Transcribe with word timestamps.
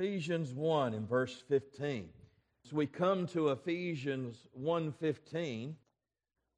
Ephesians 0.00 0.54
1 0.54 0.94
in 0.94 1.06
verse 1.06 1.42
15. 1.46 2.08
As 2.64 2.72
we 2.72 2.86
come 2.86 3.26
to 3.26 3.50
Ephesians 3.50 4.48
1:15, 4.58 5.76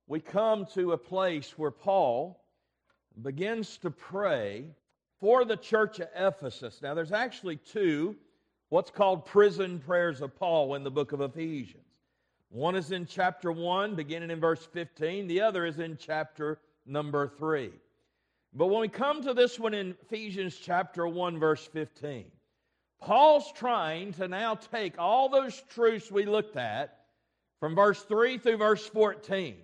we 0.06 0.20
come 0.20 0.64
to 0.66 0.92
a 0.92 0.96
place 0.96 1.58
where 1.58 1.72
Paul 1.72 2.40
begins 3.20 3.78
to 3.78 3.90
pray 3.90 4.72
for 5.18 5.44
the 5.44 5.56
church 5.56 5.98
of 5.98 6.08
Ephesus. 6.14 6.80
Now 6.82 6.94
there's 6.94 7.10
actually 7.10 7.56
two 7.56 8.16
what's 8.68 8.92
called 8.92 9.26
prison 9.26 9.80
prayers 9.80 10.20
of 10.20 10.36
Paul 10.36 10.76
in 10.76 10.84
the 10.84 10.90
book 10.92 11.10
of 11.10 11.20
Ephesians. 11.20 11.82
One 12.48 12.76
is 12.76 12.92
in 12.92 13.06
chapter 13.06 13.50
1 13.50 13.96
beginning 13.96 14.30
in 14.30 14.38
verse 14.38 14.64
15, 14.66 15.26
the 15.26 15.40
other 15.40 15.66
is 15.66 15.80
in 15.80 15.96
chapter 15.96 16.60
number 16.86 17.26
3. 17.26 17.72
But 18.52 18.66
when 18.68 18.82
we 18.82 18.88
come 18.88 19.20
to 19.24 19.34
this 19.34 19.58
one 19.58 19.74
in 19.74 19.96
Ephesians 20.02 20.56
chapter 20.56 21.08
1 21.08 21.40
verse 21.40 21.66
15, 21.66 22.30
Paul's 23.02 23.50
trying 23.52 24.12
to 24.14 24.28
now 24.28 24.54
take 24.54 24.94
all 24.96 25.28
those 25.28 25.60
truths 25.70 26.10
we 26.10 26.24
looked 26.24 26.56
at 26.56 26.98
from 27.58 27.74
verse 27.74 28.00
3 28.02 28.38
through 28.38 28.58
verse 28.58 28.86
14, 28.86 29.56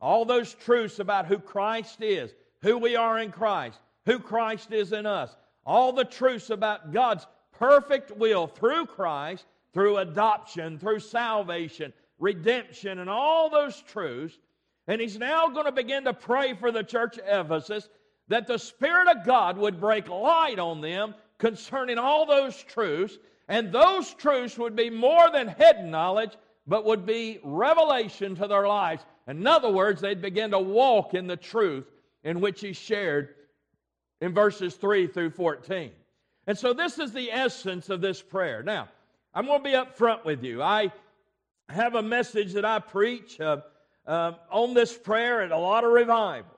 all 0.00 0.24
those 0.24 0.54
truths 0.54 0.98
about 0.98 1.26
who 1.26 1.38
Christ 1.38 1.98
is, 2.00 2.32
who 2.62 2.78
we 2.78 2.96
are 2.96 3.18
in 3.18 3.32
Christ, 3.32 3.78
who 4.06 4.18
Christ 4.18 4.72
is 4.72 4.92
in 4.92 5.04
us, 5.04 5.34
all 5.66 5.92
the 5.92 6.04
truths 6.04 6.48
about 6.48 6.92
God's 6.92 7.26
perfect 7.52 8.16
will 8.16 8.46
through 8.46 8.86
Christ, 8.86 9.44
through 9.74 9.98
adoption, 9.98 10.78
through 10.78 11.00
salvation, 11.00 11.92
redemption, 12.18 12.98
and 12.98 13.10
all 13.10 13.50
those 13.50 13.80
truths. 13.82 14.38
And 14.86 15.00
he's 15.00 15.18
now 15.18 15.48
going 15.48 15.66
to 15.66 15.72
begin 15.72 16.04
to 16.04 16.14
pray 16.14 16.54
for 16.54 16.72
the 16.72 16.82
church 16.82 17.18
of 17.18 17.46
Ephesus 17.46 17.88
that 18.28 18.46
the 18.46 18.58
Spirit 18.58 19.08
of 19.08 19.26
God 19.26 19.58
would 19.58 19.80
break 19.80 20.08
light 20.08 20.58
on 20.58 20.80
them 20.80 21.14
concerning 21.40 21.98
all 21.98 22.26
those 22.26 22.62
truths, 22.62 23.18
and 23.48 23.72
those 23.72 24.14
truths 24.14 24.56
would 24.58 24.76
be 24.76 24.90
more 24.90 25.28
than 25.32 25.48
head 25.48 25.84
knowledge, 25.84 26.36
but 26.66 26.84
would 26.84 27.04
be 27.04 27.40
revelation 27.42 28.36
to 28.36 28.46
their 28.46 28.68
lives. 28.68 29.04
In 29.26 29.44
other 29.46 29.70
words, 29.70 30.00
they'd 30.00 30.22
begin 30.22 30.52
to 30.52 30.58
walk 30.60 31.14
in 31.14 31.26
the 31.26 31.36
truth 31.36 31.86
in 32.22 32.40
which 32.40 32.60
he 32.60 32.72
shared 32.72 33.34
in 34.20 34.34
verses 34.34 34.74
3 34.76 35.08
through 35.08 35.30
14. 35.30 35.90
And 36.46 36.56
so 36.56 36.72
this 36.72 36.98
is 36.98 37.12
the 37.12 37.32
essence 37.32 37.88
of 37.88 38.00
this 38.00 38.22
prayer. 38.22 38.62
Now, 38.62 38.88
I'm 39.34 39.46
going 39.46 39.60
to 39.60 39.64
be 39.64 39.74
up 39.74 39.96
front 39.96 40.24
with 40.24 40.44
you. 40.44 40.62
I 40.62 40.92
have 41.68 41.94
a 41.94 42.02
message 42.02 42.52
that 42.52 42.64
I 42.64 42.80
preach 42.80 43.40
uh, 43.40 43.58
uh, 44.06 44.32
on 44.50 44.74
this 44.74 44.96
prayer 44.96 45.42
at 45.42 45.52
a 45.52 45.58
lot 45.58 45.84
of 45.84 45.92
revivals. 45.92 46.56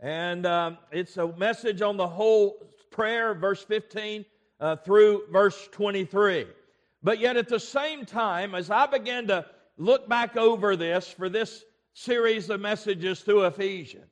And 0.00 0.46
um, 0.46 0.78
it's 0.90 1.16
a 1.16 1.28
message 1.36 1.82
on 1.82 1.96
the 1.96 2.06
whole 2.06 2.56
prayer, 2.94 3.34
verse 3.34 3.62
15 3.62 4.24
uh, 4.60 4.76
through 4.76 5.24
verse 5.30 5.68
23. 5.72 6.46
But 7.02 7.18
yet, 7.18 7.36
at 7.36 7.48
the 7.48 7.60
same 7.60 8.06
time, 8.06 8.54
as 8.54 8.70
I 8.70 8.86
began 8.86 9.26
to 9.26 9.44
look 9.76 10.08
back 10.08 10.36
over 10.36 10.76
this 10.76 11.08
for 11.08 11.28
this 11.28 11.64
series 11.92 12.48
of 12.48 12.60
messages 12.60 13.20
through 13.20 13.44
Ephesians, 13.44 14.10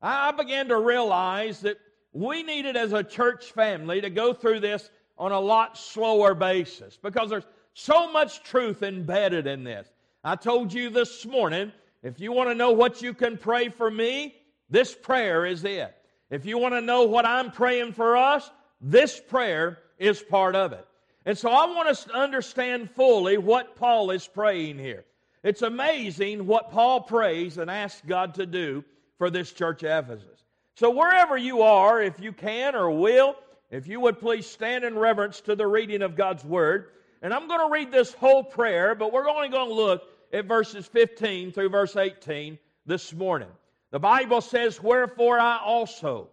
I 0.00 0.32
began 0.32 0.66
to 0.68 0.78
realize 0.78 1.60
that 1.60 1.78
we 2.12 2.42
needed, 2.42 2.76
as 2.76 2.92
a 2.92 3.04
church 3.04 3.52
family, 3.52 4.00
to 4.00 4.10
go 4.10 4.34
through 4.34 4.60
this 4.60 4.90
on 5.16 5.30
a 5.30 5.38
lot 5.38 5.78
slower 5.78 6.34
basis 6.34 6.98
because 7.00 7.30
there's 7.30 7.46
so 7.74 8.10
much 8.10 8.42
truth 8.42 8.82
embedded 8.82 9.46
in 9.46 9.62
this. 9.62 9.88
I 10.24 10.36
told 10.36 10.72
you 10.72 10.90
this 10.90 11.24
morning 11.24 11.70
if 12.02 12.18
you 12.18 12.32
want 12.32 12.50
to 12.50 12.54
know 12.54 12.72
what 12.72 13.02
you 13.02 13.14
can 13.14 13.38
pray 13.38 13.68
for 13.68 13.90
me, 13.90 14.34
this 14.68 14.94
prayer 14.94 15.46
is 15.46 15.64
it. 15.64 15.94
If 16.32 16.46
you 16.46 16.56
want 16.56 16.72
to 16.72 16.80
know 16.80 17.02
what 17.02 17.26
I'm 17.26 17.50
praying 17.50 17.92
for 17.92 18.16
us, 18.16 18.50
this 18.80 19.20
prayer 19.20 19.78
is 19.98 20.22
part 20.22 20.56
of 20.56 20.72
it. 20.72 20.88
And 21.26 21.36
so 21.36 21.50
I 21.50 21.66
want 21.66 21.90
us 21.90 22.04
to 22.04 22.14
understand 22.14 22.90
fully 22.90 23.36
what 23.36 23.76
Paul 23.76 24.10
is 24.10 24.26
praying 24.26 24.78
here. 24.78 25.04
It's 25.44 25.60
amazing 25.60 26.46
what 26.46 26.70
Paul 26.70 27.02
prays 27.02 27.58
and 27.58 27.70
asks 27.70 28.00
God 28.06 28.34
to 28.36 28.46
do 28.46 28.82
for 29.18 29.28
this 29.28 29.52
church 29.52 29.82
of 29.82 30.06
Ephesus. 30.06 30.44
So 30.74 30.88
wherever 30.88 31.36
you 31.36 31.60
are, 31.60 32.00
if 32.00 32.18
you 32.18 32.32
can 32.32 32.74
or 32.74 32.90
will, 32.90 33.36
if 33.70 33.86
you 33.86 34.00
would 34.00 34.18
please 34.18 34.46
stand 34.46 34.84
in 34.84 34.98
reverence 34.98 35.42
to 35.42 35.54
the 35.54 35.66
reading 35.66 36.00
of 36.00 36.16
God's 36.16 36.46
word. 36.46 36.92
And 37.20 37.34
I'm 37.34 37.46
going 37.46 37.60
to 37.60 37.70
read 37.70 37.92
this 37.92 38.14
whole 38.14 38.42
prayer, 38.42 38.94
but 38.94 39.12
we're 39.12 39.28
only 39.28 39.50
going 39.50 39.68
to 39.68 39.74
look 39.74 40.04
at 40.32 40.46
verses 40.46 40.86
15 40.86 41.52
through 41.52 41.68
verse 41.68 41.94
18 41.94 42.58
this 42.86 43.12
morning. 43.12 43.48
The 43.92 44.00
Bible 44.00 44.40
says, 44.40 44.82
Wherefore 44.82 45.38
I 45.38 45.58
also, 45.58 46.30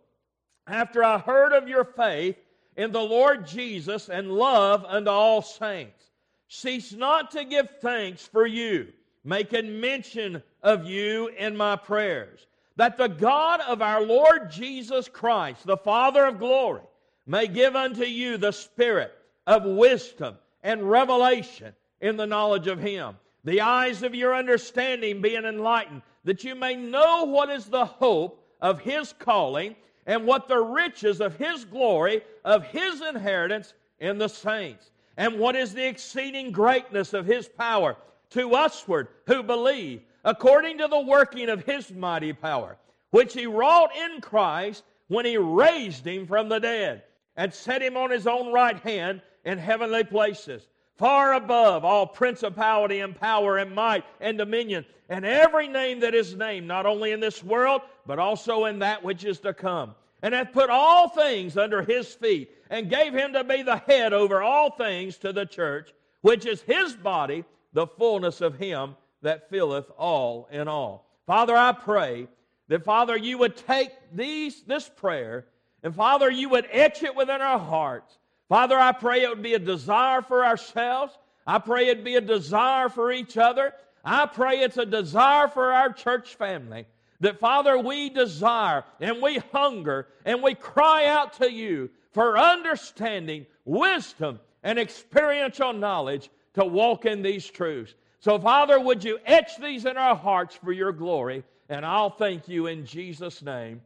after 0.65 1.03
I 1.03 1.19
heard 1.19 1.51
of 1.51 1.67
your 1.67 1.83
faith 1.83 2.37
in 2.77 2.93
the 2.93 3.01
Lord 3.01 3.45
Jesus 3.45 4.09
and 4.09 4.31
love 4.31 4.85
unto 4.87 5.11
all 5.11 5.41
saints, 5.41 6.01
cease 6.47 6.93
not 6.93 7.31
to 7.31 7.43
give 7.43 7.69
thanks 7.81 8.25
for 8.25 8.47
you, 8.47 8.87
making 9.25 9.81
mention 9.81 10.41
of 10.63 10.85
you 10.85 11.27
in 11.37 11.57
my 11.57 11.75
prayers, 11.75 12.47
that 12.77 12.97
the 12.97 13.09
God 13.09 13.59
of 13.59 13.81
our 13.81 14.03
Lord 14.03 14.49
Jesus 14.49 15.09
Christ, 15.09 15.65
the 15.65 15.75
Father 15.75 16.25
of 16.25 16.39
glory, 16.39 16.81
may 17.27 17.45
give 17.47 17.75
unto 17.75 18.05
you 18.05 18.37
the 18.37 18.53
spirit 18.53 19.11
of 19.45 19.65
wisdom 19.65 20.37
and 20.63 20.89
revelation 20.89 21.73
in 21.99 22.15
the 22.15 22.25
knowledge 22.25 22.67
of 22.67 22.79
Him, 22.79 23.17
the 23.43 23.61
eyes 23.61 24.03
of 24.03 24.15
your 24.15 24.35
understanding 24.35 25.21
being 25.21 25.45
enlightened 25.45 26.01
that 26.23 26.43
you 26.43 26.55
may 26.55 26.75
know 26.75 27.23
what 27.23 27.49
is 27.49 27.65
the 27.65 27.85
hope 27.85 28.43
of 28.61 28.79
his 28.81 29.13
calling 29.13 29.75
and 30.05 30.25
what 30.25 30.47
the 30.47 30.59
riches 30.59 31.21
of 31.21 31.35
his 31.37 31.65
glory, 31.65 32.21
of 32.43 32.63
his 32.65 33.01
inheritance 33.01 33.73
in 33.99 34.17
the 34.17 34.27
saints, 34.27 34.91
and 35.17 35.39
what 35.39 35.55
is 35.55 35.73
the 35.73 35.87
exceeding 35.87 36.51
greatness 36.51 37.13
of 37.13 37.25
his 37.25 37.47
power 37.47 37.95
to 38.31 38.49
usward 38.49 39.07
who 39.27 39.43
believe, 39.43 40.01
according 40.25 40.77
to 40.77 40.87
the 40.87 40.99
working 40.99 41.49
of 41.49 41.63
his 41.65 41.91
mighty 41.91 42.33
power, 42.33 42.77
which 43.11 43.33
he 43.33 43.45
wrought 43.45 43.95
in 43.95 44.21
Christ 44.21 44.83
when 45.07 45.25
he 45.25 45.37
raised 45.37 46.05
him 46.05 46.27
from 46.27 46.49
the 46.49 46.59
dead 46.59 47.03
and 47.35 47.53
set 47.53 47.81
him 47.81 47.95
on 47.95 48.11
his 48.11 48.27
own 48.27 48.51
right 48.51 48.79
hand 48.79 49.21
in 49.45 49.57
heavenly 49.57 50.03
places 50.03 50.67
far 50.99 51.33
above 51.33 51.85
all 51.85 52.05
principality 52.05 52.99
and 52.99 53.15
power 53.15 53.57
and 53.57 53.73
might 53.73 54.03
and 54.19 54.37
dominion, 54.37 54.85
and 55.07 55.25
every 55.25 55.67
name 55.67 56.01
that 56.01 56.13
is 56.13 56.35
named, 56.35 56.67
not 56.67 56.85
only 56.85 57.11
in 57.11 57.21
this 57.21 57.43
world, 57.43 57.81
but 58.05 58.19
also 58.19 58.65
in 58.65 58.79
that 58.79 59.03
which 59.03 59.23
is 59.23 59.39
to 59.39 59.53
come. 59.53 59.95
And 60.21 60.33
hath 60.33 60.51
put 60.51 60.69
all 60.69 61.07
things 61.07 61.57
under 61.57 61.81
his 61.81 62.13
feet, 62.13 62.51
and 62.69 62.89
gave 62.89 63.13
him 63.13 63.33
to 63.33 63.43
be 63.43 63.63
the 63.63 63.77
head 63.77 64.13
over 64.13 64.43
all 64.43 64.71
things 64.71 65.17
to 65.19 65.33
the 65.33 65.45
church, 65.45 65.91
which 66.21 66.45
is 66.45 66.61
his 66.61 66.93
body, 66.93 67.45
the 67.73 67.87
fullness 67.87 68.41
of 68.41 68.59
him 68.59 68.95
that 69.21 69.49
filleth 69.49 69.89
all 69.97 70.49
in 70.51 70.67
all. 70.67 71.09
Father, 71.25 71.55
I 71.55 71.71
pray 71.71 72.27
that, 72.67 72.83
Father, 72.83 73.17
you 73.17 73.37
would 73.37 73.55
take 73.55 73.91
these, 74.13 74.61
this 74.63 74.89
prayer, 74.89 75.45
and 75.81 75.95
Father, 75.95 76.29
you 76.29 76.49
would 76.49 76.67
etch 76.71 77.01
it 77.03 77.15
within 77.15 77.41
our 77.41 77.57
hearts. 77.57 78.18
Father, 78.49 78.77
I 78.77 78.91
pray 78.91 79.21
it 79.21 79.29
would 79.29 79.43
be 79.43 79.53
a 79.53 79.59
desire 79.59 80.23
for 80.23 80.43
ourselves. 80.43 81.17
I 81.45 81.59
pray 81.59 81.87
it'd 81.87 82.03
be 82.03 82.15
a 82.15 82.21
desire 82.21 82.89
for 82.89 83.11
each 83.11 83.37
other. 83.37 83.73
I 84.03 84.25
pray 84.25 84.61
it's 84.61 84.77
a 84.77 84.85
desire 84.85 85.47
for 85.47 85.71
our 85.71 85.93
church 85.93 86.35
family. 86.35 86.85
That, 87.19 87.39
Father, 87.39 87.77
we 87.77 88.09
desire 88.09 88.85
and 88.99 89.21
we 89.21 89.37
hunger 89.51 90.07
and 90.25 90.41
we 90.41 90.55
cry 90.55 91.05
out 91.05 91.33
to 91.33 91.51
you 91.51 91.91
for 92.11 92.39
understanding, 92.39 93.45
wisdom, 93.65 94.39
and 94.63 94.79
experiential 94.79 95.73
knowledge 95.73 96.29
to 96.55 96.65
walk 96.65 97.05
in 97.05 97.21
these 97.21 97.45
truths. 97.45 97.93
So, 98.19 98.39
Father, 98.39 98.79
would 98.79 99.03
you 99.03 99.19
etch 99.25 99.57
these 99.57 99.85
in 99.85 99.95
our 99.95 100.15
hearts 100.15 100.55
for 100.55 100.71
your 100.71 100.91
glory? 100.91 101.43
And 101.69 101.85
I'll 101.85 102.09
thank 102.09 102.47
you 102.47 102.65
in 102.65 102.85
Jesus' 102.85 103.43
name. 103.43 103.81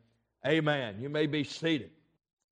Amen. 0.48 0.98
You 1.02 1.10
may 1.10 1.28
be 1.28 1.44
seated. 1.44 1.92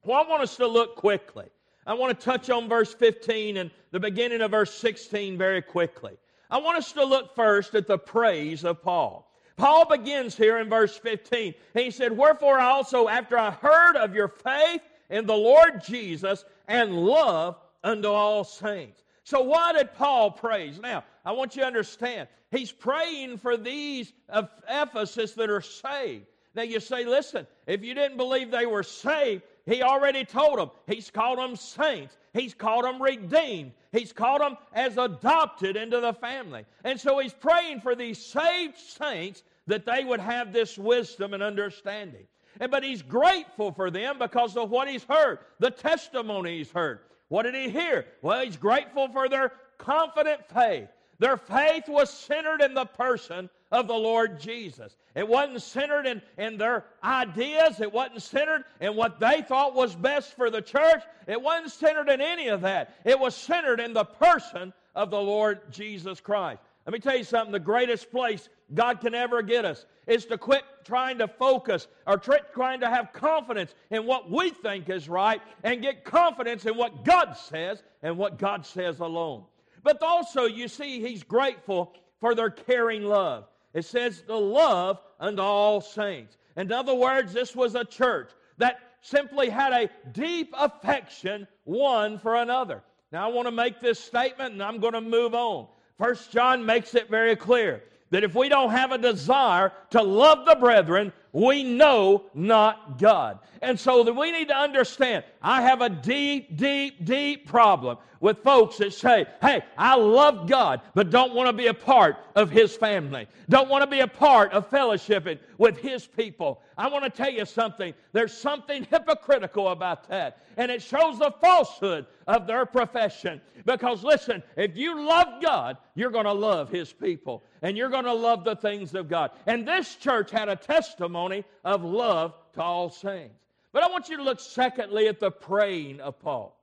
Well, 0.04 0.24
I 0.24 0.28
want 0.28 0.44
us 0.44 0.58
to 0.58 0.68
look 0.68 0.96
quickly 0.98 1.46
I 1.86 1.94
want 1.96 2.18
to 2.18 2.26
touch 2.26 2.50
on 2.50 2.70
verse 2.70 2.94
15 2.94 3.58
and 3.58 3.72
the 3.92 4.00
beginning 4.00 4.42
of 4.42 4.52
verse 4.52 4.74
16 4.74 5.38
very 5.38 5.62
quickly. 5.62 6.18
I 6.50 6.60
want 6.60 6.78
us 6.78 6.92
to 6.94 7.04
look 7.04 7.36
first 7.36 7.76
at 7.76 7.88
the 7.88 7.98
praise 7.98 8.64
of 8.64 8.82
Paul. 8.82 9.32
Paul 9.58 9.86
begins 9.86 10.36
here 10.36 10.60
in 10.60 10.70
verse 10.70 10.98
15. 10.98 11.54
And 11.76 11.84
he 11.84 11.92
said, 11.92 12.16
Wherefore 12.16 12.60
I 12.60 12.72
also, 12.72 13.08
after 13.08 13.38
I 13.38 13.52
heard 13.52 13.96
of 13.96 14.14
your 14.14 14.28
faith 14.28 14.82
in 15.10 15.26
the 15.26 15.36
Lord 15.36 15.84
Jesus 15.84 16.46
and 16.68 16.96
love 16.96 17.58
unto 17.84 18.08
all 18.08 18.44
saints. 18.44 19.04
So, 19.24 19.42
why 19.42 19.74
did 19.74 19.94
Paul 19.94 20.32
praise? 20.32 20.80
Now, 20.80 21.04
I 21.24 21.32
want 21.32 21.56
you 21.56 21.62
to 21.62 21.68
understand, 21.68 22.28
he's 22.50 22.72
praying 22.72 23.38
for 23.38 23.56
these 23.56 24.12
of 24.30 24.50
Ephesus 24.68 25.34
that 25.34 25.50
are 25.50 25.62
saved. 25.62 26.26
Now, 26.56 26.64
you 26.64 26.80
say, 26.80 27.06
listen, 27.06 27.48
if 27.68 27.84
you 27.84 27.94
didn't 27.94 28.18
believe 28.18 28.52
they 28.52 28.66
were 28.66 28.84
saved, 28.84 29.44
he 29.66 29.82
already 29.84 30.26
told 30.26 30.60
them. 30.60 30.72
He's 30.88 31.10
called 31.10 31.40
them 31.40 31.56
saints. 31.56 32.18
He's 32.34 32.54
called 32.54 32.86
them 32.86 33.02
redeemed. 33.02 33.74
He's 33.92 34.14
called 34.14 34.42
them 34.42 34.58
as 34.74 34.98
adopted 34.98 35.76
into 35.76 36.00
the 36.00 36.14
family. 36.14 36.66
And 36.84 37.00
so 37.00 37.20
he's 37.20 37.34
praying 37.34 37.82
for 37.82 37.96
these 37.96 38.18
saved 38.24 38.78
saints 38.78 39.44
that 39.68 39.86
they 39.86 40.04
would 40.04 40.20
have 40.20 40.54
this 40.54 40.78
wisdom 40.78 41.34
and 41.34 41.44
understanding. 41.44 42.26
And, 42.60 42.72
but 42.72 42.84
he's 42.84 43.02
grateful 43.02 43.72
for 43.72 43.92
them 43.92 44.18
because 44.20 44.58
of 44.58 44.70
what 44.70 44.88
he's 44.88 45.04
heard, 45.04 45.40
the 45.60 45.72
testimony 45.72 46.58
he's 46.58 46.72
heard. 46.72 47.00
What 47.30 47.44
did 47.44 47.56
he 47.56 47.70
hear? 47.70 48.06
Well, 48.22 48.44
he's 48.44 48.58
grateful 48.58 49.08
for 49.10 49.30
their 49.30 49.54
confident 49.78 50.42
faith. 50.54 50.90
Their 51.22 51.38
faith 51.38 51.88
was 51.88 52.10
centered 52.10 52.64
in 52.64 52.74
the 52.74 52.88
person 52.88 53.48
of 53.72 53.88
the 53.88 53.94
Lord 53.94 54.40
Jesus. 54.40 54.98
It 55.14 55.28
wasn't 55.28 55.62
centered 55.62 56.08
in, 56.08 56.20
in 56.40 56.58
their 56.58 56.86
ideas. 57.04 57.80
It 57.80 57.94
wasn't 57.94 58.24
centered 58.24 58.64
in 58.80 58.96
what 58.96 59.20
they 59.20 59.44
thought 59.44 59.76
was 59.76 59.94
best 59.94 60.36
for 60.36 60.50
the 60.50 60.64
church. 60.64 61.04
It 61.28 61.40
wasn't 61.40 61.74
centered 61.74 62.10
in 62.10 62.22
any 62.22 62.48
of 62.48 62.62
that. 62.62 62.96
It 63.06 63.20
was 63.20 63.36
centered 63.36 63.80
in 63.80 63.94
the 63.94 64.04
person 64.04 64.74
of 64.96 65.12
the 65.12 65.22
Lord 65.22 65.72
Jesus 65.72 66.20
Christ. 66.20 66.60
Let 66.88 66.94
me 66.94 67.00
tell 67.00 67.16
you 67.16 67.24
something 67.24 67.52
the 67.52 67.60
greatest 67.60 68.10
place 68.10 68.50
God 68.74 69.00
can 69.00 69.14
ever 69.14 69.44
get 69.44 69.64
us 69.64 69.86
is 70.08 70.26
to 70.26 70.40
quit 70.40 70.64
trying 70.86 71.20
to 71.20 71.28
focus 71.28 71.88
or 72.08 72.18
trying 72.18 72.80
to 72.80 72.90
have 72.90 73.14
confidence 73.14 73.76
in 73.92 74.08
what 74.08 74.32
we 74.32 74.50
think 74.50 74.90
is 74.90 75.08
right 75.08 75.40
and 75.64 75.84
get 75.84 76.04
confidence 76.04 76.66
in 76.66 76.76
what 76.76 77.06
God 77.06 77.34
says 77.34 77.84
and 78.02 78.18
what 78.18 78.40
God 78.40 78.66
says 78.66 79.00
alone. 79.00 79.44
But 79.84 80.02
also, 80.02 80.46
you 80.46 80.68
see, 80.68 81.02
He's 81.02 81.24
grateful 81.24 81.94
for 82.20 82.36
their 82.36 82.50
caring 82.50 83.04
love. 83.04 83.46
It 83.74 83.86
says 83.86 84.24
the 84.28 84.36
love 84.36 85.00
unto 85.20 85.42
all 85.42 85.82
saints. 85.82 86.38
In 86.58 86.72
other 86.72 86.94
words, 86.94 87.34
this 87.34 87.56
was 87.56 87.76
a 87.76 87.86
church 87.86 88.32
that 88.58 88.80
simply 89.02 89.50
had 89.50 89.74
a 89.74 89.90
deep 90.12 90.54
affection 90.58 91.48
one 91.64 92.20
for 92.20 92.36
another. 92.36 92.84
Now, 93.12 93.30
I 93.30 93.34
want 93.34 93.48
to 93.48 93.52
make 93.52 93.82
this 93.82 94.00
statement 94.00 94.54
and 94.54 94.64
I'm 94.64 94.80
going 94.80 94.94
to 94.94 95.02
move 95.02 95.34
on. 95.34 95.68
First 95.98 96.32
John 96.32 96.66
makes 96.66 96.96
it 96.96 97.10
very 97.10 97.36
clear 97.36 97.84
that 98.10 98.24
if 98.24 98.36
we 98.36 98.50
don't 98.50 98.72
have 98.72 98.92
a 98.92 98.98
desire 98.98 99.72
to 99.92 100.02
love 100.02 100.46
the 100.46 100.56
brethren, 100.56 101.14
we 101.32 101.64
know 101.64 102.26
not 102.34 103.00
God. 103.00 103.40
And 103.62 103.80
so 103.80 104.04
that 104.04 104.14
we 104.14 104.32
need 104.32 104.50
to 104.50 104.56
understand, 104.56 105.24
I 105.42 105.62
have 105.64 105.82
a 105.82 105.90
deep, 105.90 106.56
deep, 106.58 107.04
deep 107.04 107.48
problem 107.48 107.98
with 108.20 108.44
folks 108.44 108.78
that 108.78 108.94
say, 108.94 109.26
hey, 109.42 109.64
I 109.78 109.96
love 109.96 110.48
God, 110.48 110.82
but 110.94 111.10
don't 111.10 111.34
want 111.34 111.48
to 111.48 111.54
be 111.54 111.68
a 111.68 111.74
part 111.74 112.18
of 112.36 112.52
His 112.52 112.76
family. 112.76 113.28
Don't 113.50 113.68
want 113.68 113.82
to 113.84 113.90
be 113.90 114.02
a 114.02 114.08
part 114.08 114.54
of 114.54 114.70
fellowshipping 114.70 115.40
with 115.58 115.78
His 115.78 116.06
people. 116.06 116.62
I 116.78 116.88
want 116.88 117.04
to 117.04 117.10
tell 117.10 117.32
you 117.32 117.46
something. 117.46 117.94
There's 118.14 118.38
something 118.38 118.86
hypocritical 118.90 119.70
about 119.70 120.08
that. 120.10 120.38
And 120.58 120.70
it 120.72 120.84
shows 120.84 121.18
the 121.18 121.32
falsehood 121.42 122.06
of 122.28 122.46
their 122.46 122.68
profession. 122.68 123.42
Because 123.66 124.04
listen, 124.04 124.44
if 124.56 124.78
you 124.78 125.04
love 125.04 125.42
God, 125.42 125.78
you're 125.96 126.12
going 126.12 126.26
to 126.26 126.34
love 126.34 126.70
His 126.70 126.94
people. 126.94 127.44
And 127.64 127.76
you're 127.76 127.90
going 127.90 128.06
to 128.06 128.14
love 128.14 128.44
the 128.44 128.56
things 128.56 128.94
of 128.94 129.10
God. 129.10 129.32
And 129.48 129.68
this 129.68 129.96
church 129.96 130.30
had 130.30 130.48
a 130.48 130.56
testimony 130.56 131.44
of 131.66 131.84
love 131.84 132.36
to 132.54 132.62
all 132.62 132.92
saints. 132.92 133.41
But 133.74 133.84
I 133.84 133.90
want 133.90 134.10
you 134.10 134.18
to 134.18 134.24
look 134.24 134.40
secondly 134.40 135.08
at 135.08 135.20
the 135.20 135.32
praying 135.32 136.02
of 136.02 136.20
Paul. 136.20 136.58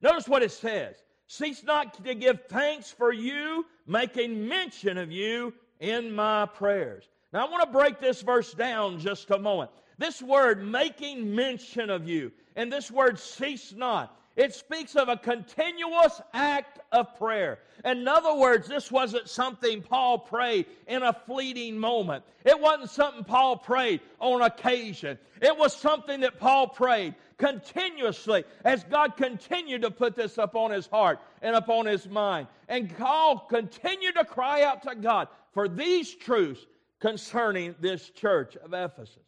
Notice 0.00 0.28
what 0.28 0.42
it 0.42 0.52
says 0.52 0.96
Cease 1.26 1.62
not 1.62 2.02
to 2.02 2.14
give 2.14 2.46
thanks 2.48 2.90
for 2.90 3.12
you, 3.12 3.66
making 3.86 4.48
mention 4.48 4.96
of 4.96 5.12
you 5.12 5.52
in 5.80 6.14
my 6.14 6.46
prayers. 6.46 7.04
Now, 7.32 7.46
I 7.46 7.50
want 7.50 7.64
to 7.64 7.78
break 7.78 8.00
this 8.00 8.22
verse 8.22 8.54
down 8.54 8.98
just 8.98 9.30
a 9.30 9.38
moment. 9.38 9.70
This 9.98 10.22
word, 10.22 10.66
making 10.66 11.34
mention 11.34 11.90
of 11.90 12.08
you, 12.08 12.32
and 12.56 12.72
this 12.72 12.90
word, 12.90 13.18
cease 13.18 13.74
not, 13.76 14.17
it 14.38 14.54
speaks 14.54 14.94
of 14.94 15.08
a 15.08 15.16
continuous 15.16 16.22
act 16.32 16.78
of 16.92 17.18
prayer. 17.18 17.58
In 17.84 18.06
other 18.06 18.34
words, 18.34 18.68
this 18.68 18.90
wasn't 18.90 19.28
something 19.28 19.82
Paul 19.82 20.20
prayed 20.20 20.66
in 20.86 21.02
a 21.02 21.12
fleeting 21.12 21.76
moment. 21.76 22.22
It 22.44 22.58
wasn't 22.58 22.90
something 22.90 23.24
Paul 23.24 23.56
prayed 23.56 24.00
on 24.20 24.42
occasion. 24.42 25.18
It 25.42 25.58
was 25.58 25.76
something 25.76 26.20
that 26.20 26.38
Paul 26.38 26.68
prayed 26.68 27.16
continuously 27.36 28.44
as 28.64 28.84
God 28.84 29.16
continued 29.16 29.82
to 29.82 29.90
put 29.90 30.14
this 30.14 30.38
upon 30.38 30.70
his 30.70 30.86
heart 30.86 31.18
and 31.42 31.56
upon 31.56 31.86
his 31.86 32.08
mind. 32.08 32.46
And 32.68 32.96
Paul 32.96 33.40
continued 33.40 34.14
to 34.14 34.24
cry 34.24 34.62
out 34.62 34.84
to 34.84 34.94
God 34.94 35.26
for 35.52 35.68
these 35.68 36.14
truths 36.14 36.64
concerning 37.00 37.74
this 37.80 38.08
church 38.10 38.54
of 38.56 38.72
Ephesus. 38.72 39.27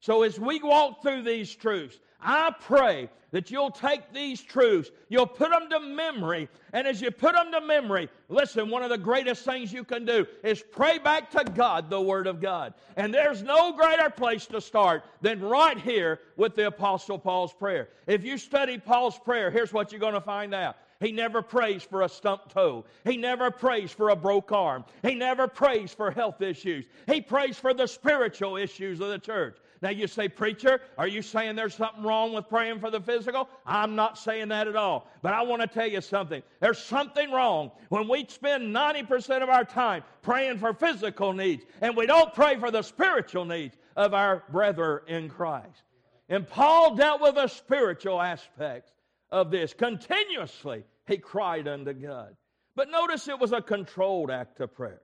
So 0.00 0.22
as 0.22 0.40
we 0.40 0.60
walk 0.62 1.02
through 1.02 1.22
these 1.22 1.54
truths, 1.54 1.98
I 2.22 2.52
pray 2.60 3.08
that 3.30 3.50
you'll 3.50 3.70
take 3.70 4.12
these 4.12 4.40
truths, 4.42 4.90
you'll 5.08 5.26
put 5.26 5.50
them 5.50 5.70
to 5.70 5.78
memory, 5.80 6.48
and 6.72 6.86
as 6.86 7.00
you 7.00 7.10
put 7.10 7.34
them 7.34 7.52
to 7.52 7.60
memory, 7.60 8.08
listen, 8.28 8.68
one 8.68 8.82
of 8.82 8.90
the 8.90 8.98
greatest 8.98 9.44
things 9.44 9.72
you 9.72 9.84
can 9.84 10.04
do 10.04 10.26
is 10.42 10.64
pray 10.72 10.98
back 10.98 11.30
to 11.30 11.44
God 11.44 11.88
the 11.88 12.00
Word 12.00 12.26
of 12.26 12.40
God. 12.40 12.74
And 12.96 13.14
there's 13.14 13.42
no 13.42 13.72
greater 13.72 14.10
place 14.10 14.46
to 14.46 14.60
start 14.60 15.04
than 15.20 15.40
right 15.40 15.78
here 15.78 16.20
with 16.36 16.56
the 16.56 16.66
Apostle 16.66 17.18
Paul's 17.18 17.52
prayer. 17.52 17.88
If 18.06 18.24
you 18.24 18.36
study 18.36 18.78
Paul's 18.78 19.18
prayer, 19.18 19.50
here's 19.50 19.72
what 19.72 19.92
you're 19.92 20.00
going 20.00 20.14
to 20.14 20.20
find 20.20 20.54
out. 20.54 20.76
He 20.98 21.12
never 21.12 21.40
prays 21.40 21.82
for 21.82 22.02
a 22.02 22.08
stumped 22.08 22.50
toe. 22.50 22.84
He 23.04 23.16
never 23.16 23.50
prays 23.50 23.90
for 23.90 24.10
a 24.10 24.16
broke 24.16 24.52
arm. 24.52 24.84
He 25.02 25.14
never 25.14 25.48
prays 25.48 25.94
for 25.94 26.10
health 26.10 26.42
issues. 26.42 26.84
He 27.06 27.22
prays 27.22 27.56
for 27.56 27.72
the 27.72 27.86
spiritual 27.86 28.58
issues 28.58 29.00
of 29.00 29.08
the 29.08 29.18
church. 29.18 29.56
Now 29.82 29.90
you 29.90 30.06
say, 30.06 30.28
Preacher, 30.28 30.80
are 30.98 31.08
you 31.08 31.22
saying 31.22 31.56
there's 31.56 31.74
something 31.74 32.02
wrong 32.02 32.34
with 32.34 32.48
praying 32.48 32.80
for 32.80 32.90
the 32.90 33.00
physical? 33.00 33.48
I'm 33.64 33.96
not 33.96 34.18
saying 34.18 34.48
that 34.48 34.68
at 34.68 34.76
all. 34.76 35.08
But 35.22 35.32
I 35.32 35.42
want 35.42 35.62
to 35.62 35.68
tell 35.68 35.86
you 35.86 36.02
something. 36.02 36.42
There's 36.60 36.78
something 36.78 37.30
wrong 37.30 37.70
when 37.88 38.06
we 38.06 38.26
spend 38.28 38.74
90% 38.74 39.42
of 39.42 39.48
our 39.48 39.64
time 39.64 40.02
praying 40.20 40.58
for 40.58 40.74
physical 40.74 41.32
needs 41.32 41.64
and 41.80 41.96
we 41.96 42.06
don't 42.06 42.34
pray 42.34 42.58
for 42.58 42.70
the 42.70 42.82
spiritual 42.82 43.46
needs 43.46 43.76
of 43.96 44.12
our 44.12 44.44
brethren 44.50 45.00
in 45.06 45.28
Christ. 45.30 45.82
And 46.28 46.46
Paul 46.46 46.94
dealt 46.94 47.22
with 47.22 47.36
the 47.36 47.48
spiritual 47.48 48.20
aspects 48.20 48.92
of 49.30 49.50
this. 49.50 49.72
Continuously, 49.72 50.84
he 51.06 51.16
cried 51.16 51.66
unto 51.66 51.94
God. 51.94 52.36
But 52.76 52.90
notice 52.90 53.28
it 53.28 53.38
was 53.38 53.52
a 53.52 53.62
controlled 53.62 54.30
act 54.30 54.60
of 54.60 54.74
prayer. 54.74 55.00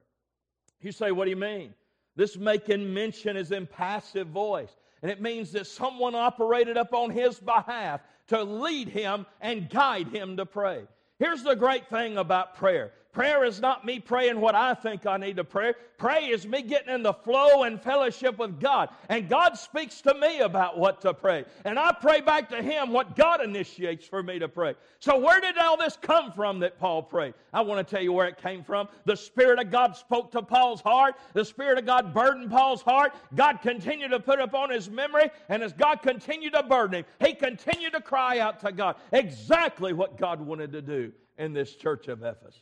You 0.80 0.92
say, 0.92 1.10
What 1.12 1.24
do 1.24 1.30
you 1.30 1.36
mean? 1.36 1.74
This 2.16 2.36
making 2.36 2.92
mention 2.92 3.36
is 3.36 3.52
in 3.52 3.66
passive 3.66 4.28
voice. 4.28 4.74
And 5.02 5.10
it 5.10 5.20
means 5.20 5.52
that 5.52 5.66
someone 5.66 6.14
operated 6.14 6.76
up 6.76 6.94
on 6.94 7.10
his 7.10 7.38
behalf 7.38 8.00
to 8.28 8.42
lead 8.42 8.88
him 8.88 9.26
and 9.40 9.68
guide 9.68 10.08
him 10.08 10.36
to 10.38 10.46
pray. 10.46 10.84
Here's 11.18 11.42
the 11.42 11.54
great 11.54 11.88
thing 11.88 12.18
about 12.18 12.56
prayer 12.56 12.92
Prayer 13.16 13.44
is 13.44 13.62
not 13.62 13.86
me 13.86 13.98
praying 13.98 14.38
what 14.42 14.54
I 14.54 14.74
think 14.74 15.06
I 15.06 15.16
need 15.16 15.36
to 15.36 15.44
pray. 15.44 15.72
Pray 15.96 16.26
is 16.26 16.46
me 16.46 16.60
getting 16.60 16.94
in 16.94 17.02
the 17.02 17.14
flow 17.14 17.62
and 17.62 17.80
fellowship 17.80 18.36
with 18.36 18.60
God. 18.60 18.90
And 19.08 19.26
God 19.26 19.56
speaks 19.56 20.02
to 20.02 20.12
me 20.12 20.40
about 20.40 20.76
what 20.76 21.00
to 21.00 21.14
pray. 21.14 21.46
And 21.64 21.78
I 21.78 21.92
pray 21.98 22.20
back 22.20 22.50
to 22.50 22.62
Him 22.62 22.92
what 22.92 23.16
God 23.16 23.42
initiates 23.42 24.06
for 24.06 24.22
me 24.22 24.38
to 24.38 24.48
pray. 24.48 24.74
So, 25.00 25.16
where 25.16 25.40
did 25.40 25.56
all 25.56 25.78
this 25.78 25.96
come 25.96 26.30
from 26.30 26.58
that 26.58 26.78
Paul 26.78 27.04
prayed? 27.04 27.32
I 27.54 27.62
want 27.62 27.88
to 27.88 27.90
tell 27.90 28.04
you 28.04 28.12
where 28.12 28.28
it 28.28 28.36
came 28.36 28.62
from. 28.62 28.86
The 29.06 29.16
Spirit 29.16 29.60
of 29.60 29.70
God 29.70 29.96
spoke 29.96 30.30
to 30.32 30.42
Paul's 30.42 30.82
heart. 30.82 31.14
The 31.32 31.46
Spirit 31.46 31.78
of 31.78 31.86
God 31.86 32.12
burdened 32.12 32.50
Paul's 32.50 32.82
heart. 32.82 33.14
God 33.34 33.62
continued 33.62 34.10
to 34.10 34.20
put 34.20 34.40
upon 34.40 34.68
his 34.68 34.90
memory. 34.90 35.30
And 35.48 35.62
as 35.62 35.72
God 35.72 36.02
continued 36.02 36.52
to 36.52 36.62
burden 36.64 36.96
him, 36.96 37.04
he 37.24 37.32
continued 37.32 37.94
to 37.94 38.02
cry 38.02 38.40
out 38.40 38.60
to 38.60 38.72
God 38.72 38.96
exactly 39.10 39.94
what 39.94 40.18
God 40.18 40.38
wanted 40.38 40.70
to 40.72 40.82
do 40.82 41.12
in 41.38 41.54
this 41.54 41.74
church 41.76 42.08
of 42.08 42.22
Ephesus. 42.22 42.60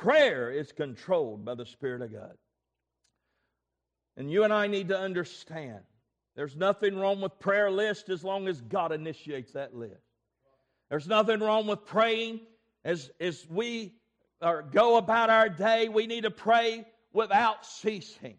Prayer 0.00 0.50
is 0.50 0.72
controlled 0.72 1.44
by 1.44 1.54
the 1.54 1.66
Spirit 1.66 2.00
of 2.00 2.10
God. 2.10 2.32
And 4.16 4.30
you 4.30 4.44
and 4.44 4.52
I 4.52 4.66
need 4.66 4.88
to 4.88 4.98
understand 4.98 5.80
there's 6.36 6.56
nothing 6.56 6.96
wrong 6.96 7.20
with 7.20 7.38
prayer 7.38 7.70
list 7.70 8.08
as 8.08 8.24
long 8.24 8.48
as 8.48 8.62
God 8.62 8.92
initiates 8.92 9.52
that 9.52 9.74
list. 9.74 10.00
There's 10.88 11.06
nothing 11.06 11.40
wrong 11.40 11.66
with 11.66 11.84
praying 11.84 12.40
as, 12.82 13.10
as 13.20 13.46
we 13.50 13.92
or 14.40 14.62
go 14.62 14.96
about 14.96 15.28
our 15.28 15.50
day. 15.50 15.90
We 15.90 16.06
need 16.06 16.22
to 16.22 16.30
pray 16.30 16.86
without 17.12 17.66
ceasing. 17.66 18.36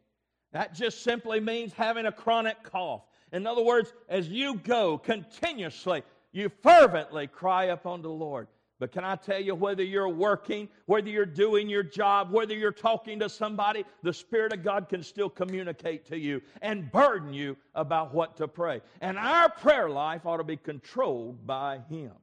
That 0.54 0.74
just 0.74 1.04
simply 1.04 1.40
means 1.40 1.74
having 1.74 2.08
a 2.08 2.12
chronic 2.12 2.64
cough. 2.64 3.04
In 3.32 3.46
other 3.46 3.62
words, 3.62 3.94
as 4.10 4.28
you 4.28 4.56
go 4.56 4.98
continuously, 4.98 6.02
you 6.32 6.50
fervently 6.64 7.28
cry 7.28 7.66
upon 7.66 8.02
the 8.02 8.10
Lord. 8.10 8.48
But 8.82 8.92
can 8.92 9.04
I 9.04 9.16
tell 9.16 9.40
you, 9.40 9.54
whether 9.54 9.84
you're 9.84 10.10
working, 10.10 10.68
whether 10.88 11.08
you're 11.08 11.24
doing 11.24 11.70
your 11.70 11.84
job, 11.84 12.32
whether 12.32 12.56
you're 12.56 12.72
talking 12.72 13.20
to 13.20 13.30
somebody, 13.30 13.86
the 14.02 14.12
Spirit 14.12 14.54
of 14.54 14.64
God 14.64 14.90
can 14.90 15.04
still 15.04 15.30
communicate 15.30 16.08
to 16.08 16.18
you 16.18 16.42
and 16.64 16.92
burden 16.92 17.32
you 17.32 17.58
about 17.76 18.12
what 18.12 18.38
to 18.38 18.48
pray. 18.48 18.82
And 19.00 19.20
our 19.20 19.50
prayer 19.50 19.88
life 19.88 20.26
ought 20.26 20.38
to 20.38 20.44
be 20.44 20.58
controlled 20.58 21.46
by 21.46 21.82
Him. 21.92 22.14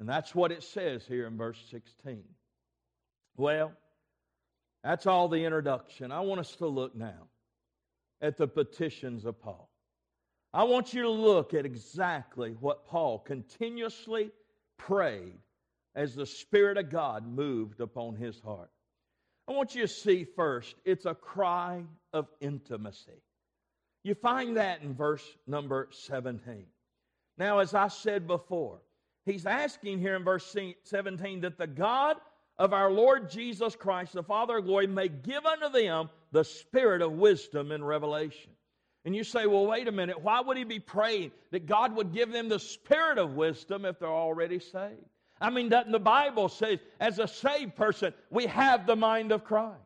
And 0.00 0.08
that's 0.08 0.34
what 0.34 0.50
it 0.50 0.64
says 0.64 1.04
here 1.06 1.28
in 1.28 1.36
verse 1.36 1.62
16. 1.70 2.24
Well, 3.36 3.70
that's 4.82 5.06
all 5.06 5.28
the 5.28 5.44
introduction. 5.44 6.10
I 6.10 6.18
want 6.18 6.40
us 6.40 6.56
to 6.56 6.66
look 6.66 6.96
now 6.96 7.28
at 8.20 8.36
the 8.36 8.48
petitions 8.48 9.24
of 9.24 9.40
Paul. 9.40 9.70
I 10.52 10.64
want 10.64 10.92
you 10.92 11.02
to 11.02 11.10
look 11.10 11.54
at 11.54 11.64
exactly 11.64 12.56
what 12.58 12.88
Paul 12.88 13.20
continuously 13.20 14.32
prayed 14.76 15.38
as 15.94 16.14
the 16.14 16.26
Spirit 16.26 16.78
of 16.78 16.90
God 16.90 17.26
moved 17.26 17.80
upon 17.80 18.16
his 18.16 18.38
heart. 18.40 18.70
I 19.48 19.52
want 19.52 19.74
you 19.74 19.82
to 19.82 19.88
see 19.88 20.24
first, 20.24 20.76
it's 20.84 21.06
a 21.06 21.14
cry 21.14 21.82
of 22.12 22.28
intimacy. 22.40 23.22
You 24.04 24.14
find 24.14 24.56
that 24.56 24.82
in 24.82 24.94
verse 24.94 25.24
number 25.46 25.88
17. 25.90 26.64
Now, 27.36 27.58
as 27.58 27.74
I 27.74 27.88
said 27.88 28.26
before, 28.26 28.80
He's 29.26 29.46
asking 29.46 30.00
here 30.00 30.16
in 30.16 30.24
verse 30.24 30.56
17 30.84 31.42
that 31.42 31.58
the 31.58 31.66
God 31.66 32.16
of 32.58 32.72
our 32.72 32.90
Lord 32.90 33.30
Jesus 33.30 33.76
Christ, 33.76 34.12
the 34.12 34.22
Father 34.22 34.58
of 34.58 34.64
glory, 34.64 34.86
may 34.86 35.08
give 35.08 35.44
unto 35.44 35.70
them 35.70 36.10
the 36.32 36.44
spirit 36.44 37.02
of 37.02 37.12
wisdom 37.12 37.70
and 37.72 37.86
revelation. 37.86 38.50
And 39.04 39.14
you 39.16 39.24
say, 39.24 39.46
well, 39.46 39.66
wait 39.66 39.88
a 39.88 39.92
minute. 39.92 40.20
Why 40.20 40.40
would 40.40 40.56
he 40.56 40.64
be 40.64 40.78
praying 40.78 41.32
that 41.52 41.66
God 41.66 41.96
would 41.96 42.12
give 42.12 42.32
them 42.32 42.48
the 42.48 42.58
spirit 42.58 43.18
of 43.18 43.34
wisdom 43.34 43.84
if 43.84 43.98
they're 43.98 44.08
already 44.08 44.58
saved? 44.58 45.06
I 45.40 45.50
mean, 45.50 45.68
doesn't 45.68 45.92
the 45.92 45.98
Bible 45.98 46.48
say, 46.48 46.80
as 47.00 47.18
a 47.18 47.26
saved 47.26 47.76
person, 47.76 48.12
we 48.30 48.46
have 48.46 48.86
the 48.86 48.96
mind 48.96 49.32
of 49.32 49.44
Christ? 49.44 49.80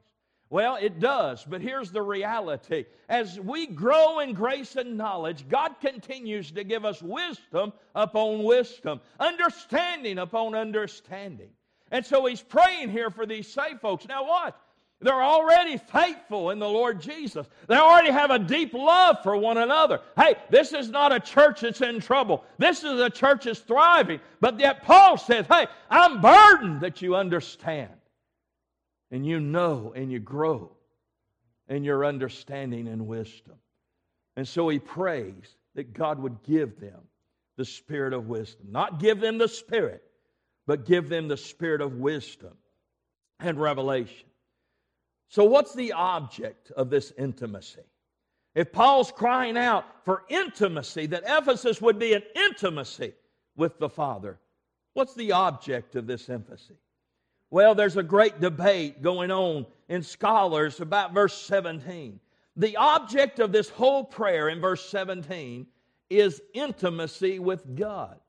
Well, 0.51 0.77
it 0.77 1.01
does, 1.01 1.45
but 1.45 1.61
here's 1.61 1.91
the 1.91 2.03
reality. 2.03 2.85
As 3.09 3.41
we 3.41 3.67
grow 3.67 4.21
in 4.21 4.35
grace 4.35 4.77
and 4.77 4.97
knowledge, 4.97 5.49
God 5.49 5.77
continues 5.81 6.53
to 6.53 6.65
give 6.65 6.85
us 6.85 7.03
wisdom 7.03 7.73
upon 7.95 8.45
wisdom, 8.45 9.01
understanding 9.19 10.19
upon 10.19 10.55
understanding. 10.55 11.51
And 11.91 12.05
so 12.05 12.27
he's 12.27 12.43
praying 12.43 12.91
here 12.91 13.11
for 13.11 13.27
these 13.27 13.49
saved 13.49 13.81
folks. 13.81 14.07
Now, 14.07 14.27
what? 14.27 14.61
They're 15.05 15.23
already 15.23 15.77
faithful 15.77 16.49
in 16.49 16.59
the 16.59 16.69
Lord 16.69 16.99
Jesus. 17.01 17.47
They 17.69 17.77
already 17.77 18.11
have 18.11 18.31
a 18.31 18.39
deep 18.39 18.73
love 18.73 19.19
for 19.23 19.37
one 19.37 19.59
another. 19.59 20.01
Hey, 20.17 20.37
this 20.49 20.73
is 20.73 20.89
not 20.89 21.13
a 21.13 21.21
church 21.21 21.61
that's 21.61 21.83
in 21.83 22.01
trouble. 22.01 22.43
This 22.57 22.83
is 22.83 22.99
a 22.99 23.11
church 23.11 23.45
that's 23.45 23.61
thriving. 23.61 24.21
But 24.41 24.59
yet 24.59 24.83
Paul 24.83 25.19
says, 25.19 25.45
hey, 25.47 25.67
I'm 25.91 26.23
burdened 26.23 26.81
that 26.81 27.03
you 27.03 27.17
understand 27.17 27.91
and 29.11 29.27
you 29.27 29.41
know 29.41 29.93
and 29.95 30.11
you 30.11 30.21
grow 30.21 30.73
in 31.69 31.85
your 31.85 32.07
understanding 32.07 32.89
and 32.89 33.07
wisdom. 33.07 33.57
And 34.37 34.49
so 34.49 34.71
he 34.71 34.79
prays 34.79 35.55
that 35.75 35.93
God 35.93 36.19
would 36.19 36.43
give 36.45 36.81
them 36.81 37.03
the 37.59 37.67
spirit 37.67 38.15
of 38.15 38.27
wisdom. 38.27 38.69
Not 38.71 39.01
give 39.01 39.21
them 39.21 39.37
the 39.37 39.49
spirit, 39.49 40.03
but 40.67 40.87
give 40.87 41.11
them 41.11 41.29
the 41.29 41.37
spirit 41.37 41.83
of 41.83 41.93
wisdom 41.93 42.55
and 43.39 43.61
revelation. 43.61 44.29
So, 45.35 45.43
what's 45.43 45.75
the 45.75 45.93
object 45.95 46.71
of 46.77 46.91
this 46.91 47.13
intimacy? 47.19 47.83
If 48.55 48.71
Paul's 48.71 49.11
crying 49.11 49.57
out 49.57 49.85
for 50.05 50.23
intimacy, 50.29 51.07
that 51.07 51.25
Ephesus 51.27 51.83
would 51.83 51.99
be 51.99 52.13
an 52.13 52.23
intimacy 52.37 53.15
with 53.57 53.77
the 53.81 53.89
Father, 53.89 54.39
what's 54.93 55.15
the 55.15 55.33
object 55.33 55.97
of 55.97 56.07
this 56.07 56.31
emphasis? 56.31 56.79
Well, 57.51 57.75
there's 57.75 57.97
a 57.97 58.03
great 58.05 58.41
debate 58.41 59.03
going 59.03 59.33
on 59.33 59.67
in 59.89 60.05
scholars 60.05 60.81
about 60.81 61.13
verse 61.13 61.35
17. 61.35 62.21
The 62.55 62.77
object 62.77 63.41
of 63.41 63.51
this 63.51 63.69
whole 63.69 64.05
prayer 64.05 64.51
in 64.51 64.61
verse 64.61 64.89
17 64.89 65.67
is 66.11 66.41
intimacy 66.53 67.41
with 67.41 67.75
God. 67.75 68.21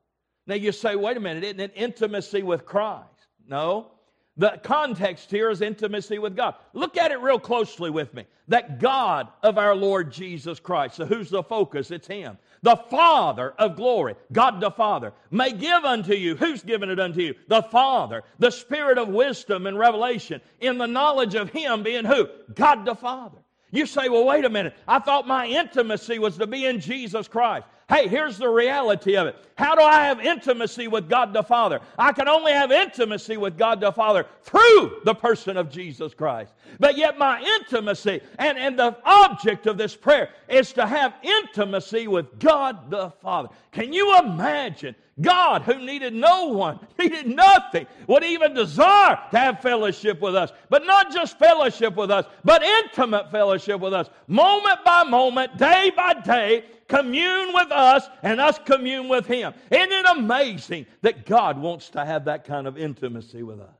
Now 0.48 0.56
you 0.56 0.72
say, 0.72 0.96
wait 0.96 1.16
a 1.16 1.20
minute, 1.20 1.44
isn't 1.44 1.60
it 1.60 1.72
intimacy 1.76 2.42
with 2.42 2.66
Christ? 2.66 3.28
No. 3.46 3.92
The 4.38 4.60
context 4.62 5.30
here 5.30 5.48
is 5.48 5.62
intimacy 5.62 6.18
with 6.18 6.36
God. 6.36 6.56
Look 6.74 6.98
at 6.98 7.10
it 7.10 7.20
real 7.20 7.38
closely 7.38 7.88
with 7.88 8.12
me. 8.12 8.26
That 8.48 8.80
God 8.80 9.28
of 9.42 9.56
our 9.56 9.74
Lord 9.74 10.12
Jesus 10.12 10.60
Christ, 10.60 10.96
so 10.96 11.06
who's 11.06 11.30
the 11.30 11.42
focus? 11.42 11.90
It's 11.90 12.06
Him. 12.06 12.36
The 12.62 12.76
Father 12.76 13.54
of 13.58 13.76
glory, 13.76 14.14
God 14.32 14.60
the 14.60 14.70
Father, 14.70 15.12
may 15.30 15.52
give 15.52 15.84
unto 15.84 16.14
you, 16.14 16.36
who's 16.36 16.62
given 16.62 16.90
it 16.90 17.00
unto 17.00 17.22
you? 17.22 17.34
The 17.48 17.62
Father, 17.62 18.24
the 18.38 18.50
Spirit 18.50 18.98
of 18.98 19.08
wisdom 19.08 19.66
and 19.66 19.78
revelation 19.78 20.40
in 20.60 20.76
the 20.76 20.86
knowledge 20.86 21.34
of 21.34 21.50
Him 21.50 21.82
being 21.82 22.04
who? 22.04 22.28
God 22.54 22.84
the 22.84 22.94
Father. 22.94 23.38
You 23.70 23.86
say, 23.86 24.08
well, 24.08 24.24
wait 24.24 24.44
a 24.44 24.50
minute. 24.50 24.74
I 24.86 24.98
thought 24.98 25.26
my 25.26 25.46
intimacy 25.46 26.18
was 26.18 26.36
to 26.38 26.46
be 26.46 26.66
in 26.66 26.80
Jesus 26.80 27.26
Christ. 27.26 27.66
Hey, 27.88 28.08
here's 28.08 28.36
the 28.36 28.48
reality 28.48 29.16
of 29.16 29.28
it. 29.28 29.36
How 29.54 29.76
do 29.76 29.80
I 29.80 30.06
have 30.06 30.18
intimacy 30.18 30.88
with 30.88 31.08
God 31.08 31.32
the 31.32 31.44
Father? 31.44 31.78
I 31.96 32.10
can 32.12 32.28
only 32.28 32.50
have 32.50 32.72
intimacy 32.72 33.36
with 33.36 33.56
God 33.56 33.80
the 33.80 33.92
Father 33.92 34.26
through 34.42 35.02
the 35.04 35.14
person 35.14 35.56
of 35.56 35.70
Jesus 35.70 36.12
Christ. 36.12 36.52
But 36.80 36.96
yet, 36.96 37.16
my 37.16 37.40
intimacy 37.40 38.22
and, 38.40 38.58
and 38.58 38.76
the 38.76 38.96
object 39.04 39.68
of 39.68 39.78
this 39.78 39.94
prayer 39.94 40.30
is 40.48 40.72
to 40.72 40.84
have 40.84 41.14
intimacy 41.22 42.08
with 42.08 42.40
God 42.40 42.90
the 42.90 43.10
Father. 43.22 43.50
Can 43.70 43.92
you 43.92 44.18
imagine 44.18 44.96
God, 45.20 45.62
who 45.62 45.78
needed 45.78 46.12
no 46.12 46.48
one, 46.48 46.78
needed 46.98 47.26
nothing, 47.26 47.86
would 48.06 48.24
even 48.24 48.52
desire 48.52 49.18
to 49.30 49.38
have 49.38 49.62
fellowship 49.62 50.20
with 50.20 50.34
us. 50.34 50.52
But 50.68 50.84
not 50.84 51.12
just 51.12 51.38
fellowship 51.38 51.96
with 51.96 52.10
us, 52.10 52.26
but 52.44 52.62
intimate 52.62 53.30
fellowship 53.30 53.80
with 53.80 53.94
us. 53.94 54.10
Moment 54.26 54.84
by 54.84 55.04
moment, 55.04 55.56
day 55.56 55.90
by 55.96 56.14
day, 56.14 56.64
commune 56.88 57.52
with 57.52 57.70
us 57.70 58.08
and 58.22 58.40
us 58.40 58.58
commune 58.64 59.08
with 59.08 59.26
Him. 59.26 59.54
Isn't 59.70 59.92
it 59.92 60.06
amazing 60.16 60.86
that 61.02 61.26
God 61.26 61.58
wants 61.58 61.90
to 61.90 62.04
have 62.04 62.26
that 62.26 62.44
kind 62.44 62.66
of 62.66 62.78
intimacy 62.78 63.42
with 63.42 63.60
us? 63.60 63.74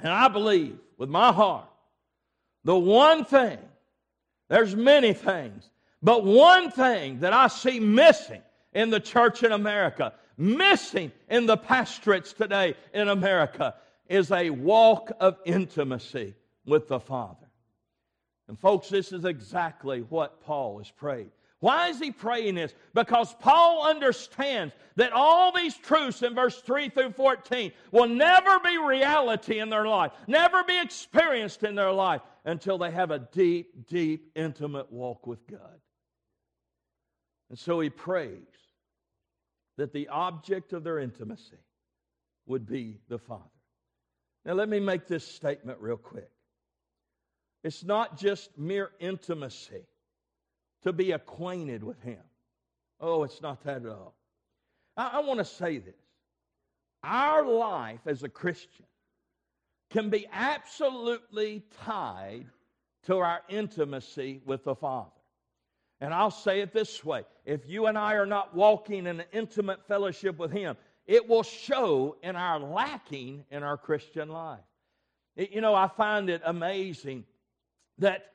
And 0.00 0.12
I 0.12 0.28
believe 0.28 0.78
with 0.96 1.08
my 1.08 1.32
heart, 1.32 1.68
the 2.64 2.78
one 2.78 3.24
thing, 3.24 3.58
there's 4.48 4.74
many 4.74 5.12
things, 5.12 5.70
but 6.02 6.24
one 6.24 6.70
thing 6.70 7.20
that 7.20 7.32
I 7.32 7.48
see 7.48 7.80
missing 7.80 8.42
in 8.72 8.90
the 8.90 9.00
church 9.00 9.42
in 9.42 9.52
America, 9.52 10.14
missing 10.36 11.12
in 11.28 11.46
the 11.46 11.56
pastorates 11.56 12.32
today 12.32 12.74
in 12.94 13.08
America, 13.08 13.74
is 14.08 14.32
a 14.32 14.50
walk 14.50 15.12
of 15.20 15.38
intimacy 15.44 16.34
with 16.64 16.88
the 16.88 17.00
Father. 17.00 17.46
And, 18.48 18.58
folks, 18.58 18.88
this 18.88 19.12
is 19.12 19.24
exactly 19.24 20.00
what 20.00 20.40
Paul 20.40 20.80
is 20.80 20.90
praying. 20.90 21.30
Why 21.60 21.88
is 21.88 21.98
he 21.98 22.10
praying 22.10 22.54
this? 22.54 22.74
Because 22.94 23.34
Paul 23.38 23.86
understands 23.86 24.74
that 24.96 25.12
all 25.12 25.52
these 25.52 25.76
truths 25.76 26.22
in 26.22 26.34
verse 26.34 26.58
3 26.62 26.88
through 26.88 27.12
14 27.12 27.72
will 27.92 28.08
never 28.08 28.58
be 28.60 28.78
reality 28.78 29.58
in 29.58 29.68
their 29.68 29.86
life, 29.86 30.12
never 30.26 30.64
be 30.64 30.80
experienced 30.80 31.62
in 31.62 31.74
their 31.74 31.92
life 31.92 32.22
until 32.46 32.78
they 32.78 32.90
have 32.90 33.10
a 33.10 33.28
deep, 33.32 33.86
deep, 33.86 34.32
intimate 34.34 34.90
walk 34.90 35.26
with 35.26 35.46
God. 35.46 35.80
And 37.50 37.58
so 37.58 37.78
he 37.80 37.90
prays 37.90 38.38
that 39.76 39.92
the 39.92 40.08
object 40.08 40.72
of 40.72 40.82
their 40.82 40.98
intimacy 40.98 41.58
would 42.46 42.66
be 42.66 43.00
the 43.08 43.18
Father. 43.18 43.44
Now, 44.46 44.54
let 44.54 44.70
me 44.70 44.80
make 44.80 45.06
this 45.06 45.26
statement 45.26 45.78
real 45.80 45.98
quick. 45.98 46.30
It's 47.62 47.84
not 47.84 48.16
just 48.16 48.56
mere 48.56 48.92
intimacy 48.98 49.84
to 50.82 50.92
be 50.92 51.12
acquainted 51.12 51.84
with 51.84 52.00
Him. 52.02 52.22
Oh, 53.00 53.22
it's 53.24 53.40
not 53.40 53.62
that 53.64 53.84
at 53.84 53.90
all. 53.90 54.14
I, 54.96 55.10
I 55.14 55.20
want 55.20 55.38
to 55.38 55.44
say 55.44 55.78
this. 55.78 55.94
Our 57.02 57.46
life 57.46 58.00
as 58.06 58.22
a 58.22 58.28
Christian 58.28 58.84
can 59.90 60.10
be 60.10 60.26
absolutely 60.32 61.62
tied 61.84 62.46
to 63.06 63.18
our 63.18 63.40
intimacy 63.48 64.40
with 64.44 64.64
the 64.64 64.74
Father. 64.74 65.10
And 66.00 66.14
I'll 66.14 66.30
say 66.30 66.60
it 66.60 66.72
this 66.72 67.04
way 67.04 67.24
if 67.44 67.68
you 67.68 67.86
and 67.86 67.98
I 67.98 68.14
are 68.14 68.26
not 68.26 68.54
walking 68.54 69.06
in 69.06 69.20
an 69.20 69.24
intimate 69.32 69.86
fellowship 69.86 70.38
with 70.38 70.52
Him, 70.52 70.76
it 71.06 71.28
will 71.28 71.42
show 71.42 72.16
in 72.22 72.36
our 72.36 72.58
lacking 72.58 73.44
in 73.50 73.62
our 73.62 73.76
Christian 73.76 74.28
life. 74.28 74.60
It, 75.36 75.52
you 75.52 75.60
know, 75.60 75.74
I 75.74 75.88
find 75.88 76.30
it 76.30 76.42
amazing 76.44 77.24
that 77.98 78.26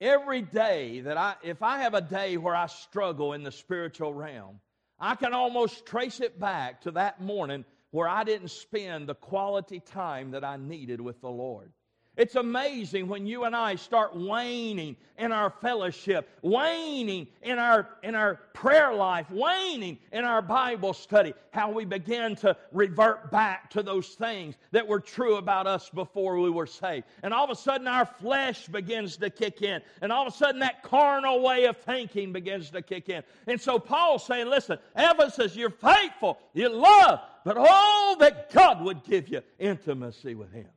every 0.00 0.42
day 0.42 1.00
that 1.00 1.16
I, 1.16 1.34
if 1.42 1.62
I 1.62 1.78
have 1.78 1.94
a 1.94 2.00
day 2.00 2.36
where 2.36 2.54
I 2.54 2.66
struggle 2.66 3.32
in 3.32 3.42
the 3.42 3.52
spiritual 3.52 4.14
realm, 4.14 4.60
I 4.98 5.14
can 5.14 5.32
almost 5.32 5.86
trace 5.86 6.20
it 6.20 6.38
back 6.38 6.82
to 6.82 6.90
that 6.92 7.20
morning 7.20 7.64
where 7.90 8.08
I 8.08 8.24
didn't 8.24 8.50
spend 8.50 9.08
the 9.08 9.14
quality 9.14 9.80
time 9.80 10.30
that 10.32 10.44
I 10.44 10.56
needed 10.56 11.00
with 11.00 11.20
the 11.20 11.30
Lord. 11.30 11.72
It's 12.20 12.34
amazing 12.34 13.08
when 13.08 13.26
you 13.26 13.44
and 13.44 13.56
I 13.56 13.76
start 13.76 14.14
waning 14.14 14.94
in 15.16 15.32
our 15.32 15.48
fellowship, 15.48 16.28
waning 16.42 17.28
in 17.40 17.58
our, 17.58 17.88
in 18.02 18.14
our 18.14 18.34
prayer 18.52 18.92
life, 18.92 19.30
waning 19.30 19.96
in 20.12 20.26
our 20.26 20.42
Bible 20.42 20.92
study, 20.92 21.32
how 21.50 21.70
we 21.70 21.86
begin 21.86 22.36
to 22.36 22.54
revert 22.72 23.30
back 23.30 23.70
to 23.70 23.82
those 23.82 24.08
things 24.08 24.56
that 24.70 24.86
were 24.86 25.00
true 25.00 25.36
about 25.36 25.66
us 25.66 25.88
before 25.88 26.38
we 26.38 26.50
were 26.50 26.66
saved. 26.66 27.06
And 27.22 27.32
all 27.32 27.44
of 27.44 27.48
a 27.48 27.56
sudden, 27.56 27.88
our 27.88 28.04
flesh 28.04 28.66
begins 28.66 29.16
to 29.16 29.30
kick 29.30 29.62
in. 29.62 29.80
And 30.02 30.12
all 30.12 30.26
of 30.26 30.34
a 30.34 30.36
sudden, 30.36 30.60
that 30.60 30.82
carnal 30.82 31.40
way 31.40 31.64
of 31.64 31.78
thinking 31.78 32.34
begins 32.34 32.68
to 32.72 32.82
kick 32.82 33.08
in. 33.08 33.22
And 33.46 33.58
so 33.58 33.78
Paul's 33.78 34.26
saying, 34.26 34.50
listen, 34.50 34.78
Ephesus, 34.94 35.56
you're 35.56 35.70
faithful, 35.70 36.38
you 36.52 36.68
love, 36.68 37.20
but 37.46 37.56
oh, 37.58 38.16
that 38.20 38.52
God 38.52 38.84
would 38.84 39.04
give 39.04 39.30
you 39.30 39.40
intimacy 39.58 40.34
with 40.34 40.52
Him. 40.52 40.68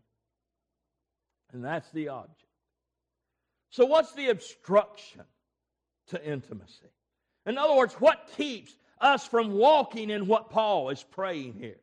And 1.53 1.63
that's 1.63 1.89
the 1.91 2.09
object. 2.09 2.39
So, 3.69 3.85
what's 3.85 4.13
the 4.13 4.29
obstruction 4.29 5.21
to 6.07 6.23
intimacy? 6.23 6.91
In 7.45 7.57
other 7.57 7.75
words, 7.75 7.93
what 7.95 8.29
keeps 8.35 8.75
us 8.99 9.27
from 9.27 9.53
walking 9.53 10.09
in 10.09 10.27
what 10.27 10.49
Paul 10.49 10.89
is 10.89 11.03
praying 11.03 11.53
here? 11.53 11.79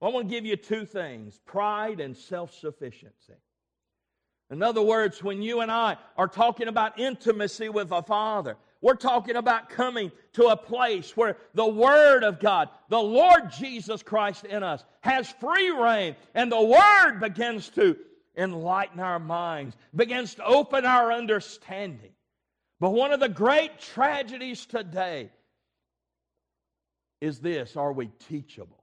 Well, 0.00 0.10
I 0.10 0.14
want 0.14 0.28
to 0.28 0.34
give 0.34 0.46
you 0.46 0.56
two 0.56 0.84
things 0.84 1.38
pride 1.46 2.00
and 2.00 2.16
self 2.16 2.54
sufficiency. 2.54 3.34
In 4.50 4.62
other 4.62 4.82
words, 4.82 5.22
when 5.22 5.42
you 5.42 5.60
and 5.60 5.70
I 5.70 5.96
are 6.16 6.28
talking 6.28 6.68
about 6.68 6.98
intimacy 6.98 7.68
with 7.68 7.92
a 7.92 8.02
Father, 8.02 8.56
We're 8.82 8.94
talking 8.94 9.36
about 9.36 9.68
coming 9.68 10.10
to 10.32 10.46
a 10.46 10.56
place 10.56 11.14
where 11.16 11.36
the 11.54 11.68
Word 11.68 12.24
of 12.24 12.40
God, 12.40 12.70
the 12.88 12.98
Lord 12.98 13.50
Jesus 13.52 14.02
Christ 14.02 14.44
in 14.44 14.62
us, 14.62 14.84
has 15.02 15.30
free 15.32 15.70
reign, 15.70 16.16
and 16.34 16.50
the 16.50 16.62
Word 16.62 17.20
begins 17.20 17.68
to 17.70 17.96
enlighten 18.36 19.00
our 19.00 19.18
minds, 19.18 19.76
begins 19.94 20.34
to 20.36 20.44
open 20.44 20.84
our 20.84 21.12
understanding. 21.12 22.12
But 22.78 22.90
one 22.90 23.12
of 23.12 23.20
the 23.20 23.28
great 23.28 23.78
tragedies 23.78 24.64
today 24.66 25.30
is 27.20 27.38
this 27.40 27.76
are 27.76 27.92
we 27.92 28.10
teachable? 28.28 28.82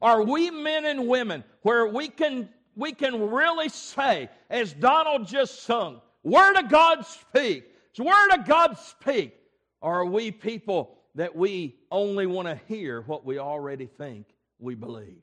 Are 0.00 0.22
we 0.22 0.50
men 0.50 0.84
and 0.84 1.06
women 1.06 1.44
where 1.62 1.86
we 1.86 2.08
can, 2.08 2.48
we 2.74 2.92
can 2.92 3.30
really 3.30 3.68
say, 3.68 4.28
as 4.50 4.72
Donald 4.72 5.28
just 5.28 5.62
sung, 5.62 6.00
Word 6.24 6.56
of 6.56 6.68
God 6.68 7.06
speak, 7.06 7.64
Word 7.98 8.30
of 8.34 8.46
God 8.46 8.78
speak? 8.78 9.38
Or 9.80 10.00
are 10.00 10.06
we 10.06 10.30
people 10.30 10.96
that 11.14 11.34
we 11.36 11.76
only 11.90 12.26
want 12.26 12.48
to 12.48 12.60
hear 12.66 13.02
what 13.02 13.24
we 13.24 13.38
already 13.38 13.86
think 13.86 14.26
we 14.58 14.74
believe? 14.74 15.20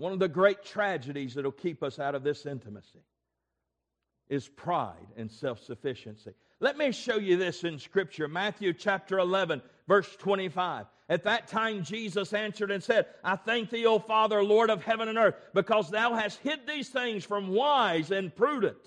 One 0.00 0.14
of 0.14 0.18
the 0.18 0.28
great 0.28 0.64
tragedies 0.64 1.34
that'll 1.34 1.52
keep 1.52 1.82
us 1.82 1.98
out 1.98 2.14
of 2.14 2.22
this 2.22 2.46
intimacy 2.46 3.04
is 4.30 4.48
pride 4.48 5.06
and 5.18 5.30
self 5.30 5.62
sufficiency. 5.62 6.32
Let 6.58 6.78
me 6.78 6.90
show 6.90 7.16
you 7.16 7.36
this 7.36 7.64
in 7.64 7.78
Scripture 7.78 8.26
Matthew 8.26 8.72
chapter 8.72 9.18
11, 9.18 9.60
verse 9.86 10.16
25. 10.16 10.86
At 11.10 11.24
that 11.24 11.48
time, 11.48 11.84
Jesus 11.84 12.32
answered 12.32 12.70
and 12.70 12.82
said, 12.82 13.08
I 13.22 13.36
thank 13.36 13.68
thee, 13.68 13.84
O 13.84 13.98
Father, 13.98 14.42
Lord 14.42 14.70
of 14.70 14.82
heaven 14.82 15.08
and 15.08 15.18
earth, 15.18 15.34
because 15.52 15.90
thou 15.90 16.14
hast 16.14 16.38
hid 16.38 16.60
these 16.66 16.88
things 16.88 17.22
from 17.22 17.48
wise 17.48 18.10
and 18.10 18.34
prudent 18.34 18.78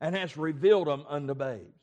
and 0.00 0.16
hast 0.16 0.38
revealed 0.38 0.86
them 0.86 1.04
unto 1.06 1.34
babes. 1.34 1.82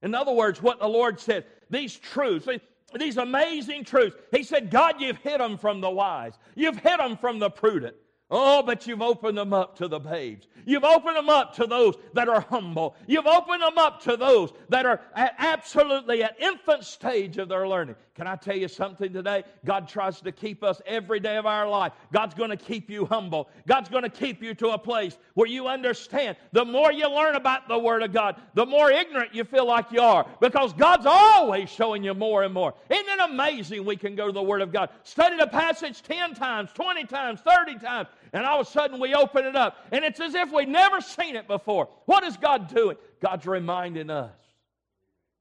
In 0.00 0.14
other 0.14 0.32
words, 0.32 0.62
what 0.62 0.80
the 0.80 0.88
Lord 0.88 1.20
said, 1.20 1.44
these 1.68 1.94
truths, 1.94 2.48
these 2.96 3.16
amazing 3.16 3.84
truths. 3.84 4.16
He 4.30 4.42
said, 4.42 4.70
God, 4.70 5.00
you've 5.00 5.18
hid 5.18 5.40
them 5.40 5.58
from 5.58 5.80
the 5.80 5.90
wise, 5.90 6.34
you've 6.54 6.78
hid 6.78 7.00
them 7.00 7.16
from 7.16 7.38
the 7.38 7.50
prudent. 7.50 7.96
Oh, 8.30 8.62
but 8.62 8.86
you've 8.86 9.00
opened 9.00 9.38
them 9.38 9.54
up 9.54 9.78
to 9.78 9.88
the 9.88 9.98
babes. 9.98 10.46
You've 10.66 10.84
opened 10.84 11.16
them 11.16 11.30
up 11.30 11.54
to 11.56 11.66
those 11.66 11.94
that 12.12 12.28
are 12.28 12.42
humble. 12.42 12.94
You've 13.06 13.26
opened 13.26 13.62
them 13.62 13.78
up 13.78 14.02
to 14.02 14.18
those 14.18 14.52
that 14.68 14.84
are 14.84 15.00
at 15.14 15.34
absolutely 15.38 16.22
at 16.22 16.38
infant 16.38 16.84
stage 16.84 17.38
of 17.38 17.48
their 17.48 17.66
learning. 17.66 17.96
Can 18.14 18.26
I 18.26 18.36
tell 18.36 18.56
you 18.56 18.68
something 18.68 19.12
today? 19.12 19.44
God 19.64 19.88
tries 19.88 20.20
to 20.20 20.32
keep 20.32 20.62
us 20.62 20.82
every 20.84 21.20
day 21.20 21.36
of 21.36 21.46
our 21.46 21.68
life. 21.68 21.92
God's 22.12 22.34
going 22.34 22.50
to 22.50 22.56
keep 22.56 22.90
you 22.90 23.06
humble. 23.06 23.48
God's 23.66 23.88
going 23.88 24.02
to 24.02 24.10
keep 24.10 24.42
you 24.42 24.54
to 24.56 24.70
a 24.70 24.78
place 24.78 25.16
where 25.34 25.46
you 25.46 25.68
understand. 25.68 26.36
The 26.52 26.64
more 26.64 26.92
you 26.92 27.08
learn 27.08 27.36
about 27.36 27.68
the 27.68 27.78
Word 27.78 28.02
of 28.02 28.12
God, 28.12 28.38
the 28.54 28.66
more 28.66 28.90
ignorant 28.90 29.34
you 29.34 29.44
feel 29.44 29.66
like 29.66 29.92
you 29.92 30.02
are 30.02 30.26
because 30.40 30.72
God's 30.72 31.06
always 31.06 31.70
showing 31.70 32.02
you 32.02 32.12
more 32.12 32.42
and 32.42 32.52
more. 32.52 32.74
Isn't 32.90 33.08
it 33.08 33.30
amazing 33.30 33.84
we 33.84 33.96
can 33.96 34.16
go 34.16 34.26
to 34.26 34.32
the 34.32 34.42
Word 34.42 34.62
of 34.62 34.72
God, 34.72 34.90
study 35.04 35.38
the 35.38 35.46
passage 35.46 36.02
10 36.02 36.34
times, 36.34 36.70
20 36.74 37.04
times, 37.04 37.40
30 37.40 37.78
times, 37.78 38.08
and 38.32 38.44
all 38.44 38.60
of 38.60 38.66
a 38.66 38.70
sudden 38.70 39.00
we 39.00 39.14
open 39.14 39.44
it 39.44 39.56
up 39.56 39.76
and 39.92 40.04
it's 40.04 40.20
as 40.20 40.34
if 40.34 40.52
we'd 40.52 40.68
never 40.68 41.00
seen 41.00 41.36
it 41.36 41.46
before. 41.46 41.88
What 42.06 42.24
is 42.24 42.36
God 42.36 42.72
doing? 42.72 42.96
God's 43.20 43.46
reminding 43.46 44.10
us 44.10 44.32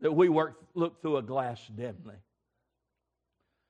that 0.02 0.12
we 0.12 0.30
work, 0.30 0.62
look 0.74 1.02
through 1.02 1.18
a 1.18 1.22
glass 1.22 1.62
dimly. 1.76 2.16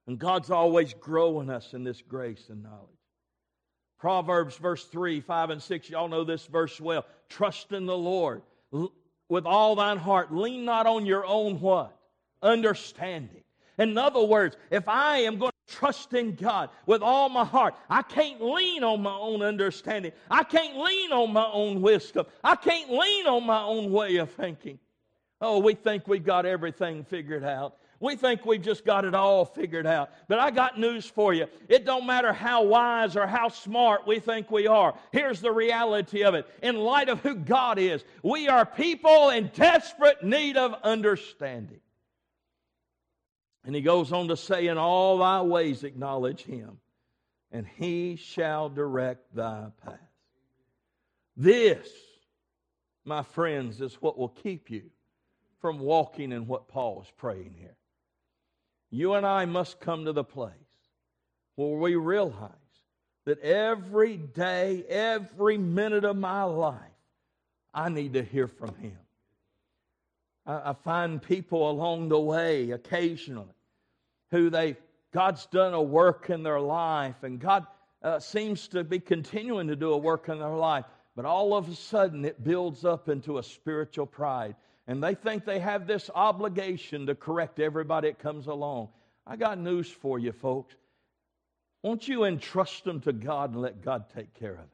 And 0.07 0.17
God's 0.17 0.51
always 0.51 0.93
growing 0.93 1.49
us 1.49 1.73
in 1.73 1.83
this 1.83 2.01
grace 2.01 2.45
and 2.49 2.63
knowledge. 2.63 2.87
Proverbs 3.99 4.55
verse 4.57 4.85
3, 4.85 5.21
5, 5.21 5.49
and 5.49 5.61
6, 5.61 5.89
y'all 5.89 6.07
know 6.07 6.23
this 6.23 6.45
verse 6.45 6.79
well. 6.79 7.05
Trust 7.29 7.71
in 7.71 7.85
the 7.85 7.97
Lord 7.97 8.41
with 9.29 9.45
all 9.45 9.75
thine 9.75 9.97
heart. 9.97 10.33
Lean 10.33 10.65
not 10.65 10.85
on 10.85 11.05
your 11.05 11.25
own 11.25 11.59
what? 11.59 11.97
Understanding. 12.41 13.43
In 13.77 13.97
other 13.97 14.23
words, 14.23 14.55
if 14.71 14.87
I 14.87 15.19
am 15.19 15.37
going 15.37 15.51
trust 15.67 16.13
in 16.13 16.35
God 16.35 16.69
with 16.85 17.01
all 17.01 17.29
my 17.29 17.45
heart, 17.45 17.75
I 17.89 18.01
can't 18.01 18.41
lean 18.41 18.83
on 18.83 19.01
my 19.01 19.15
own 19.15 19.41
understanding. 19.41 20.11
I 20.29 20.43
can't 20.43 20.77
lean 20.77 21.11
on 21.11 21.33
my 21.33 21.47
own 21.51 21.81
wisdom. 21.81 22.25
I 22.43 22.55
can't 22.55 22.91
lean 22.91 23.27
on 23.27 23.45
my 23.45 23.61
own 23.61 23.91
way 23.91 24.17
of 24.17 24.31
thinking. 24.31 24.79
Oh, 25.39 25.59
we 25.59 25.75
think 25.75 26.07
we've 26.07 26.25
got 26.25 26.45
everything 26.45 27.03
figured 27.03 27.43
out. 27.43 27.77
We 27.99 28.15
think 28.15 28.45
we've 28.45 28.61
just 28.61 28.85
got 28.85 29.05
it 29.05 29.15
all 29.15 29.43
figured 29.43 29.87
out. 29.87 30.11
But 30.27 30.39
I 30.39 30.51
got 30.51 30.79
news 30.79 31.05
for 31.07 31.33
you. 31.33 31.47
It 31.67 31.83
don't 31.85 32.05
matter 32.05 32.31
how 32.31 32.63
wise 32.63 33.15
or 33.15 33.25
how 33.25 33.49
smart 33.49 34.05
we 34.05 34.19
think 34.19 34.51
we 34.51 34.67
are. 34.67 34.93
Here's 35.11 35.41
the 35.41 35.51
reality 35.51 36.23
of 36.23 36.35
it. 36.35 36.47
In 36.61 36.75
light 36.75 37.09
of 37.09 37.21
who 37.21 37.35
God 37.35 37.79
is, 37.79 38.03
we 38.21 38.47
are 38.49 38.65
people 38.65 39.29
in 39.29 39.49
desperate 39.53 40.23
need 40.23 40.57
of 40.57 40.75
understanding. 40.83 41.79
And 43.67 43.75
he 43.75 43.81
goes 43.81 44.13
on 44.13 44.29
to 44.29 44.37
say, 44.37 44.67
In 44.67 44.77
all 44.77 45.17
thy 45.17 45.41
ways 45.41 45.83
acknowledge 45.83 46.41
him, 46.41 46.77
and 47.51 47.67
he 47.67 48.15
shall 48.15 48.69
direct 48.69 49.35
thy 49.35 49.67
path. 49.83 49.99
This, 51.35 51.89
my 53.03 53.23
friends, 53.23 53.81
is 53.81 53.93
what 53.95 54.17
will 54.17 54.29
keep 54.29 54.69
you 54.71 54.83
from 55.59 55.79
walking 55.79 56.31
in 56.31 56.47
what 56.47 56.69
Paul 56.69 57.01
is 57.01 57.11
praying 57.17 57.55
here. 57.59 57.75
You 58.89 59.15
and 59.15 59.25
I 59.25 59.43
must 59.43 59.81
come 59.81 60.05
to 60.05 60.13
the 60.13 60.23
place 60.23 60.53
where 61.55 61.77
we 61.77 61.95
realize 61.95 62.51
that 63.25 63.41
every 63.41 64.15
day, 64.15 64.85
every 64.87 65.57
minute 65.57 66.05
of 66.05 66.15
my 66.15 66.43
life, 66.43 66.79
I 67.73 67.89
need 67.89 68.13
to 68.13 68.23
hear 68.23 68.47
from 68.47 68.75
Him. 68.75 68.97
I, 70.45 70.69
I 70.69 70.73
find 70.85 71.21
people 71.21 71.69
along 71.69 72.07
the 72.07 72.19
way 72.19 72.71
occasionally 72.71 73.49
who 74.31 74.49
they 74.49 74.77
God's 75.13 75.45
done 75.47 75.73
a 75.73 75.81
work 75.81 76.29
in 76.29 76.43
their 76.43 76.59
life, 76.59 77.23
and 77.23 77.39
God 77.39 77.65
uh, 78.03 78.19
seems 78.19 78.67
to 78.69 78.83
be 78.83 78.99
continuing 78.99 79.67
to 79.67 79.75
do 79.75 79.93
a 79.93 79.97
work 79.97 80.29
in 80.29 80.37
their 80.37 80.49
life, 80.49 80.85
but 81.15 81.25
all 81.25 81.55
of 81.55 81.69
a 81.69 81.75
sudden 81.75 82.25
it 82.25 82.43
builds 82.43 82.85
up 82.85 83.09
into 83.09 83.37
a 83.37 83.43
spiritual 83.43 84.05
pride 84.05 84.55
and 84.87 85.03
they 85.03 85.15
think 85.15 85.43
they 85.43 85.59
have 85.59 85.85
this 85.85 86.09
obligation 86.15 87.07
to 87.07 87.15
correct 87.15 87.59
everybody 87.59 88.07
that 88.07 88.19
comes 88.19 88.47
along. 88.47 88.87
I 89.25 89.35
got 89.35 89.59
news 89.59 89.89
for 89.89 90.17
you, 90.17 90.31
folks. 90.31 90.75
Won't 91.83 92.07
you 92.07 92.23
entrust 92.23 92.85
them 92.85 93.01
to 93.01 93.11
God 93.11 93.51
and 93.51 93.61
let 93.61 93.83
God 93.83 94.05
take 94.15 94.33
care 94.33 94.53
of 94.53 94.59
it? 94.59 94.69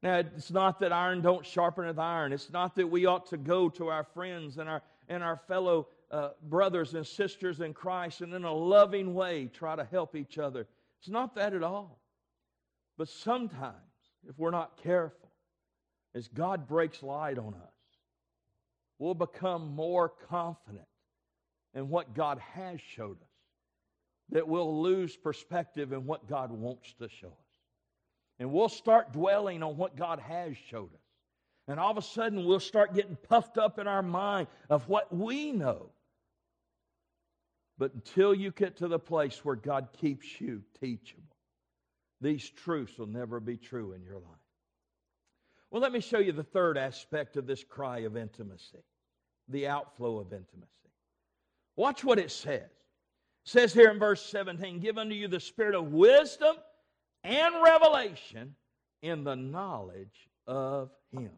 Now, 0.00 0.18
it's 0.18 0.52
not 0.52 0.78
that 0.80 0.92
iron 0.92 1.20
don't 1.20 1.44
sharpen 1.44 1.92
the 1.92 2.00
iron. 2.00 2.32
It's 2.32 2.52
not 2.52 2.76
that 2.76 2.86
we 2.86 3.06
ought 3.06 3.26
to 3.26 3.36
go 3.36 3.68
to 3.70 3.88
our 3.88 4.04
friends 4.04 4.56
and 4.56 4.68
our, 4.68 4.82
and 5.08 5.24
our 5.24 5.36
fellow 5.48 5.88
uh, 6.10 6.30
brothers 6.42 6.94
and 6.94 7.06
sisters 7.06 7.60
in 7.60 7.74
Christ 7.74 8.20
and 8.20 8.32
in 8.32 8.44
a 8.44 8.52
loving 8.52 9.14
way 9.14 9.50
try 9.52 9.76
to 9.76 9.84
help 9.84 10.16
each 10.16 10.38
other. 10.38 10.66
It's 11.00 11.08
not 11.08 11.34
that 11.34 11.54
at 11.54 11.62
all. 11.62 12.00
But 12.96 13.08
sometimes, 13.08 13.74
if 14.28 14.38
we're 14.38 14.50
not 14.50 14.82
careful, 14.82 15.30
as 16.14 16.26
God 16.28 16.66
breaks 16.66 17.02
light 17.02 17.38
on 17.38 17.54
us, 17.54 17.72
we'll 18.98 19.14
become 19.14 19.74
more 19.74 20.08
confident 20.28 20.86
in 21.74 21.88
what 21.88 22.14
God 22.14 22.40
has 22.54 22.80
showed 22.80 23.20
us, 23.20 23.28
that 24.30 24.48
we'll 24.48 24.82
lose 24.82 25.16
perspective 25.16 25.92
in 25.92 26.06
what 26.06 26.28
God 26.28 26.50
wants 26.50 26.92
to 26.94 27.08
show 27.08 27.28
us. 27.28 27.32
And 28.40 28.52
we'll 28.52 28.68
start 28.68 29.12
dwelling 29.12 29.62
on 29.62 29.76
what 29.76 29.96
God 29.96 30.18
has 30.20 30.56
showed 30.70 30.92
us. 30.92 31.00
And 31.68 31.78
all 31.78 31.90
of 31.90 31.98
a 31.98 32.02
sudden, 32.02 32.46
we'll 32.46 32.60
start 32.60 32.94
getting 32.94 33.16
puffed 33.28 33.58
up 33.58 33.78
in 33.78 33.86
our 33.86 34.02
mind 34.02 34.48
of 34.70 34.88
what 34.88 35.14
we 35.14 35.52
know. 35.52 35.90
But 37.78 37.94
until 37.94 38.34
you 38.34 38.50
get 38.50 38.76
to 38.78 38.88
the 38.88 38.98
place 38.98 39.44
where 39.44 39.54
God 39.56 39.88
keeps 40.00 40.40
you 40.40 40.62
teachable, 40.80 41.22
these 42.20 42.48
truths 42.50 42.98
will 42.98 43.06
never 43.06 43.38
be 43.38 43.56
true 43.56 43.92
in 43.92 44.02
your 44.02 44.16
life. 44.16 44.24
Well, 45.70 45.82
let 45.82 45.92
me 45.92 46.00
show 46.00 46.18
you 46.18 46.32
the 46.32 46.42
third 46.42 46.76
aspect 46.76 47.36
of 47.36 47.46
this 47.46 47.62
cry 47.62 48.00
of 48.00 48.16
intimacy 48.16 48.78
the 49.50 49.66
outflow 49.66 50.18
of 50.18 50.32
intimacy. 50.32 50.92
Watch 51.74 52.04
what 52.04 52.18
it 52.18 52.30
says. 52.30 52.60
It 52.60 52.70
says 53.44 53.72
here 53.72 53.90
in 53.90 53.98
verse 53.98 54.22
17, 54.26 54.78
Give 54.80 54.98
unto 54.98 55.14
you 55.14 55.26
the 55.26 55.40
spirit 55.40 55.74
of 55.74 55.92
wisdom 55.92 56.56
and 57.24 57.54
revelation 57.64 58.54
in 59.00 59.24
the 59.24 59.36
knowledge 59.36 60.28
of 60.46 60.90
Him. 61.12 61.30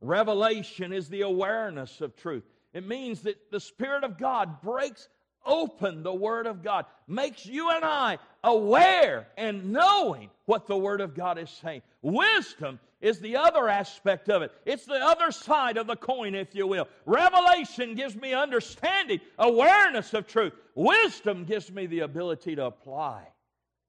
Revelation 0.00 0.92
is 0.92 1.08
the 1.08 1.22
awareness 1.22 2.00
of 2.00 2.16
truth. 2.16 2.44
It 2.74 2.86
means 2.86 3.22
that 3.22 3.50
the 3.50 3.60
Spirit 3.60 4.04
of 4.04 4.18
God 4.18 4.60
breaks 4.62 5.08
open 5.44 6.02
the 6.02 6.14
Word 6.14 6.46
of 6.46 6.62
God, 6.62 6.86
makes 7.06 7.46
you 7.46 7.70
and 7.70 7.84
I 7.84 8.18
aware 8.44 9.28
and 9.36 9.72
knowing 9.72 10.30
what 10.46 10.66
the 10.66 10.76
Word 10.76 11.00
of 11.00 11.14
God 11.14 11.38
is 11.38 11.50
saying. 11.50 11.82
Wisdom 12.02 12.78
is 13.00 13.18
the 13.18 13.36
other 13.36 13.68
aspect 13.68 14.28
of 14.28 14.42
it. 14.42 14.52
It's 14.64 14.86
the 14.86 14.94
other 14.94 15.32
side 15.32 15.76
of 15.76 15.86
the 15.86 15.96
coin, 15.96 16.34
if 16.34 16.54
you 16.54 16.66
will. 16.66 16.88
Revelation 17.04 17.94
gives 17.94 18.14
me 18.14 18.32
understanding, 18.32 19.20
awareness 19.38 20.14
of 20.14 20.26
truth. 20.26 20.52
Wisdom 20.74 21.44
gives 21.44 21.70
me 21.70 21.86
the 21.86 22.00
ability 22.00 22.56
to 22.56 22.66
apply 22.66 23.26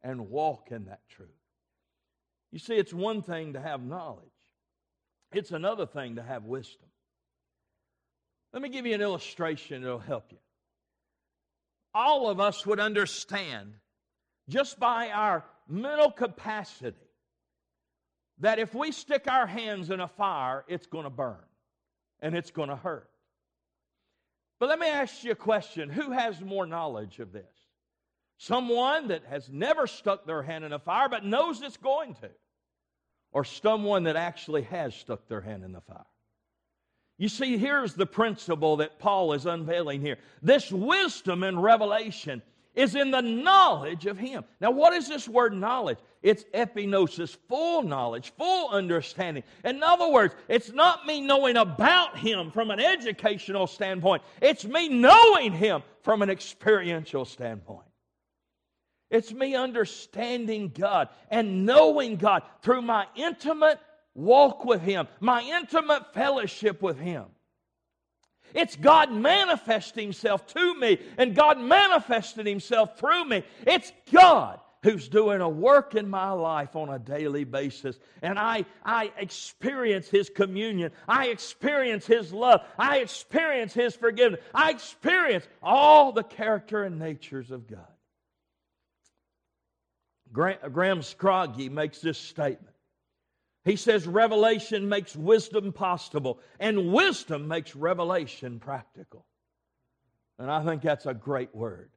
and 0.01 0.29
walk 0.29 0.69
in 0.71 0.85
that 0.85 1.07
truth. 1.09 1.29
You 2.51 2.59
see, 2.59 2.75
it's 2.75 2.93
one 2.93 3.21
thing 3.21 3.53
to 3.53 3.61
have 3.61 3.81
knowledge, 3.83 4.25
it's 5.31 5.51
another 5.51 5.85
thing 5.85 6.15
to 6.15 6.23
have 6.23 6.45
wisdom. 6.45 6.87
Let 8.51 8.61
me 8.61 8.69
give 8.69 8.85
you 8.85 8.93
an 8.93 9.01
illustration 9.01 9.81
that'll 9.81 9.97
help 9.97 10.25
you. 10.31 10.37
All 11.93 12.29
of 12.29 12.39
us 12.39 12.65
would 12.65 12.79
understand 12.79 13.73
just 14.49 14.79
by 14.79 15.09
our 15.09 15.45
mental 15.67 16.11
capacity 16.11 16.97
that 18.39 18.59
if 18.59 18.73
we 18.73 18.91
stick 18.91 19.27
our 19.27 19.47
hands 19.47 19.89
in 19.89 19.99
a 19.99 20.07
fire, 20.07 20.65
it's 20.67 20.87
going 20.87 21.05
to 21.05 21.09
burn 21.09 21.37
and 22.19 22.35
it's 22.35 22.51
going 22.51 22.69
to 22.69 22.75
hurt. 22.75 23.09
But 24.59 24.69
let 24.69 24.79
me 24.79 24.87
ask 24.87 25.23
you 25.23 25.31
a 25.31 25.35
question 25.35 25.89
who 25.89 26.11
has 26.11 26.39
more 26.41 26.65
knowledge 26.65 27.19
of 27.19 27.31
this? 27.31 27.43
Someone 28.37 29.09
that 29.09 29.23
has 29.25 29.49
never 29.49 29.87
stuck 29.87 30.25
their 30.25 30.41
hand 30.41 30.63
in 30.63 30.73
a 30.73 30.79
fire 30.79 31.09
but 31.09 31.23
knows 31.23 31.61
it's 31.61 31.77
going 31.77 32.15
to, 32.15 32.29
or 33.31 33.43
someone 33.43 34.03
that 34.03 34.15
actually 34.15 34.63
has 34.63 34.95
stuck 34.95 35.27
their 35.27 35.41
hand 35.41 35.63
in 35.63 35.71
the 35.71 35.81
fire? 35.81 36.05
You 37.23 37.29
see, 37.29 37.57
here's 37.57 37.93
the 37.93 38.05
principle 38.05 38.75
that 38.75 38.99
Paul 38.99 39.31
is 39.31 39.45
unveiling 39.45 40.01
here. 40.01 40.17
This 40.41 40.69
wisdom 40.69 41.43
and 41.43 41.63
revelation 41.63 42.41
is 42.75 42.95
in 42.95 43.11
the 43.11 43.21
knowledge 43.21 44.07
of 44.07 44.17
Him. 44.17 44.43
Now, 44.59 44.71
what 44.71 44.91
is 44.91 45.07
this 45.07 45.25
word 45.25 45.53
knowledge? 45.53 45.99
It's 46.21 46.43
epignosis, 46.53 47.37
full 47.47 47.83
knowledge, 47.83 48.33
full 48.37 48.71
understanding. 48.71 49.43
In 49.63 49.81
other 49.83 50.11
words, 50.11 50.35
it's 50.49 50.73
not 50.73 51.05
me 51.05 51.21
knowing 51.21 51.55
about 51.55 52.17
Him 52.17 52.51
from 52.51 52.71
an 52.71 52.81
educational 52.81 53.67
standpoint, 53.67 54.21
it's 54.41 54.65
me 54.65 54.89
knowing 54.89 55.53
Him 55.53 55.81
from 56.01 56.23
an 56.23 56.29
experiential 56.29 57.23
standpoint. 57.23 57.87
It's 59.09 59.31
me 59.31 59.55
understanding 59.55 60.73
God 60.77 61.07
and 61.31 61.65
knowing 61.65 62.17
God 62.17 62.43
through 62.63 62.81
my 62.81 63.05
intimate 63.15 63.79
walk 64.15 64.65
with 64.65 64.81
Him, 64.81 65.07
my 65.19 65.41
intimate 65.41 66.13
fellowship 66.13 66.81
with 66.81 66.99
Him. 66.99 67.25
It's 68.53 68.75
God 68.75 69.11
manifesting 69.11 70.05
Himself 70.05 70.45
to 70.47 70.79
me 70.79 70.99
and 71.17 71.35
God 71.35 71.59
manifesting 71.59 72.45
Himself 72.45 72.99
through 72.99 73.25
me. 73.25 73.43
It's 73.65 73.91
God 74.11 74.59
who's 74.83 75.07
doing 75.07 75.41
a 75.41 75.49
work 75.49 75.95
in 75.95 76.09
my 76.09 76.31
life 76.31 76.75
on 76.75 76.89
a 76.89 76.99
daily 76.99 77.45
basis. 77.45 77.97
And 78.21 78.37
I, 78.37 78.65
I 78.85 79.11
experience 79.17 80.09
His 80.09 80.29
communion. 80.29 80.91
I 81.07 81.27
experience 81.27 82.05
His 82.05 82.33
love. 82.33 82.61
I 82.77 82.99
experience 82.99 83.73
His 83.73 83.95
forgiveness. 83.95 84.41
I 84.53 84.71
experience 84.71 85.47
all 85.63 86.11
the 86.11 86.23
character 86.23 86.83
and 86.83 86.99
natures 86.99 87.49
of 87.49 87.65
God. 87.67 87.87
Graham 90.31 91.01
Scroggie 91.01 91.69
makes 91.69 91.99
this 92.01 92.17
statement. 92.17 92.72
He 93.65 93.77
says 93.77 94.05
revelation 94.05 94.89
makes 94.89 95.15
wisdom 95.15 95.71
possible, 95.71 96.39
and 96.59 96.91
wisdom 96.91 97.47
makes 97.47 97.75
revelation 97.75 98.59
practical. 98.59 99.25
And 100.37 100.51
I 100.51 100.63
think 100.63 100.81
that's 100.81 101.05
a 101.05 101.13
great 101.13 101.55
word. 101.55 101.89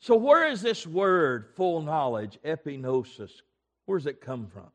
So, 0.00 0.16
where 0.16 0.48
is 0.48 0.60
this 0.60 0.86
word, 0.86 1.46
full 1.54 1.82
knowledge, 1.82 2.38
epignosis, 2.44 3.30
Where 3.86 3.98
does 3.98 4.06
it 4.06 4.20
come 4.20 4.48
from? 4.48 4.70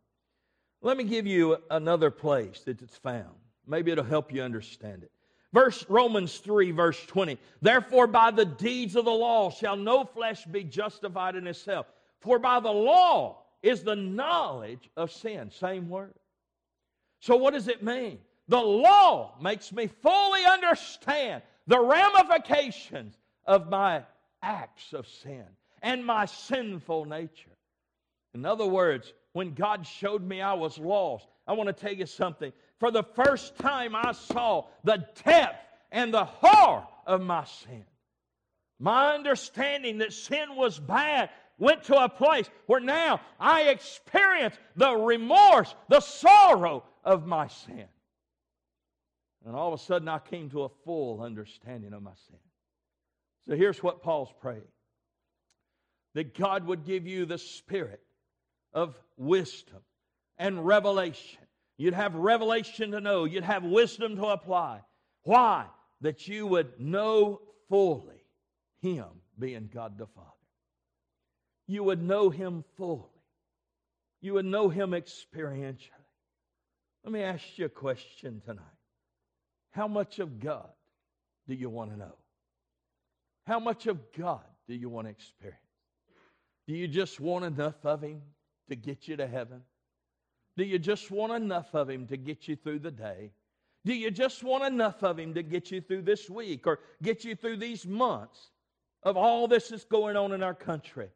Let 0.81 0.95
me 0.95 1.03
give 1.03 1.27
you 1.27 1.57
another 1.69 2.09
place 2.09 2.61
that 2.61 2.81
it's 2.81 2.97
found. 2.97 3.35
Maybe 3.67 3.91
it'll 3.91 4.05
help 4.05 4.33
you 4.33 4.41
understand 4.41 5.03
it. 5.03 5.11
Verse 5.51 5.85
Romans 5.89 6.37
3, 6.37 6.71
verse 6.71 7.03
20. 7.07 7.37
Therefore, 7.61 8.07
by 8.07 8.31
the 8.31 8.45
deeds 8.45 8.95
of 8.95 9.05
the 9.05 9.11
law 9.11 9.51
shall 9.51 9.75
no 9.75 10.05
flesh 10.05 10.45
be 10.45 10.63
justified 10.63 11.35
in 11.35 11.47
itself. 11.47 11.87
For 12.21 12.39
by 12.39 12.59
the 12.59 12.71
law 12.71 13.43
is 13.61 13.83
the 13.83 13.95
knowledge 13.95 14.89
of 14.95 15.11
sin. 15.11 15.51
Same 15.51 15.89
word. 15.89 16.13
So, 17.19 17.35
what 17.35 17.53
does 17.53 17.67
it 17.67 17.83
mean? 17.83 18.19
The 18.47 18.59
law 18.59 19.35
makes 19.41 19.71
me 19.71 19.87
fully 20.01 20.45
understand 20.45 21.43
the 21.67 21.79
ramifications 21.79 23.15
of 23.45 23.69
my 23.69 24.03
acts 24.41 24.93
of 24.93 25.07
sin 25.07 25.45
and 25.81 26.05
my 26.05 26.25
sinful 26.25 27.05
nature. 27.05 27.51
In 28.33 28.45
other 28.45 28.65
words, 28.65 29.13
when 29.33 29.53
God 29.53 29.85
showed 29.85 30.23
me 30.23 30.41
I 30.41 30.53
was 30.53 30.77
lost, 30.77 31.27
I 31.47 31.53
want 31.53 31.67
to 31.67 31.73
tell 31.73 31.93
you 31.93 32.05
something. 32.05 32.51
For 32.79 32.91
the 32.91 33.03
first 33.03 33.57
time, 33.57 33.95
I 33.95 34.13
saw 34.13 34.65
the 34.83 35.05
depth 35.23 35.65
and 35.91 36.13
the 36.13 36.25
horror 36.25 36.87
of 37.05 37.21
my 37.21 37.43
sin. 37.43 37.85
My 38.79 39.13
understanding 39.13 39.97
that 39.97 40.13
sin 40.13 40.55
was 40.55 40.79
bad 40.79 41.29
went 41.59 41.83
to 41.83 42.03
a 42.03 42.09
place 42.09 42.49
where 42.65 42.79
now 42.79 43.21
I 43.39 43.63
experience 43.63 44.55
the 44.75 44.95
remorse, 44.95 45.75
the 45.89 45.99
sorrow 45.99 46.83
of 47.03 47.27
my 47.27 47.47
sin. 47.47 47.85
And 49.45 49.55
all 49.55 49.73
of 49.73 49.79
a 49.79 49.83
sudden, 49.83 50.07
I 50.07 50.19
came 50.19 50.49
to 50.51 50.63
a 50.63 50.69
full 50.85 51.21
understanding 51.21 51.93
of 51.93 52.01
my 52.01 52.13
sin. 52.27 52.39
So 53.47 53.55
here's 53.55 53.83
what 53.83 54.01
Paul's 54.01 54.33
praying 54.41 54.67
that 56.15 56.37
God 56.37 56.65
would 56.65 56.85
give 56.85 57.05
you 57.05 57.25
the 57.25 57.37
spirit 57.37 58.01
of 58.73 58.99
wisdom 59.15 59.79
and 60.37 60.65
revelation. 60.65 61.39
You'd 61.77 61.93
have 61.93 62.15
revelation 62.15 62.91
to 62.91 62.99
know, 62.99 63.25
you'd 63.25 63.43
have 63.43 63.63
wisdom 63.63 64.15
to 64.15 64.25
apply. 64.25 64.81
Why? 65.23 65.67
That 66.01 66.27
you 66.27 66.47
would 66.47 66.79
know 66.79 67.41
fully 67.69 68.23
Him 68.81 69.05
being 69.37 69.69
God 69.71 69.97
the 69.97 70.07
Father 70.07 70.38
you 71.69 71.83
would 71.83 72.01
know 72.01 72.31
Him 72.31 72.63
fully. 72.77 73.03
You 74.21 74.33
would 74.33 74.45
know 74.45 74.69
Him 74.69 74.91
experientially. 74.91 75.91
Let 77.03 77.13
me 77.13 77.21
ask 77.21 77.43
you 77.57 77.65
a 77.65 77.69
question 77.69 78.41
tonight. 78.43 78.65
How 79.69 79.87
much 79.87 80.17
of 80.17 80.39
God 80.39 80.67
do 81.47 81.53
you 81.53 81.69
want 81.69 81.91
to 81.91 81.97
know? 81.97 82.15
How 83.45 83.59
much 83.59 83.85
of 83.85 83.99
God 84.17 84.41
do 84.67 84.73
you 84.73 84.89
want 84.89 85.05
to 85.05 85.11
experience? 85.11 85.59
Do 86.67 86.73
you 86.73 86.87
just 86.87 87.19
want 87.19 87.45
enough 87.45 87.85
of 87.85 88.01
Him 88.01 88.23
to 88.69 88.75
get 88.75 89.07
you 89.07 89.15
to 89.17 89.27
heaven? 89.27 89.61
Do 90.57 90.63
you 90.63 90.79
just 90.79 91.11
want 91.11 91.33
enough 91.33 91.75
of 91.75 91.87
Him 91.87 92.07
to 92.07 92.17
get 92.17 92.47
you 92.47 92.55
through 92.55 92.79
the 92.79 92.91
day? 92.91 93.31
Do 93.85 93.93
you 93.93 94.09
just 94.09 94.43
want 94.43 94.63
enough 94.63 95.03
of 95.03 95.19
Him 95.19 95.35
to 95.35 95.43
get 95.43 95.69
you 95.69 95.81
through 95.81 96.01
this 96.01 96.31
week 96.31 96.65
or 96.65 96.79
get 97.03 97.23
you 97.23 97.35
through 97.35 97.57
these 97.57 97.85
months 97.85 98.49
of 99.03 99.17
all 99.17 99.47
this 99.47 99.67
that's 99.67 99.85
going 99.85 100.17
on 100.17 100.31
in 100.31 100.41
our 100.41 100.55
country? 100.55 101.09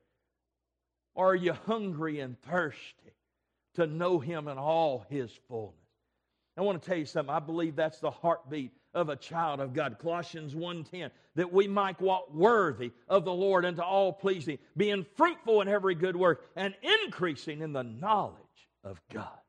Are 1.15 1.35
you 1.35 1.53
hungry 1.53 2.19
and 2.19 2.39
thirsty 2.41 3.13
to 3.75 3.87
know 3.87 4.19
Him 4.19 4.47
in 4.47 4.57
all 4.57 5.05
His 5.09 5.31
fullness? 5.47 5.75
I 6.57 6.61
want 6.61 6.81
to 6.81 6.87
tell 6.87 6.97
you 6.97 7.05
something. 7.05 7.33
I 7.33 7.39
believe 7.39 7.75
that's 7.75 7.99
the 7.99 8.11
heartbeat 8.11 8.71
of 8.93 9.09
a 9.09 9.15
child 9.15 9.59
of 9.59 9.73
God. 9.73 9.97
Colossians 9.99 10.53
1:10, 10.53 11.09
that 11.35 11.51
we 11.51 11.67
might 11.67 11.99
walk 11.99 12.31
worthy 12.31 12.91
of 13.07 13.25
the 13.25 13.33
Lord 13.33 13.65
unto 13.65 13.81
all 13.81 14.13
pleasing, 14.13 14.59
being 14.77 15.05
fruitful 15.15 15.61
in 15.61 15.67
every 15.67 15.95
good 15.95 16.15
work, 16.15 16.45
and 16.55 16.75
increasing 17.05 17.61
in 17.61 17.73
the 17.73 17.83
knowledge 17.83 18.37
of 18.83 19.01
God. 19.09 19.39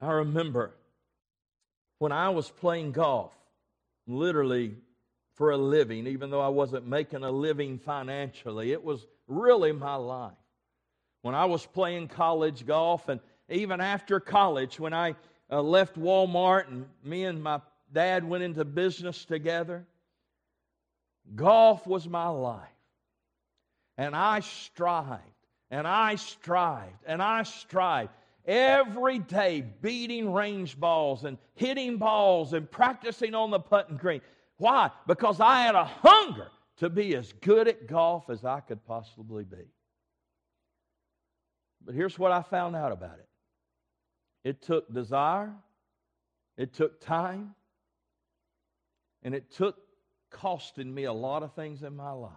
I 0.00 0.12
remember 0.12 0.74
when 1.98 2.10
I 2.10 2.30
was 2.30 2.50
playing 2.50 2.92
golf, 2.92 3.36
literally 4.06 4.76
for 5.40 5.52
a 5.52 5.56
living, 5.56 6.06
even 6.06 6.28
though 6.28 6.42
I 6.42 6.48
wasn't 6.48 6.86
making 6.86 7.24
a 7.24 7.30
living 7.30 7.78
financially. 7.78 8.72
It 8.72 8.84
was 8.84 9.06
really 9.26 9.72
my 9.72 9.94
life. 9.94 10.36
When 11.22 11.34
I 11.34 11.46
was 11.46 11.64
playing 11.64 12.08
college 12.08 12.66
golf, 12.66 13.08
and 13.08 13.20
even 13.48 13.80
after 13.80 14.20
college, 14.20 14.78
when 14.78 14.92
I 14.92 15.14
uh, 15.50 15.62
left 15.62 15.98
Walmart 15.98 16.68
and 16.68 16.84
me 17.02 17.24
and 17.24 17.42
my 17.42 17.62
dad 17.90 18.22
went 18.22 18.44
into 18.44 18.66
business 18.66 19.24
together, 19.24 19.86
golf 21.34 21.86
was 21.86 22.06
my 22.06 22.28
life. 22.28 22.68
And 23.96 24.14
I 24.14 24.40
strived, 24.40 25.22
and 25.70 25.88
I 25.88 26.16
strived, 26.16 27.02
and 27.06 27.22
I 27.22 27.44
strived 27.44 28.10
every 28.44 29.20
day 29.20 29.64
beating 29.80 30.34
range 30.34 30.78
balls 30.78 31.24
and 31.24 31.38
hitting 31.54 31.96
balls 31.96 32.52
and 32.52 32.70
practicing 32.70 33.34
on 33.34 33.50
the 33.50 33.58
putting 33.58 33.96
green. 33.96 34.20
Why? 34.60 34.90
Because 35.06 35.40
I 35.40 35.62
had 35.62 35.74
a 35.74 35.86
hunger 35.86 36.48
to 36.76 36.90
be 36.90 37.16
as 37.16 37.32
good 37.32 37.66
at 37.66 37.86
golf 37.86 38.28
as 38.28 38.44
I 38.44 38.60
could 38.60 38.84
possibly 38.84 39.42
be. 39.42 39.64
But 41.82 41.94
here's 41.94 42.18
what 42.18 42.30
I 42.30 42.42
found 42.42 42.76
out 42.76 42.92
about 42.92 43.18
it 43.18 43.28
it 44.44 44.60
took 44.60 44.92
desire, 44.92 45.50
it 46.58 46.74
took 46.74 47.00
time, 47.00 47.54
and 49.22 49.34
it 49.34 49.50
took 49.50 49.78
costing 50.28 50.92
me 50.92 51.04
a 51.04 51.12
lot 51.12 51.42
of 51.42 51.54
things 51.54 51.82
in 51.82 51.96
my 51.96 52.12
life. 52.12 52.30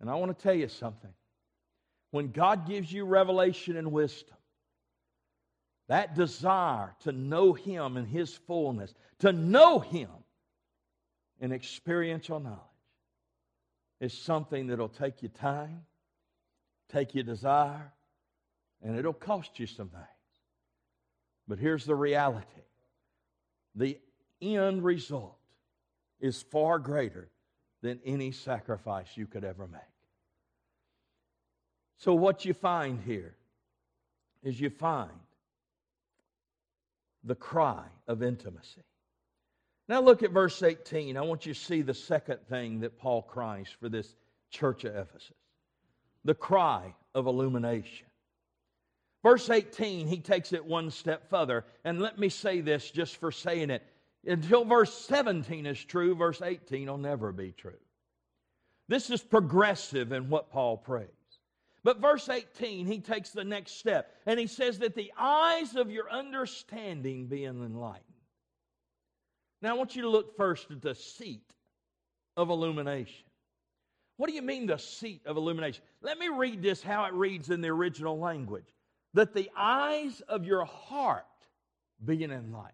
And 0.00 0.10
I 0.10 0.16
want 0.16 0.36
to 0.36 0.42
tell 0.42 0.52
you 0.52 0.66
something. 0.66 1.12
When 2.10 2.32
God 2.32 2.66
gives 2.66 2.92
you 2.92 3.04
revelation 3.04 3.76
and 3.76 3.92
wisdom, 3.92 4.36
that 5.88 6.14
desire 6.14 6.94
to 7.00 7.12
know 7.12 7.52
Him 7.52 7.96
in 7.96 8.06
His 8.06 8.34
fullness, 8.34 8.94
to 9.20 9.32
know 9.32 9.78
Him 9.78 10.10
in 11.40 11.52
experiential 11.52 12.40
knowledge, 12.40 12.60
is 14.00 14.12
something 14.12 14.66
that'll 14.66 14.88
take 14.88 15.22
you 15.22 15.28
time, 15.28 15.82
take 16.88 17.14
you 17.14 17.22
desire, 17.22 17.92
and 18.82 18.98
it'll 18.98 19.12
cost 19.12 19.58
you 19.58 19.66
some 19.66 19.88
things. 19.88 20.06
But 21.48 21.58
here's 21.58 21.84
the 21.84 21.94
reality 21.94 22.46
the 23.74 23.98
end 24.40 24.84
result 24.84 25.38
is 26.20 26.42
far 26.42 26.78
greater 26.78 27.28
than 27.80 28.00
any 28.04 28.30
sacrifice 28.30 29.08
you 29.16 29.26
could 29.26 29.44
ever 29.44 29.66
make. 29.66 29.80
So, 31.96 32.14
what 32.14 32.44
you 32.44 32.54
find 32.54 33.00
here 33.00 33.34
is 34.42 34.60
you 34.60 34.70
find 34.70 35.10
the 37.24 37.34
cry 37.34 37.84
of 38.08 38.22
intimacy. 38.22 38.82
Now, 39.88 40.00
look 40.00 40.22
at 40.22 40.30
verse 40.30 40.62
18. 40.62 41.16
I 41.16 41.20
want 41.22 41.46
you 41.46 41.54
to 41.54 41.60
see 41.60 41.82
the 41.82 41.94
second 41.94 42.38
thing 42.48 42.80
that 42.80 42.98
Paul 42.98 43.22
cries 43.22 43.68
for 43.80 43.88
this 43.88 44.14
church 44.50 44.84
of 44.84 44.94
Ephesus 44.94 45.36
the 46.24 46.34
cry 46.34 46.94
of 47.14 47.26
illumination. 47.26 48.06
Verse 49.22 49.50
18, 49.50 50.06
he 50.06 50.18
takes 50.18 50.52
it 50.52 50.64
one 50.64 50.90
step 50.90 51.28
further. 51.30 51.64
And 51.84 52.00
let 52.00 52.18
me 52.18 52.28
say 52.28 52.60
this 52.60 52.90
just 52.90 53.16
for 53.16 53.30
saying 53.30 53.70
it. 53.70 53.82
Until 54.26 54.64
verse 54.64 54.94
17 55.06 55.66
is 55.66 55.84
true, 55.84 56.14
verse 56.14 56.42
18 56.42 56.88
will 56.88 56.98
never 56.98 57.32
be 57.32 57.52
true. 57.52 57.72
This 58.88 59.10
is 59.10 59.20
progressive 59.20 60.12
in 60.12 60.28
what 60.28 60.50
Paul 60.50 60.76
prays. 60.76 61.08
But 61.84 62.00
verse 62.00 62.28
18, 62.28 62.86
he 62.86 63.00
takes 63.00 63.30
the 63.30 63.44
next 63.44 63.78
step 63.78 64.14
and 64.26 64.38
he 64.38 64.46
says 64.46 64.78
that 64.78 64.94
the 64.94 65.12
eyes 65.18 65.74
of 65.74 65.90
your 65.90 66.10
understanding 66.10 67.26
be 67.26 67.44
enlightened. 67.44 68.04
Now, 69.60 69.70
I 69.70 69.78
want 69.78 69.96
you 69.96 70.02
to 70.02 70.08
look 70.08 70.36
first 70.36 70.70
at 70.70 70.80
the 70.80 70.94
seat 70.94 71.44
of 72.36 72.50
illumination. 72.50 73.24
What 74.16 74.28
do 74.28 74.34
you 74.34 74.42
mean, 74.42 74.66
the 74.66 74.78
seat 74.78 75.22
of 75.26 75.36
illumination? 75.36 75.82
Let 76.00 76.18
me 76.18 76.28
read 76.28 76.62
this 76.62 76.82
how 76.82 77.04
it 77.06 77.14
reads 77.14 77.50
in 77.50 77.60
the 77.60 77.68
original 77.68 78.18
language 78.18 78.72
that 79.14 79.34
the 79.34 79.50
eyes 79.56 80.20
of 80.28 80.44
your 80.44 80.64
heart 80.64 81.24
be 82.04 82.22
enlightened. 82.24 82.72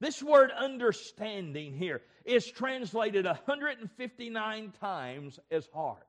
This 0.00 0.22
word 0.22 0.50
understanding 0.50 1.74
here 1.74 2.02
is 2.24 2.50
translated 2.50 3.24
159 3.24 4.72
times 4.80 5.38
as 5.50 5.68
heart. 5.72 6.06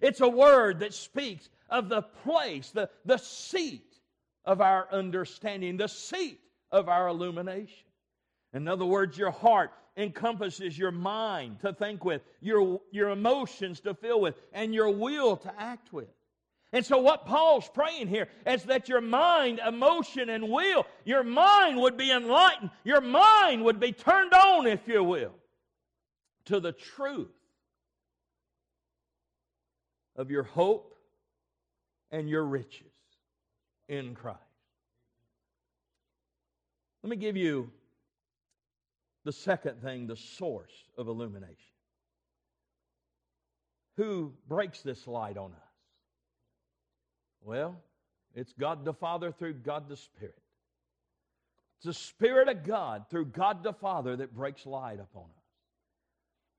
It's 0.00 0.20
a 0.20 0.28
word 0.28 0.80
that 0.80 0.94
speaks 0.94 1.48
of 1.68 1.88
the 1.88 2.02
place, 2.02 2.70
the, 2.70 2.90
the 3.04 3.18
seat 3.18 3.96
of 4.44 4.60
our 4.60 4.88
understanding, 4.92 5.76
the 5.76 5.88
seat 5.88 6.40
of 6.72 6.88
our 6.88 7.08
illumination. 7.08 7.86
In 8.52 8.66
other 8.66 8.84
words, 8.84 9.16
your 9.16 9.30
heart 9.30 9.70
encompasses 9.96 10.78
your 10.78 10.90
mind 10.90 11.60
to 11.60 11.72
think 11.72 12.04
with, 12.04 12.22
your, 12.40 12.80
your 12.90 13.10
emotions 13.10 13.80
to 13.80 13.94
feel 13.94 14.20
with, 14.20 14.34
and 14.52 14.74
your 14.74 14.90
will 14.90 15.36
to 15.38 15.52
act 15.60 15.92
with. 15.92 16.08
And 16.72 16.86
so, 16.86 16.98
what 16.98 17.26
Paul's 17.26 17.68
praying 17.68 18.06
here 18.06 18.28
is 18.46 18.62
that 18.64 18.88
your 18.88 19.00
mind, 19.00 19.60
emotion, 19.66 20.28
and 20.28 20.48
will, 20.48 20.86
your 21.04 21.24
mind 21.24 21.80
would 21.80 21.96
be 21.96 22.12
enlightened. 22.12 22.70
Your 22.84 23.00
mind 23.00 23.64
would 23.64 23.80
be 23.80 23.90
turned 23.90 24.32
on, 24.32 24.68
if 24.68 24.86
you 24.86 25.02
will, 25.02 25.34
to 26.44 26.60
the 26.60 26.70
truth 26.70 27.39
of 30.20 30.30
your 30.30 30.42
hope 30.42 30.94
and 32.10 32.28
your 32.28 32.44
riches 32.44 32.92
in 33.88 34.14
Christ. 34.14 34.38
Let 37.02 37.08
me 37.08 37.16
give 37.16 37.38
you 37.38 37.70
the 39.24 39.32
second 39.32 39.80
thing 39.80 40.06
the 40.06 40.16
source 40.16 40.84
of 40.98 41.08
illumination. 41.08 41.56
Who 43.96 44.34
breaks 44.46 44.82
this 44.82 45.06
light 45.06 45.38
on 45.38 45.52
us? 45.52 45.72
Well, 47.42 47.80
it's 48.34 48.52
God 48.52 48.84
the 48.84 48.92
Father 48.92 49.32
through 49.32 49.54
God 49.54 49.88
the 49.88 49.96
Spirit. 49.96 50.36
It's 51.78 51.86
the 51.86 51.94
Spirit 51.94 52.48
of 52.50 52.62
God 52.66 53.06
through 53.08 53.26
God 53.26 53.62
the 53.62 53.72
Father 53.72 54.16
that 54.16 54.34
breaks 54.34 54.66
light 54.66 55.00
upon 55.00 55.24
us. 55.24 55.39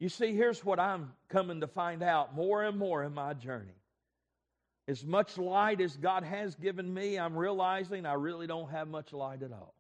You 0.02 0.10
see, 0.10 0.34
here's 0.34 0.66
what 0.66 0.80
I'm 0.80 1.12
coming 1.30 1.62
to 1.62 1.68
find 1.68 2.02
out 2.02 2.36
more 2.36 2.64
and 2.64 2.76
more 2.76 3.04
in 3.04 3.14
my 3.14 3.36
journey. 3.36 3.78
As 4.88 5.06
much 5.06 5.38
light 5.38 5.80
as 5.80 5.96
God 5.96 6.24
has 6.24 6.56
given 6.56 6.92
me, 6.92 7.20
I'm 7.20 7.38
realizing 7.38 8.08
I 8.08 8.14
really 8.14 8.48
don't 8.48 8.72
have 8.72 8.88
much 8.88 9.14
light 9.14 9.44
at 9.44 9.52
all. 9.52 9.76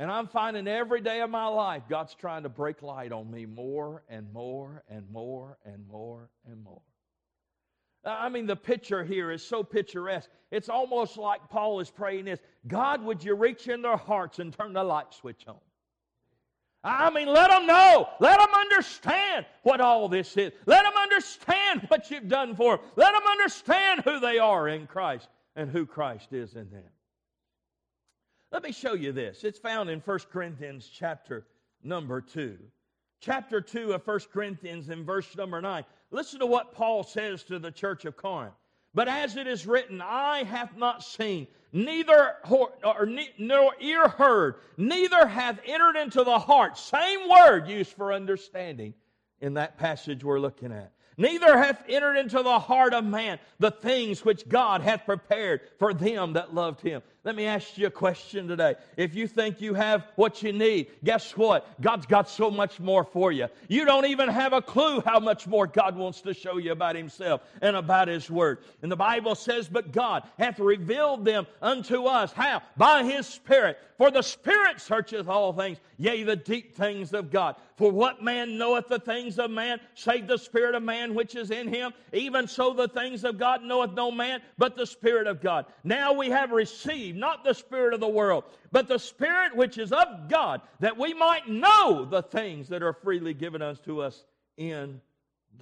And 0.00 0.10
I'm 0.10 0.26
finding 0.26 0.66
every 0.66 1.00
day 1.02 1.20
of 1.20 1.30
my 1.30 1.46
life, 1.46 1.84
God's 1.88 2.16
trying 2.16 2.42
to 2.42 2.48
break 2.48 2.82
light 2.82 3.12
on 3.12 3.30
me 3.30 3.46
more 3.46 4.02
and 4.08 4.32
more 4.32 4.82
and 4.88 5.08
more 5.08 5.56
and 5.64 5.86
more 5.86 6.28
and 6.50 6.60
more. 6.64 6.82
I 8.04 8.28
mean, 8.28 8.46
the 8.46 8.56
picture 8.56 9.04
here 9.04 9.30
is 9.30 9.46
so 9.46 9.62
picturesque. 9.62 10.30
It's 10.50 10.68
almost 10.68 11.16
like 11.16 11.48
Paul 11.48 11.78
is 11.78 11.90
praying 11.90 12.24
this 12.24 12.40
God, 12.66 13.04
would 13.04 13.22
you 13.22 13.36
reach 13.36 13.68
in 13.68 13.82
their 13.82 13.96
hearts 13.96 14.40
and 14.40 14.52
turn 14.52 14.72
the 14.72 14.82
light 14.82 15.14
switch 15.14 15.44
on? 15.46 15.58
I 16.82 17.10
mean, 17.10 17.28
let 17.28 17.50
them 17.50 17.66
know. 17.66 18.08
Let 18.20 18.38
them 18.38 18.54
understand 18.54 19.44
what 19.62 19.80
all 19.80 20.08
this 20.08 20.36
is. 20.36 20.52
Let 20.64 20.84
them 20.84 20.94
understand 21.00 21.82
what 21.88 22.10
you've 22.10 22.28
done 22.28 22.56
for 22.56 22.76
them. 22.76 22.86
Let 22.96 23.12
them 23.12 23.26
understand 23.30 24.00
who 24.00 24.18
they 24.18 24.38
are 24.38 24.68
in 24.68 24.86
Christ 24.86 25.28
and 25.56 25.70
who 25.70 25.84
Christ 25.84 26.32
is 26.32 26.54
in 26.54 26.70
them. 26.70 26.88
Let 28.50 28.62
me 28.62 28.72
show 28.72 28.94
you 28.94 29.12
this. 29.12 29.44
It's 29.44 29.58
found 29.58 29.90
in 29.90 30.00
1 30.00 30.18
Corinthians 30.32 30.90
chapter 30.92 31.46
number 31.82 32.20
2. 32.20 32.58
Chapter 33.20 33.60
2 33.60 33.92
of 33.92 34.06
1 34.06 34.20
Corinthians 34.32 34.88
in 34.88 35.04
verse 35.04 35.36
number 35.36 35.60
9. 35.60 35.84
Listen 36.10 36.40
to 36.40 36.46
what 36.46 36.74
Paul 36.74 37.02
says 37.02 37.42
to 37.44 37.58
the 37.58 37.70
church 37.70 38.06
of 38.06 38.16
Corinth. 38.16 38.54
But 38.94 39.08
as 39.08 39.36
it 39.36 39.46
is 39.46 39.66
written, 39.66 40.00
eye 40.00 40.44
hath 40.44 40.76
not 40.76 41.02
seen, 41.02 41.46
neither 41.72 42.36
or, 42.50 43.06
nor 43.38 43.72
ear 43.80 44.08
heard, 44.08 44.56
neither 44.76 45.26
hath 45.26 45.60
entered 45.64 45.96
into 45.96 46.24
the 46.24 46.38
heart. 46.38 46.76
Same 46.76 47.28
word 47.28 47.68
used 47.68 47.92
for 47.92 48.12
understanding 48.12 48.94
in 49.40 49.54
that 49.54 49.78
passage 49.78 50.24
we're 50.24 50.40
looking 50.40 50.72
at 50.72 50.92
neither 51.20 51.58
hath 51.58 51.84
entered 51.86 52.16
into 52.16 52.42
the 52.42 52.58
heart 52.58 52.94
of 52.94 53.04
man 53.04 53.38
the 53.58 53.70
things 53.70 54.24
which 54.24 54.48
God 54.48 54.80
hath 54.80 55.04
prepared 55.04 55.60
for 55.78 55.92
them 55.92 56.32
that 56.32 56.54
loved 56.54 56.80
him. 56.80 57.02
Let 57.22 57.36
me 57.36 57.44
ask 57.44 57.76
you 57.76 57.86
a 57.86 57.90
question 57.90 58.48
today. 58.48 58.76
If 58.96 59.14
you 59.14 59.26
think 59.26 59.60
you 59.60 59.74
have 59.74 60.06
what 60.16 60.42
you 60.42 60.54
need, 60.54 60.86
guess 61.04 61.36
what? 61.36 61.66
God's 61.82 62.06
got 62.06 62.30
so 62.30 62.50
much 62.50 62.80
more 62.80 63.04
for 63.04 63.30
you. 63.30 63.48
You 63.68 63.84
don't 63.84 64.06
even 64.06 64.30
have 64.30 64.54
a 64.54 64.62
clue 64.62 65.02
how 65.02 65.20
much 65.20 65.46
more 65.46 65.66
God 65.66 65.96
wants 65.96 66.22
to 66.22 66.32
show 66.32 66.56
you 66.56 66.72
about 66.72 66.96
Himself 66.96 67.42
and 67.60 67.76
about 67.76 68.08
His 68.08 68.30
Word. 68.30 68.60
And 68.80 68.90
the 68.90 68.96
Bible 68.96 69.34
says, 69.34 69.68
But 69.68 69.92
God 69.92 70.22
hath 70.38 70.58
revealed 70.58 71.26
them 71.26 71.46
unto 71.60 72.04
us. 72.04 72.32
How? 72.32 72.62
By 72.78 73.04
His 73.04 73.26
Spirit. 73.26 73.78
For 73.98 74.10
the 74.10 74.22
Spirit 74.22 74.80
searcheth 74.80 75.28
all 75.28 75.52
things, 75.52 75.76
yea, 75.98 76.22
the 76.22 76.34
deep 76.34 76.74
things 76.74 77.12
of 77.12 77.30
God. 77.30 77.56
For 77.76 77.92
what 77.92 78.22
man 78.22 78.56
knoweth 78.56 78.88
the 78.88 78.98
things 78.98 79.38
of 79.38 79.50
man, 79.50 79.78
save 79.94 80.26
the 80.26 80.38
Spirit 80.38 80.74
of 80.74 80.82
man 80.82 81.14
which 81.14 81.34
is 81.34 81.50
in 81.50 81.68
him? 81.68 81.92
Even 82.14 82.48
so, 82.48 82.72
the 82.72 82.88
things 82.88 83.24
of 83.24 83.38
God 83.38 83.62
knoweth 83.62 83.92
no 83.92 84.10
man, 84.10 84.40
but 84.56 84.74
the 84.74 84.86
Spirit 84.86 85.26
of 85.26 85.42
God. 85.42 85.66
Now 85.84 86.14
we 86.14 86.30
have 86.30 86.50
received 86.50 87.09
not 87.16 87.44
the 87.44 87.54
Spirit 87.54 87.94
of 87.94 88.00
the 88.00 88.08
world, 88.08 88.44
but 88.72 88.88
the 88.88 88.98
Spirit 88.98 89.56
which 89.56 89.78
is 89.78 89.92
of 89.92 90.28
God, 90.28 90.60
that 90.80 90.96
we 90.98 91.14
might 91.14 91.48
know 91.48 92.04
the 92.04 92.22
things 92.22 92.68
that 92.68 92.82
are 92.82 92.92
freely 92.92 93.34
given 93.34 93.62
unto 93.62 94.00
us 94.00 94.24
in 94.56 95.00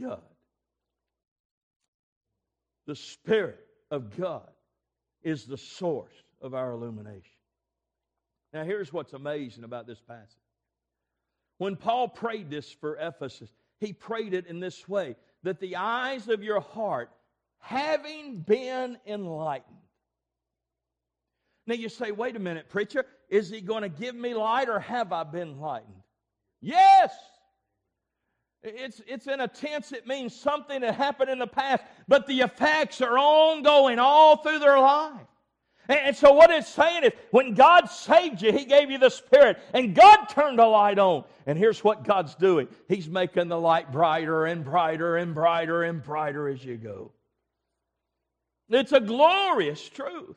God. 0.01 0.23
The 2.87 2.97
Spirit 2.97 3.65
of 3.91 4.17
God 4.17 4.49
is 5.23 5.45
the 5.45 5.59
source 5.59 6.15
of 6.41 6.55
our 6.55 6.73
illumination. 6.73 7.23
Now, 8.53 8.65
here's 8.65 8.93
what's 8.93 9.13
amazing 9.13 9.65
about 9.65 9.87
this 9.87 10.01
passage. 10.01 10.37
When 11.59 11.77
Paul 11.77 12.09
prayed 12.09 12.51
this 12.51 12.71
for 12.71 12.97
Ephesus, 12.97 13.51
he 13.81 13.93
prayed 13.93 14.33
it 14.33 14.47
in 14.47 14.61
this 14.61 14.89
way 14.89 15.17
that 15.43 15.61
the 15.61 15.77
eyes 15.77 16.29
of 16.29 16.43
your 16.43 16.61
heart, 16.61 17.11
having 17.59 18.41
been 18.41 18.97
enlightened. 19.07 19.77
Now 21.69 21.75
you 21.75 21.91
say, 21.91 22.13
wait 22.13 22.35
a 22.35 22.39
minute, 22.39 22.71
preacher, 22.71 23.05
is 23.29 23.51
he 23.51 23.61
going 23.61 23.83
to 23.83 23.91
give 23.91 24.15
me 24.15 24.33
light 24.33 24.71
or 24.71 24.81
have 24.81 25.13
I 25.13 25.23
been 25.23 25.61
lightened? 25.61 26.03
Yes. 26.63 27.15
It's, 28.63 29.03
it's 29.07 29.27
in 29.27 29.41
a 29.41 29.49
tense, 29.49 29.93
it 29.93 30.07
means 30.07 30.35
something 30.35 30.81
that 30.81 30.95
happened 30.95 31.29
in 31.29 31.39
the 31.39 31.47
past, 31.47 31.85
but 32.09 32.27
the 32.27 32.41
effects 32.41 33.03
are 33.03 33.19
ongoing 33.19 33.99
all 33.99 34.39
through 34.39 34.61
their 34.61 34.79
life. 34.79 35.21
And 35.91 36.17
so, 36.17 36.33
what 36.33 36.51
it's 36.51 36.69
saying 36.69 37.05
is, 37.05 37.13
when 37.31 37.55
God 37.55 37.87
saved 37.87 38.43
you, 38.43 38.53
He 38.53 38.65
gave 38.67 38.91
you 38.91 38.99
the 38.99 39.09
Spirit, 39.09 39.59
and 39.73 39.95
God 39.95 40.27
turned 40.27 40.59
the 40.59 40.67
light 40.67 40.99
on. 40.99 41.25
And 41.47 41.57
here's 41.57 41.83
what 41.83 42.05
God's 42.05 42.35
doing 42.35 42.69
He's 42.89 43.09
making 43.09 43.49
the 43.49 43.59
light 43.59 43.91
brighter 43.91 44.45
and 44.45 44.63
brighter 44.65 45.17
and 45.17 45.35
brighter 45.35 45.85
and 45.85 46.03
brighter 46.03 46.49
as 46.49 46.63
you 46.63 46.77
go. 46.77 47.13
It's 48.69 48.93
a 48.93 49.01
glorious 49.01 49.87
truth. 49.89 50.37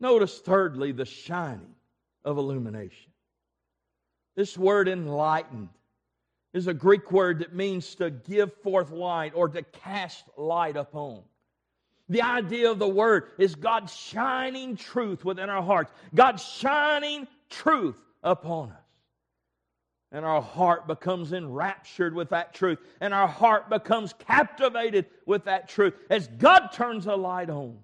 Notice, 0.00 0.38
thirdly, 0.38 0.92
the 0.92 1.04
shining 1.04 1.74
of 2.24 2.38
illumination. 2.38 3.12
This 4.36 4.58
word 4.58 4.88
enlightened 4.88 5.68
is 6.52 6.66
a 6.66 6.74
Greek 6.74 7.10
word 7.12 7.40
that 7.40 7.54
means 7.54 7.94
to 7.96 8.10
give 8.10 8.52
forth 8.62 8.90
light 8.90 9.32
or 9.34 9.48
to 9.48 9.62
cast 9.62 10.24
light 10.36 10.76
upon. 10.76 11.22
The 12.08 12.22
idea 12.22 12.70
of 12.70 12.78
the 12.78 12.88
Word 12.88 13.30
is 13.38 13.54
God 13.54 13.88
shining 13.88 14.76
truth 14.76 15.24
within 15.24 15.48
our 15.48 15.62
hearts, 15.62 15.92
God 16.14 16.36
shining 16.36 17.26
truth 17.48 17.98
upon 18.22 18.70
us. 18.70 18.78
And 20.12 20.24
our 20.24 20.42
heart 20.42 20.86
becomes 20.86 21.32
enraptured 21.32 22.14
with 22.14 22.28
that 22.28 22.54
truth, 22.54 22.78
and 23.00 23.12
our 23.12 23.26
heart 23.26 23.68
becomes 23.68 24.12
captivated 24.12 25.06
with 25.26 25.44
that 25.44 25.68
truth 25.68 25.94
as 26.08 26.28
God 26.38 26.68
turns 26.72 27.06
a 27.06 27.16
light 27.16 27.50
on. 27.50 27.78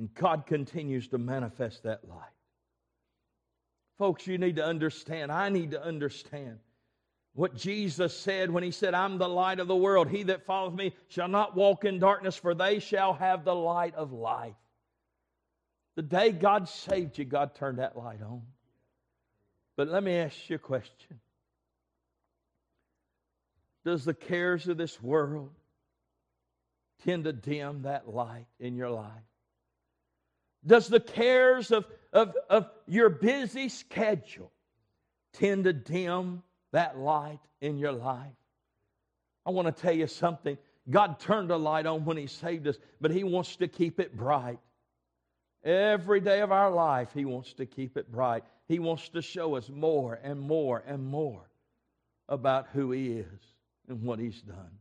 And 0.00 0.14
God 0.14 0.46
continues 0.46 1.08
to 1.08 1.18
manifest 1.18 1.82
that 1.82 2.08
light. 2.08 2.32
Folks, 3.98 4.26
you 4.26 4.38
need 4.38 4.56
to 4.56 4.64
understand, 4.64 5.30
I 5.30 5.50
need 5.50 5.72
to 5.72 5.84
understand 5.84 6.58
what 7.34 7.54
Jesus 7.54 8.16
said 8.18 8.50
when 8.50 8.62
he 8.62 8.70
said, 8.70 8.94
I'm 8.94 9.18
the 9.18 9.28
light 9.28 9.60
of 9.60 9.68
the 9.68 9.76
world. 9.76 10.08
He 10.08 10.22
that 10.22 10.46
follows 10.46 10.72
me 10.72 10.94
shall 11.08 11.28
not 11.28 11.54
walk 11.54 11.84
in 11.84 11.98
darkness, 11.98 12.34
for 12.34 12.54
they 12.54 12.78
shall 12.78 13.12
have 13.12 13.44
the 13.44 13.54
light 13.54 13.94
of 13.94 14.10
life. 14.10 14.54
The 15.96 16.02
day 16.02 16.32
God 16.32 16.66
saved 16.66 17.18
you, 17.18 17.26
God 17.26 17.54
turned 17.54 17.78
that 17.78 17.94
light 17.94 18.22
on. 18.22 18.40
But 19.76 19.88
let 19.88 20.02
me 20.02 20.16
ask 20.16 20.48
you 20.48 20.56
a 20.56 20.58
question 20.58 21.20
Does 23.84 24.06
the 24.06 24.14
cares 24.14 24.66
of 24.66 24.78
this 24.78 25.02
world 25.02 25.50
tend 27.04 27.24
to 27.24 27.34
dim 27.34 27.82
that 27.82 28.08
light 28.08 28.46
in 28.58 28.76
your 28.76 28.88
life? 28.88 29.29
Does 30.66 30.88
the 30.88 31.00
cares 31.00 31.70
of, 31.70 31.86
of, 32.12 32.34
of 32.48 32.70
your 32.86 33.08
busy 33.08 33.68
schedule 33.68 34.52
tend 35.32 35.64
to 35.64 35.72
dim 35.72 36.42
that 36.72 36.98
light 36.98 37.40
in 37.60 37.78
your 37.78 37.92
life? 37.92 38.26
I 39.46 39.50
want 39.50 39.74
to 39.74 39.82
tell 39.82 39.94
you 39.94 40.06
something. 40.06 40.58
God 40.88 41.18
turned 41.20 41.50
a 41.50 41.56
light 41.56 41.86
on 41.86 42.04
when 42.04 42.16
He 42.16 42.26
saved 42.26 42.66
us, 42.66 42.76
but 43.00 43.10
He 43.10 43.24
wants 43.24 43.56
to 43.56 43.68
keep 43.68 44.00
it 44.00 44.16
bright. 44.16 44.58
Every 45.64 46.20
day 46.20 46.40
of 46.40 46.52
our 46.52 46.70
life, 46.70 47.08
He 47.14 47.24
wants 47.24 47.52
to 47.54 47.66
keep 47.66 47.96
it 47.96 48.10
bright. 48.10 48.44
He 48.66 48.78
wants 48.78 49.08
to 49.10 49.22
show 49.22 49.56
us 49.56 49.68
more 49.68 50.18
and 50.22 50.40
more 50.40 50.82
and 50.86 51.04
more 51.04 51.48
about 52.28 52.68
who 52.72 52.92
He 52.92 53.12
is 53.12 53.40
and 53.88 54.02
what 54.02 54.18
He's 54.18 54.40
done. 54.42 54.78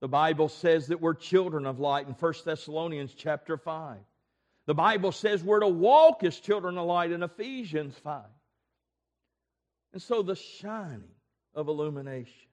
The 0.00 0.08
Bible 0.08 0.48
says 0.48 0.86
that 0.86 1.00
we're 1.00 1.14
children 1.14 1.66
of 1.66 1.78
light 1.78 2.08
in 2.08 2.14
1 2.14 2.34
Thessalonians 2.44 3.12
chapter 3.14 3.56
5. 3.56 3.98
The 4.70 4.74
Bible 4.74 5.10
says 5.10 5.42
we're 5.42 5.58
to 5.58 5.66
walk 5.66 6.22
as 6.22 6.38
children 6.38 6.78
of 6.78 6.86
light 6.86 7.10
in 7.10 7.24
Ephesians 7.24 7.96
5. 8.04 8.22
And 9.92 10.00
so 10.00 10.22
the 10.22 10.36
shining 10.36 11.10
of 11.56 11.66
illumination, 11.66 12.46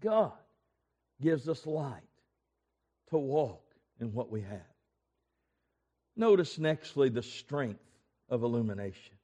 God 0.00 0.32
gives 1.22 1.48
us 1.48 1.64
light 1.64 2.02
to 3.10 3.18
walk 3.18 3.62
in 4.00 4.14
what 4.14 4.32
we 4.32 4.40
have. 4.40 4.74
Notice 6.16 6.58
nextly 6.58 7.14
the 7.14 7.22
strength 7.22 7.78
of 8.28 8.42
illumination. 8.42 9.14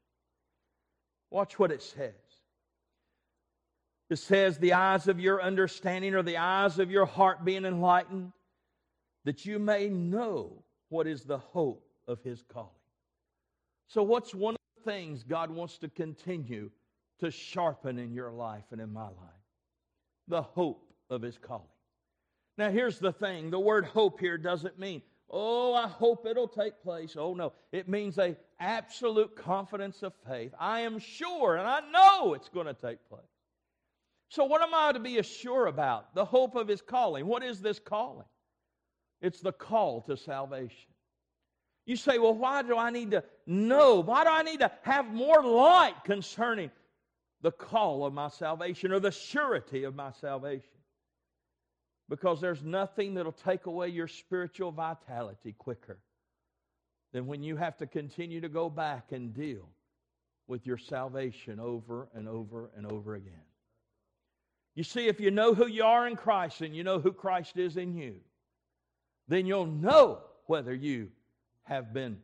Watch 1.31 1.59
what 1.59 1.73
it 1.73 1.83
says. 1.83 2.15
It 4.09 4.21
says, 4.21 4.57
The 4.57 4.75
eyes 4.75 5.09
of 5.09 5.19
your 5.19 5.43
understanding 5.43 6.15
or 6.15 6.23
the 6.23 6.37
eyes 6.37 6.79
of 6.79 6.93
your 6.93 7.07
heart 7.07 7.45
being 7.45 7.65
enlightened, 7.65 8.31
that 9.25 9.45
you 9.45 9.59
may 9.59 9.89
know 9.89 10.63
what 10.93 11.07
is 11.07 11.23
the 11.23 11.39
hope 11.39 11.89
of 12.07 12.23
his 12.23 12.45
calling. 12.53 12.69
So, 13.89 14.03
what's 14.03 14.35
one 14.35 14.55
of 14.55 14.61
the 14.77 14.91
things 14.91 15.23
God 15.23 15.51
wants 15.51 15.79
to 15.79 15.89
continue 15.89 16.71
to 17.21 17.31
sharpen 17.31 17.99
in 17.99 18.13
your 18.13 18.31
life 18.31 18.65
and 18.71 18.81
in 18.81 18.93
my 18.93 19.07
life? 19.07 19.43
The 20.29 20.43
hope 20.43 20.93
of 21.11 21.23
his 21.23 21.39
calling. 21.39 21.65
Now, 22.59 22.71
here's 22.71 22.99
the 22.99 23.13
thing 23.13 23.51
the 23.51 23.59
word 23.59 23.87
hope 23.87 24.21
here 24.21 24.37
doesn't 24.37 24.79
mean, 24.79 25.03
oh, 25.31 25.75
I 25.75 25.89
hope 25.89 26.27
it'll 26.27 26.49
take 26.49 26.83
place. 26.83 27.17
Oh, 27.19 27.35
no. 27.35 27.55
It 27.73 27.89
means 27.89 28.19
a 28.19 28.37
absolute 28.61 29.35
confidence 29.35 30.03
of 30.03 30.13
faith. 30.29 30.53
I 30.59 30.81
am 30.81 30.99
sure 30.99 31.57
and 31.57 31.67
I 31.67 31.81
know 31.91 32.35
it's 32.35 32.51
going 32.51 32.67
to 32.67 32.75
take 32.75 33.09
place. 33.09 33.23
So, 34.29 34.45
what 34.45 34.63
am 34.63 34.75
I 34.75 34.93
to 34.93 35.01
be 35.01 35.23
sure 35.23 35.67
about? 35.67 36.15
The 36.15 36.25
hope 36.25 36.55
of 36.55 36.69
his 36.69 36.83
calling. 36.83 37.27
What 37.27 37.43
is 37.43 37.61
this 37.61 37.79
calling? 37.79 38.27
It's 39.23 39.41
the 39.41 39.53
call 39.53 40.03
to 40.03 40.17
salvation. 40.17 40.91
You 41.87 41.97
say, 41.97 42.19
well, 42.19 42.35
why 42.35 42.63
do 42.63 42.77
I 42.77 42.91
need 42.91 43.13
to 43.13 43.25
know? 43.47 44.01
Why 44.01 44.25
do 44.25 44.31
I 44.31 44.43
need 44.43 44.61
to 44.61 44.71
have 44.83 45.13
more 45.13 45.43
light 45.43 45.95
concerning 46.05 46.71
the 47.41 47.53
call 47.53 48.05
of 48.05 48.13
my 48.13 48.29
salvation 48.29 48.93
or 48.93 49.01
the 49.01 49.11
surety 49.11 49.85
of 49.85 49.95
my 49.95 50.11
salvation? 50.21 50.69
Because 52.09 52.41
there's 52.41 52.63
nothing 52.63 53.15
that'll 53.15 53.33
take 53.33 53.67
away 53.67 53.89
your 53.89 54.09
spiritual 54.09 54.73
vitality 54.73 55.55
quicker 55.57 55.99
than 57.13 57.27
when 57.27 57.43
you 57.43 57.57
have 57.57 57.77
to 57.79 57.87
continue 57.87 58.41
to 58.41 58.49
go 58.49 58.69
back 58.69 59.13
and 59.13 59.35
deal 59.35 59.69
with 60.47 60.67
your 60.67 60.79
salvation 60.79 61.61
over 61.61 62.09
and 62.15 62.29
over 62.29 62.71
and 62.77 62.87
over 62.87 63.15
again. 63.15 63.33
You 64.75 64.85
see, 64.85 65.07
if 65.07 65.21
you 65.21 65.31
know 65.31 65.55
who 65.55 65.67
you 65.67 65.85
are 65.85 66.07
in 66.07 66.17
Christ 66.17 66.61
and 66.61 66.75
you 66.75 66.83
know 66.83 66.99
who 66.99 67.13
Christ 67.13 67.57
is 67.57 67.77
in 67.77 67.95
you, 67.95 68.17
then 69.29 69.47
you'll 69.47 69.67
know 69.67 70.21
whether 70.47 70.75
you 70.75 71.09
have 71.65 71.93
been 71.93 72.19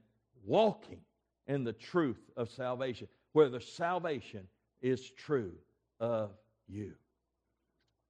walking 0.45 1.01
in 1.47 1.65
the 1.65 1.73
truth 1.73 2.21
of 2.37 2.51
salvation, 2.51 3.09
whether 3.33 3.61
salvation 3.61 4.47
is 4.83 5.11
true 5.11 5.53
of 6.01 6.31
you. 6.69 6.93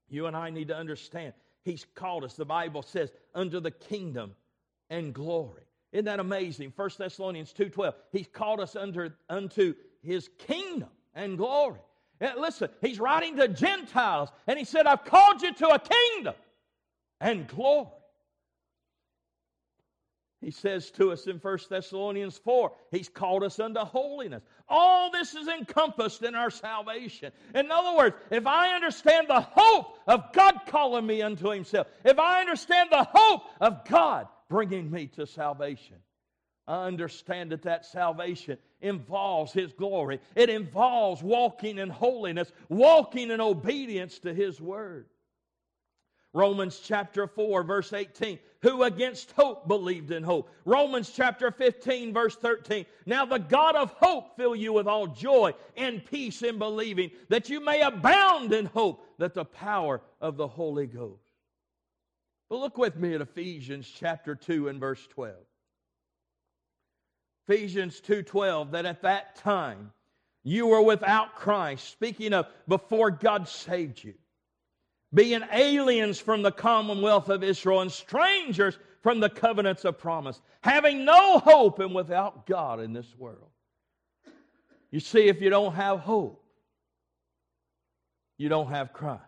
You 0.09 0.27
and 0.27 0.37
I 0.37 0.51
need 0.51 0.69
to 0.69 0.77
understand 0.77 1.35
He's 1.69 1.85
called 1.95 2.25
us, 2.25 2.33
the 2.33 2.47
Bible 2.47 2.81
says, 2.81 3.13
unto 3.35 3.61
the 3.61 3.71
kingdom 3.71 4.35
and 4.89 5.13
glory. 5.13 5.65
Isn't 5.93 6.07
that 6.07 6.19
amazing? 6.19 6.73
1 6.75 6.91
Thessalonians 6.99 7.53
2.12. 7.53 7.93
He's 8.11 8.27
called 8.27 8.61
us 8.61 8.75
under, 8.75 9.17
unto 9.29 9.75
his 10.03 10.31
kingdom 10.39 10.89
and 11.15 11.37
glory. 11.37 11.81
And 12.21 12.41
listen, 12.41 12.71
he's 12.81 12.99
writing 12.99 13.37
to 13.37 13.49
Gentiles, 13.49 14.31
and 14.47 14.59
he 14.59 14.65
said, 14.65 14.87
I've 14.87 15.05
called 15.05 15.43
you 15.43 15.53
to 15.55 15.69
a 15.69 15.79
kingdom 15.79 16.35
and 17.21 17.47
glory. 17.47 17.89
He 20.41 20.53
says 20.53 20.93
to 20.93 21.11
us 21.11 21.27
in 21.27 21.39
1 21.39 21.59
Thessalonians 21.69 22.39
4, 22.39 22.73
He's 22.93 23.09
called 23.09 23.43
us 23.43 23.59
unto 23.59 23.81
holiness. 23.81 24.43
All 24.69 25.11
this 25.11 25.35
is 25.35 25.49
encompassed 25.49 26.23
in 26.23 26.37
our 26.37 26.51
salvation. 26.51 27.33
In 27.55 27.71
other 27.73 27.97
words, 27.97 28.15
if 28.31 28.47
I 28.47 28.75
understand 28.75 29.27
the 29.29 29.41
hope 29.41 29.99
of 30.07 30.33
God 30.33 30.61
calling 30.69 31.07
me 31.07 31.23
unto 31.23 31.51
Himself, 31.51 31.89
if 32.05 32.21
I 32.21 32.41
understand 32.41 32.91
the 32.93 33.09
hope 33.13 33.43
of 33.61 33.85
God 33.89 34.29
bringing 34.49 34.89
me 34.91 35.09
to 35.17 35.27
salvation, 35.27 35.97
I 36.69 36.87
understand 36.87 37.51
that 37.51 37.63
that 37.63 37.87
salvation 37.87 38.59
involves 38.81 39.53
His 39.53 39.73
glory. 39.73 40.21
It 40.37 40.51
involves 40.51 41.21
walking 41.21 41.79
in 41.79 41.89
holiness, 41.89 42.53
walking 42.69 43.33
in 43.33 43.41
obedience 43.41 44.21
to 44.21 44.33
His 44.33 44.61
Word. 44.61 45.07
Romans 46.33 46.81
chapter 46.85 47.27
4, 47.27 47.65
verse 47.65 47.93
18. 47.93 48.39
Who 48.63 48.83
against 48.83 49.31
hope 49.33 49.69
believed 49.69 50.11
in 50.11 50.25
hope. 50.25 50.51
Romans 50.65 51.13
chapter 51.15 51.53
15, 51.53 52.13
verse 52.13 52.35
13. 52.35 52.87
Now 53.07 53.25
the 53.25 53.39
God 53.39 53.77
of 53.77 53.93
hope 53.93 54.37
fill 54.37 54.57
you 54.57 54.73
with 54.73 54.89
all 54.89 55.07
joy 55.07 55.55
and 55.77 56.05
peace 56.05 56.43
in 56.43 56.59
believing, 56.59 57.13
that 57.29 57.49
you 57.49 57.61
may 57.61 57.83
abound 57.83 58.53
in 58.53 58.67
hope, 58.67 59.05
that 59.19 59.35
the 59.35 59.45
power 59.45 60.01
of 60.21 60.37
the 60.37 60.49
Holy 60.49 60.87
Ghost. 60.87 61.23
But 62.51 62.57
look 62.57 62.79
with 62.79 62.97
me 62.97 63.15
at 63.15 63.21
Ephesians 63.21 63.89
chapter 63.89 64.35
2 64.35 64.69
and 64.69 64.81
verse 64.81 65.07
12. 65.07 65.37
Ephesians 67.47 68.01
2:12 68.01 68.73
that 68.73 68.87
at 68.87 69.03
that 69.03 69.37
time 69.37 69.93
you 70.43 70.67
were 70.67 70.83
without 70.83 71.35
Christ 71.35 71.89
speaking 71.89 72.33
of 72.33 72.47
before 72.67 73.11
God 73.11 73.49
saved 73.49 74.03
you 74.03 74.15
being 75.13 75.43
aliens 75.53 76.19
from 76.19 76.43
the 76.43 76.53
commonwealth 76.53 77.29
of 77.29 77.43
Israel 77.43 77.81
and 77.81 77.91
strangers 77.91 78.79
from 79.03 79.21
the 79.21 79.31
covenants 79.31 79.85
of 79.85 79.99
promise, 79.99 80.41
having 80.63 81.05
no 81.05 81.39
hope 81.39 81.79
and 81.79 81.95
without 81.95 82.47
God 82.47 82.81
in 82.81 82.93
this 82.93 83.15
world. 83.17 83.49
You 84.91 85.01
see, 85.01 85.29
if 85.29 85.41
you 85.41 85.51
don't 85.51 85.75
have 85.75 86.01
hope, 86.01 86.45
you 88.37 88.49
don't 88.49 88.69
have 88.69 88.93
Christ. 88.93 89.23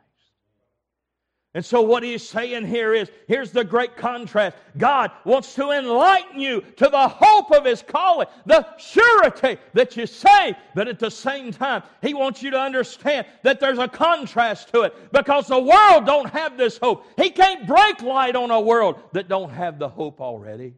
And 1.52 1.64
so, 1.64 1.82
what 1.82 2.04
he's 2.04 2.28
saying 2.28 2.64
here 2.66 2.94
is 2.94 3.10
here's 3.26 3.50
the 3.50 3.64
great 3.64 3.96
contrast. 3.96 4.56
God 4.78 5.10
wants 5.24 5.52
to 5.56 5.70
enlighten 5.70 6.38
you 6.38 6.60
to 6.60 6.88
the 6.88 7.08
hope 7.08 7.50
of 7.50 7.64
his 7.64 7.82
calling, 7.82 8.28
the 8.46 8.64
surety 8.78 9.60
that 9.74 9.96
you 9.96 10.06
say, 10.06 10.56
but 10.76 10.86
at 10.86 11.00
the 11.00 11.10
same 11.10 11.50
time, 11.50 11.82
he 12.02 12.14
wants 12.14 12.40
you 12.40 12.52
to 12.52 12.60
understand 12.60 13.26
that 13.42 13.58
there's 13.58 13.78
a 13.78 13.88
contrast 13.88 14.68
to 14.72 14.82
it 14.82 15.12
because 15.12 15.48
the 15.48 15.58
world 15.58 16.06
don't 16.06 16.30
have 16.30 16.56
this 16.56 16.78
hope. 16.78 17.04
He 17.16 17.30
can't 17.30 17.66
break 17.66 18.00
light 18.00 18.36
on 18.36 18.52
a 18.52 18.60
world 18.60 19.00
that 19.12 19.28
don't 19.28 19.50
have 19.50 19.80
the 19.80 19.88
hope 19.88 20.20
already. 20.20 20.74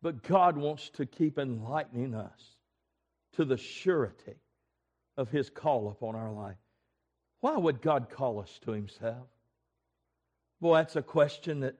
But 0.00 0.22
God 0.22 0.56
wants 0.56 0.88
to 0.94 1.04
keep 1.04 1.38
enlightening 1.38 2.14
us 2.14 2.56
to 3.34 3.44
the 3.44 3.58
surety 3.58 4.36
of 5.18 5.28
his 5.28 5.50
call 5.50 5.88
upon 5.88 6.16
our 6.16 6.32
life. 6.32 6.56
Why 7.40 7.56
would 7.56 7.80
God 7.80 8.10
call 8.10 8.40
us 8.40 8.58
to 8.64 8.72
Himself? 8.72 9.26
Boy, 10.60 10.76
that's 10.76 10.96
a 10.96 11.02
question 11.02 11.60
that 11.60 11.76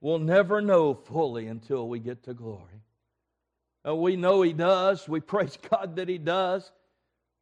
we'll 0.00 0.18
never 0.18 0.60
know 0.60 0.94
fully 0.94 1.46
until 1.46 1.88
we 1.88 1.98
get 1.98 2.24
to 2.24 2.34
glory. 2.34 2.82
Uh, 3.86 3.94
we 3.94 4.16
know 4.16 4.42
He 4.42 4.52
does. 4.52 5.08
We 5.08 5.20
praise 5.34 5.58
God 5.70 5.96
that 5.96 6.08
He 6.08 6.18
does. 6.18 6.70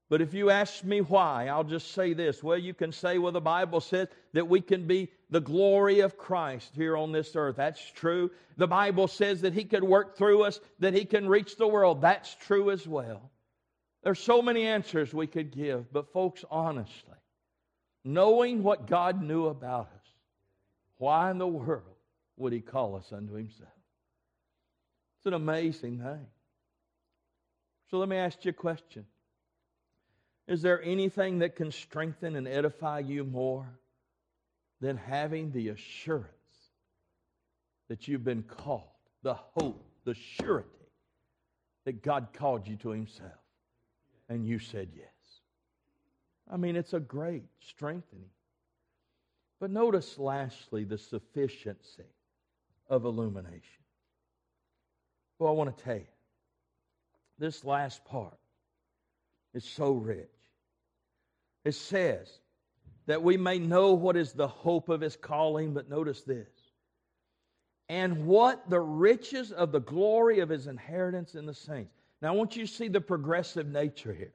But 0.09 0.21
if 0.21 0.35
you 0.35 0.51
ask 0.51 0.83
me 0.83 1.03
why, 1.03 1.47
I'll 1.47 1.63
just 1.63 1.93
say 1.93 2.15
this. 2.15 2.43
Well, 2.43 2.59
you 2.59 2.75
can 2.75 2.91
say, 2.91 3.19
well, 3.19 3.31
the 3.31 3.41
Bible 3.41 3.81
says 3.81 4.09
that 4.33 4.49
we 4.49 4.61
can 4.61 4.89
be 4.89 5.09
the 5.31 5.41
glory 5.41 6.01
of 6.01 6.19
Christ 6.19 6.73
here 6.75 6.97
on 6.97 7.13
this 7.13 7.37
earth. 7.37 7.57
That's 7.57 7.81
true. 7.93 8.33
The 8.57 8.67
Bible 8.67 9.07
says 9.07 9.43
that 9.43 9.55
He 9.55 9.65
could 9.65 9.85
work 9.85 10.17
through 10.17 10.43
us, 10.43 10.59
that 10.81 10.95
He 10.95 11.05
can 11.05 11.29
reach 11.29 11.57
the 11.57 11.69
world. 11.69 12.01
That's 12.01 12.35
true 12.35 12.73
as 12.73 12.89
well. 12.89 13.31
There's 14.03 14.19
so 14.19 14.43
many 14.43 14.67
answers 14.67 15.15
we 15.15 15.29
could 15.29 15.53
give, 15.53 15.93
but 15.93 16.13
folks, 16.13 16.45
honestly, 16.51 17.15
knowing 18.05 18.63
what 18.63 18.87
God 18.87 19.23
knew 19.23 19.47
about 19.47 19.87
us, 19.95 20.09
why 20.99 21.31
in 21.31 21.39
the 21.39 21.47
world 21.47 21.83
would 22.37 22.53
He 22.53 22.61
call 22.61 22.97
us 22.97 23.13
unto 23.13 23.35
Himself? 23.35 23.69
It's 25.19 25.27
an 25.27 25.35
amazing 25.35 25.99
thing. 25.99 26.27
So 27.91 27.99
let 27.99 28.09
me 28.09 28.17
ask 28.17 28.45
you 28.45 28.51
a 28.51 28.55
question. 28.55 29.05
Is 30.47 30.63
there 30.63 30.83
anything 30.83 31.41
that 31.41 31.57
can 31.57 31.71
strengthen 31.71 32.37
and 32.37 32.49
edify 32.49 33.01
you 33.01 33.25
more 33.25 33.69
than 34.81 34.97
having 34.97 35.53
the 35.53 35.69
assurance 35.69 36.27
that 37.89 38.09
you've 38.09 38.25
been 38.25 38.43
called, 38.43 38.85
the 39.23 39.35
hope, 39.35 39.85
the 40.05 40.15
surety 40.15 40.69
that 41.85 42.03
God 42.03 42.29
called 42.33 42.67
you 42.67 42.77
to 42.77 42.91
Himself? 42.91 43.31
And 44.29 44.47
you 44.47 44.59
said 44.59 44.89
yes. 44.97 45.10
I 46.51 46.57
mean, 46.57 46.75
it's 46.75 46.95
a 46.95 47.01
great 47.01 47.45
strengthening. 47.61 48.31
But 49.61 49.71
notice, 49.71 50.19
lastly, 50.19 50.85
the 50.85 50.99
sufficiency 50.99 52.07
of 52.89 53.05
illumination. 53.05 53.85
Well, 55.39 55.51
I 55.51 55.55
want 55.55 55.77
to 55.77 55.85
tell 55.85 55.97
you, 55.97 56.07
this 57.39 57.65
last 57.65 58.05
part 58.05 58.37
is 59.55 59.65
so 59.65 59.93
rich. 59.93 60.29
It 61.65 61.73
says 61.73 62.29
that 63.07 63.23
we 63.23 63.37
may 63.37 63.59
know 63.59 63.93
what 63.93 64.17
is 64.17 64.33
the 64.33 64.49
hope 64.49 64.89
of 64.89 65.01
his 65.01 65.17
calling, 65.17 65.73
but 65.73 65.89
notice 65.89 66.23
this. 66.23 66.49
And 67.89 68.27
what 68.27 68.69
the 68.71 68.81
riches 68.81 69.53
of 69.53 69.73
the 69.73 69.81
glory 69.81 70.41
of 70.41 70.49
his 70.49 70.67
inheritance 70.67 71.35
in 71.35 71.47
the 71.47 71.55
saints. 71.55 71.93
Now, 72.23 72.29
I 72.29 72.37
want 72.37 72.57
you 72.57 72.67
to 72.67 72.73
see 72.73 72.89
the 72.89 73.01
progressive 73.01 73.67
nature 73.67 74.13
here. 74.13 74.33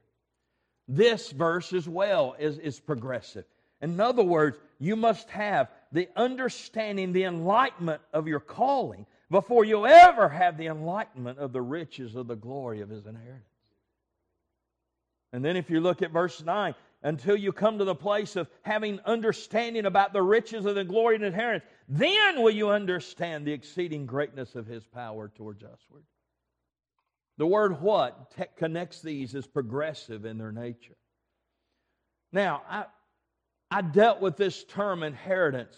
This 0.88 1.32
verse 1.32 1.74
as 1.74 1.88
well 1.88 2.36
is, 2.38 2.60
is 2.60 2.80
progressive. 2.80 3.46
In 3.82 4.00
other 4.00 4.24
words, 4.24 4.58
you 4.80 4.96
must 4.96 5.30
have 5.30 5.70
the 5.92 6.10
understanding, 6.16 7.12
the 7.12 7.24
enlightenment 7.24 8.02
of 8.14 8.28
your 8.28 8.40
calling 8.40 9.06
before 9.30 9.66
you'll 9.66 9.88
ever 9.88 10.30
have 10.30 10.58
the 10.58 10.68
enlightenment 10.68 11.40
of 11.40 11.52
the 11.52 11.62
riches 11.62 12.16
of 12.16 12.28
the 12.28 12.36
glory 12.36 12.82
of 12.82 12.90
his 12.90 13.06
inheritance. 13.06 13.44
And 15.34 15.44
then 15.44 15.58
if 15.58 15.70
you 15.70 15.82
look 15.82 16.02
at 16.02 16.12
verse 16.12 16.42
9, 16.44 16.76
until 17.04 17.36
you 17.36 17.52
come 17.52 17.78
to 17.78 17.86
the 17.86 17.96
place 17.96 18.36
of 18.36 18.48
having 18.62 19.00
understanding 19.06 19.86
about 19.86 20.14
the 20.14 20.22
riches 20.22 20.66
of 20.66 20.76
the 20.76 20.84
glory 20.84 21.16
and 21.16 21.24
inheritance, 21.24 21.70
then 21.88 22.42
will 22.42 22.52
you 22.52 22.70
understand 22.70 23.46
the 23.46 23.52
exceeding 23.52 24.06
greatness 24.06 24.56
of 24.56 24.66
his 24.66 24.86
power 24.86 25.32
towards 25.36 25.62
usward. 25.62 26.04
The 27.38 27.48
word 27.48 27.82
what 27.82 28.34
connects 28.58 29.02
these 29.02 29.36
as 29.36 29.46
progressive 29.46 30.26
in 30.26 30.38
their 30.38 30.52
nature. 30.52 30.96
Now, 32.32 32.62
I, 32.70 32.86
I 33.70 33.82
dealt 33.82 34.22
with 34.22 34.38
this 34.38 34.64
term 34.64 35.04
inheritance 35.04 35.78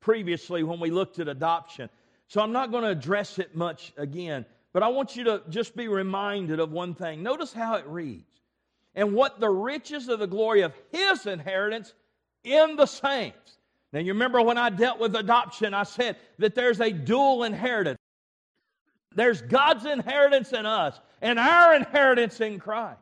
previously 0.00 0.62
when 0.62 0.80
we 0.80 0.90
looked 0.90 1.18
at 1.18 1.28
adoption. 1.28 1.90
So 2.28 2.40
I'm 2.40 2.52
not 2.52 2.70
going 2.70 2.84
to 2.84 2.90
address 2.90 3.38
it 3.38 3.54
much 3.54 3.92
again, 3.96 4.46
but 4.72 4.82
I 4.82 4.88
want 4.88 5.16
you 5.16 5.24
to 5.24 5.42
just 5.50 5.76
be 5.76 5.88
reminded 5.88 6.60
of 6.60 6.72
one 6.72 6.94
thing. 6.94 7.22
Notice 7.22 7.52
how 7.52 7.74
it 7.76 7.86
reads. 7.86 8.24
And 8.94 9.14
what 9.14 9.40
the 9.40 9.50
riches 9.50 10.08
of 10.08 10.18
the 10.18 10.26
glory 10.26 10.62
of 10.62 10.72
his 10.90 11.26
inheritance 11.26 11.92
in 12.44 12.76
the 12.76 12.86
saints. 12.86 13.58
Now, 13.92 14.00
you 14.00 14.12
remember 14.12 14.40
when 14.42 14.58
I 14.58 14.70
dealt 14.70 14.98
with 14.98 15.14
adoption, 15.16 15.74
I 15.74 15.82
said 15.82 16.16
that 16.38 16.54
there's 16.54 16.80
a 16.80 16.90
dual 16.90 17.44
inheritance. 17.44 17.98
There's 19.14 19.42
God's 19.42 19.86
inheritance 19.86 20.52
in 20.52 20.66
us 20.66 21.00
and 21.20 21.38
our 21.38 21.74
inheritance 21.74 22.40
in 22.40 22.58
Christ. 22.58 22.98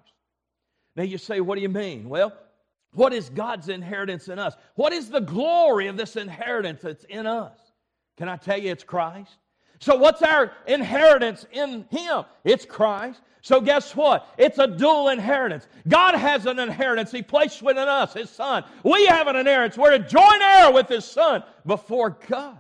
Now 0.97 1.03
you 1.03 1.19
say, 1.19 1.41
what 1.41 1.57
do 1.57 1.63
you 1.63 1.69
mean? 1.69 2.09
Well, 2.09 2.33
what 2.93 3.13
is 3.13 3.29
God's 3.29 3.69
inheritance 3.69 4.29
in 4.29 4.39
us? 4.39 4.55
What 4.75 4.93
is 4.93 5.11
the 5.11 5.21
glory 5.21 5.89
of 5.89 5.97
this 5.97 6.17
inheritance 6.17 6.83
that's 6.83 7.05
in 7.05 7.27
us? 7.27 7.57
Can 8.17 8.29
I 8.29 8.37
tell 8.37 8.59
you 8.59 8.73
it's 8.73 8.85
Christ? 8.85 9.37
So, 9.81 9.97
what's 9.97 10.23
our 10.23 10.53
inheritance 10.67 11.47
in 11.53 11.87
Him? 11.91 12.25
It's 12.45 12.65
Christ. 12.65 13.21
So, 13.43 13.61
guess 13.61 13.95
what? 13.95 14.27
It's 14.37 14.59
a 14.59 14.67
dual 14.67 15.11
inheritance. 15.11 15.69
God 15.87 16.17
has 16.17 16.47
an 16.47 16.59
inheritance 16.59 17.13
He 17.13 17.23
placed 17.23 17.63
within 17.63 17.87
us, 17.87 18.15
His 18.15 18.29
Son. 18.29 18.65
We 18.83 19.07
have 19.07 19.29
an 19.29 19.37
inheritance. 19.37 19.79
We're 19.79 19.93
a 19.93 19.99
joint 20.01 20.43
heir 20.43 20.73
with 20.73 20.89
His 20.89 21.05
Son 21.05 21.45
before 21.65 22.19
God. 22.29 22.59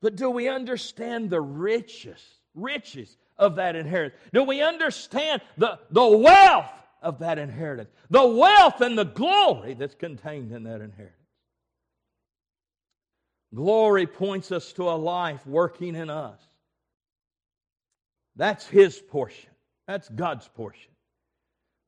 But 0.00 0.16
do 0.16 0.30
we 0.30 0.48
understand 0.48 1.30
the 1.30 1.40
riches, 1.40 2.22
riches 2.54 3.16
of 3.36 3.56
that 3.56 3.76
inheritance? 3.76 4.20
Do 4.32 4.44
we 4.44 4.62
understand 4.62 5.42
the, 5.58 5.78
the 5.90 6.06
wealth 6.06 6.70
of 7.02 7.18
that 7.18 7.38
inheritance? 7.38 7.90
The 8.08 8.26
wealth 8.26 8.80
and 8.80 8.96
the 8.96 9.04
glory 9.04 9.74
that's 9.74 9.94
contained 9.94 10.52
in 10.52 10.64
that 10.64 10.80
inheritance. 10.80 11.16
Glory 13.54 14.06
points 14.06 14.52
us 14.52 14.72
to 14.74 14.88
a 14.88 14.94
life 14.94 15.46
working 15.46 15.96
in 15.96 16.08
us. 16.08 16.40
That's 18.36 18.66
His 18.66 18.98
portion. 18.98 19.50
That's 19.86 20.08
God's 20.08 20.48
portion. 20.48 20.92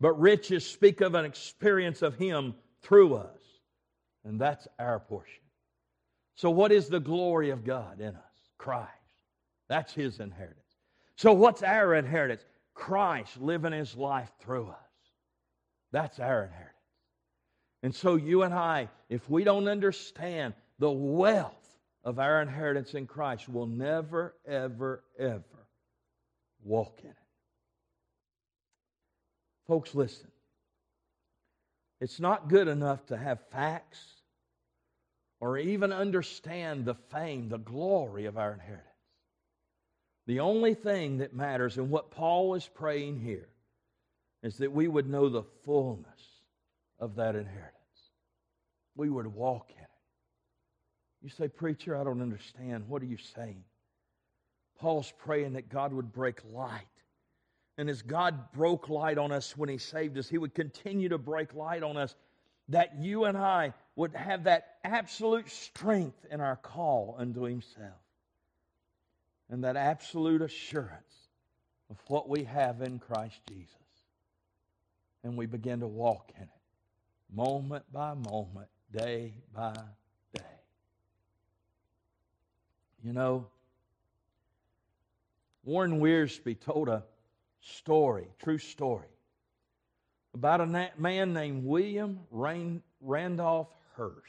But 0.00 0.20
riches 0.20 0.66
speak 0.66 1.00
of 1.00 1.14
an 1.14 1.24
experience 1.24 2.02
of 2.02 2.16
Him 2.16 2.54
through 2.82 3.14
us. 3.14 3.38
And 4.24 4.40
that's 4.40 4.66
our 4.78 4.98
portion. 5.00 5.41
So, 6.34 6.50
what 6.50 6.72
is 6.72 6.88
the 6.88 7.00
glory 7.00 7.50
of 7.50 7.64
God 7.64 8.00
in 8.00 8.14
us? 8.14 8.22
Christ. 8.58 8.88
That's 9.68 9.92
His 9.92 10.20
inheritance. 10.20 10.58
So, 11.16 11.32
what's 11.32 11.62
our 11.62 11.94
inheritance? 11.94 12.44
Christ 12.74 13.40
living 13.40 13.72
His 13.72 13.96
life 13.96 14.30
through 14.40 14.68
us. 14.68 14.76
That's 15.92 16.18
our 16.18 16.44
inheritance. 16.44 16.68
And 17.82 17.94
so, 17.94 18.16
you 18.16 18.42
and 18.42 18.54
I, 18.54 18.88
if 19.08 19.28
we 19.28 19.44
don't 19.44 19.68
understand 19.68 20.54
the 20.78 20.90
wealth 20.90 21.54
of 22.04 22.18
our 22.18 22.40
inheritance 22.40 22.94
in 22.94 23.06
Christ, 23.06 23.48
we'll 23.48 23.66
never, 23.66 24.34
ever, 24.46 25.04
ever 25.18 25.42
walk 26.64 27.00
in 27.02 27.10
it. 27.10 27.16
Folks, 29.66 29.94
listen. 29.94 30.28
It's 32.00 32.18
not 32.18 32.48
good 32.48 32.66
enough 32.66 33.06
to 33.06 33.16
have 33.16 33.38
facts 33.50 34.21
or 35.42 35.58
even 35.58 35.92
understand 35.92 36.84
the 36.84 36.94
fame, 36.94 37.48
the 37.48 37.58
glory 37.58 38.26
of 38.26 38.38
our 38.38 38.52
inheritance. 38.52 38.86
The 40.28 40.38
only 40.38 40.74
thing 40.74 41.18
that 41.18 41.34
matters, 41.34 41.78
and 41.78 41.90
what 41.90 42.12
Paul 42.12 42.54
is 42.54 42.70
praying 42.72 43.18
here, 43.18 43.48
is 44.44 44.58
that 44.58 44.70
we 44.70 44.86
would 44.86 45.10
know 45.10 45.28
the 45.28 45.42
fullness 45.64 46.06
of 47.00 47.16
that 47.16 47.34
inheritance. 47.34 47.74
We 48.94 49.10
would 49.10 49.26
walk 49.26 49.68
in 49.72 49.82
it. 49.82 49.88
You 51.22 51.28
say, 51.28 51.48
Preacher, 51.48 51.96
I 51.96 52.04
don't 52.04 52.22
understand. 52.22 52.88
What 52.88 53.02
are 53.02 53.06
you 53.06 53.18
saying? 53.34 53.64
Paul's 54.78 55.12
praying 55.24 55.54
that 55.54 55.68
God 55.68 55.92
would 55.92 56.12
break 56.12 56.38
light. 56.52 56.86
And 57.78 57.90
as 57.90 58.02
God 58.02 58.52
broke 58.52 58.88
light 58.88 59.18
on 59.18 59.32
us 59.32 59.56
when 59.56 59.68
He 59.68 59.78
saved 59.78 60.16
us, 60.18 60.28
He 60.28 60.38
would 60.38 60.54
continue 60.54 61.08
to 61.08 61.18
break 61.18 61.52
light 61.52 61.82
on 61.82 61.96
us 61.96 62.14
that 62.68 62.96
you 62.98 63.24
and 63.24 63.36
I 63.36 63.74
would 63.96 64.14
have 64.14 64.44
that 64.44 64.76
absolute 64.84 65.50
strength 65.50 66.26
in 66.30 66.40
our 66.40 66.56
call 66.56 67.16
unto 67.18 67.42
Himself 67.42 68.00
and 69.50 69.64
that 69.64 69.76
absolute 69.76 70.42
assurance 70.42 71.28
of 71.90 71.98
what 72.08 72.28
we 72.28 72.44
have 72.44 72.80
in 72.80 72.98
Christ 72.98 73.40
Jesus. 73.48 73.76
And 75.24 75.36
we 75.36 75.46
begin 75.46 75.80
to 75.80 75.86
walk 75.86 76.32
in 76.36 76.42
it 76.42 76.48
moment 77.34 77.84
by 77.92 78.14
moment, 78.14 78.68
day 78.92 79.32
by 79.54 79.74
day. 80.34 80.42
You 83.02 83.12
know, 83.12 83.46
Warren 85.64 86.00
Wiersbe 86.00 86.58
told 86.60 86.88
a 86.88 87.04
story, 87.60 88.26
true 88.42 88.58
story, 88.58 89.08
about 90.34 90.60
a 90.60 90.90
man 90.98 91.32
named 91.32 91.64
William 91.64 92.20
Randolph 93.00 93.68
Hearst. 93.96 94.26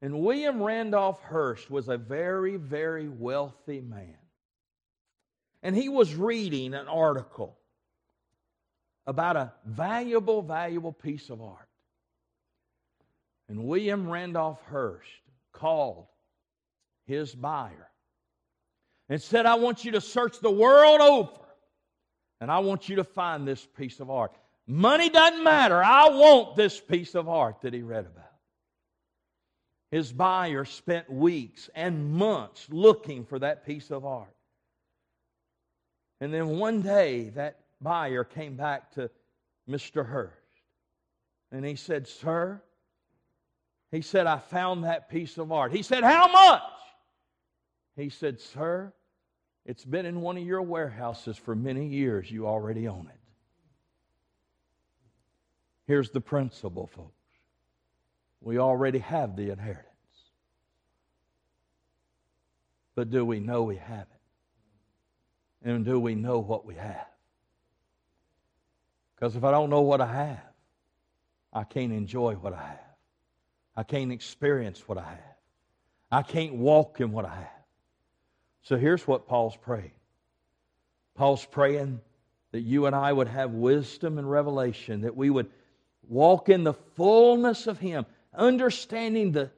And 0.00 0.20
William 0.20 0.62
Randolph 0.62 1.20
Hearst 1.22 1.70
was 1.70 1.88
a 1.88 1.96
very, 1.96 2.56
very 2.56 3.08
wealthy 3.08 3.80
man. 3.80 4.16
And 5.62 5.76
he 5.76 5.88
was 5.88 6.14
reading 6.14 6.74
an 6.74 6.88
article 6.88 7.56
about 9.06 9.36
a 9.36 9.52
valuable, 9.64 10.42
valuable 10.42 10.92
piece 10.92 11.30
of 11.30 11.40
art. 11.40 11.68
And 13.48 13.64
William 13.64 14.08
Randolph 14.08 14.60
Hearst 14.70 15.08
called 15.52 16.06
his 17.06 17.34
buyer, 17.34 17.90
and 19.08 19.20
said, 19.20 19.44
I 19.44 19.56
want 19.56 19.84
you 19.84 19.92
to 19.92 20.00
search 20.00 20.38
the 20.38 20.50
world 20.50 21.00
over, 21.00 21.40
and 22.40 22.50
I 22.50 22.60
want 22.60 22.88
you 22.88 22.96
to 22.96 23.04
find 23.04 23.46
this 23.46 23.66
piece 23.76 24.00
of 24.00 24.08
art. 24.08 24.32
Money 24.66 25.08
doesn't 25.08 25.42
matter. 25.42 25.82
I 25.82 26.08
want 26.10 26.56
this 26.56 26.80
piece 26.80 27.14
of 27.14 27.28
art 27.28 27.62
that 27.62 27.74
he 27.74 27.82
read 27.82 28.06
about. 28.06 28.24
His 29.90 30.12
buyer 30.12 30.64
spent 30.64 31.10
weeks 31.12 31.68
and 31.74 32.12
months 32.12 32.66
looking 32.70 33.24
for 33.24 33.38
that 33.40 33.66
piece 33.66 33.90
of 33.90 34.06
art. 34.06 34.34
And 36.20 36.32
then 36.32 36.58
one 36.58 36.82
day, 36.82 37.30
that 37.30 37.58
buyer 37.80 38.24
came 38.24 38.56
back 38.56 38.92
to 38.92 39.10
Mr. 39.68 40.08
Hearst. 40.08 40.36
And 41.50 41.64
he 41.64 41.74
said, 41.74 42.08
Sir, 42.08 42.62
he 43.90 44.00
said, 44.00 44.26
I 44.26 44.38
found 44.38 44.84
that 44.84 45.10
piece 45.10 45.36
of 45.36 45.52
art. 45.52 45.72
He 45.72 45.82
said, 45.82 46.04
How 46.04 46.28
much? 46.28 46.62
He 47.96 48.08
said, 48.08 48.40
Sir, 48.40 48.92
it's 49.66 49.84
been 49.84 50.06
in 50.06 50.22
one 50.22 50.38
of 50.38 50.44
your 50.44 50.62
warehouses 50.62 51.36
for 51.36 51.54
many 51.54 51.86
years. 51.88 52.30
You 52.30 52.46
already 52.46 52.88
own 52.88 53.10
it. 53.12 53.21
Here's 55.86 56.10
the 56.10 56.20
principle, 56.20 56.86
folks. 56.86 57.10
We 58.40 58.58
already 58.58 58.98
have 59.00 59.36
the 59.36 59.50
inheritance. 59.50 59.86
But 62.94 63.10
do 63.10 63.24
we 63.24 63.40
know 63.40 63.62
we 63.62 63.76
have 63.76 64.06
it? 65.62 65.68
And 65.68 65.84
do 65.84 65.98
we 65.98 66.14
know 66.14 66.40
what 66.40 66.66
we 66.66 66.74
have? 66.74 67.06
Because 69.14 69.36
if 69.36 69.44
I 69.44 69.50
don't 69.52 69.70
know 69.70 69.82
what 69.82 70.00
I 70.00 70.12
have, 70.12 70.40
I 71.52 71.64
can't 71.64 71.92
enjoy 71.92 72.34
what 72.34 72.52
I 72.52 72.62
have. 72.62 72.78
I 73.76 73.82
can't 73.84 74.12
experience 74.12 74.86
what 74.88 74.98
I 74.98 75.04
have. 75.04 75.36
I 76.10 76.22
can't 76.22 76.54
walk 76.54 77.00
in 77.00 77.12
what 77.12 77.24
I 77.24 77.34
have. 77.34 77.62
So 78.62 78.76
here's 78.76 79.06
what 79.06 79.26
Paul's 79.26 79.56
praying 79.56 79.92
Paul's 81.14 81.44
praying 81.44 82.00
that 82.52 82.60
you 82.60 82.86
and 82.86 82.94
I 82.94 83.12
would 83.12 83.28
have 83.28 83.52
wisdom 83.52 84.18
and 84.18 84.30
revelation, 84.30 85.02
that 85.02 85.16
we 85.16 85.30
would 85.30 85.50
walk 86.08 86.48
in 86.48 86.64
the 86.64 86.74
fullness 86.74 87.66
of 87.66 87.78
Him, 87.78 88.06
understanding 88.34 89.32
the 89.32 89.50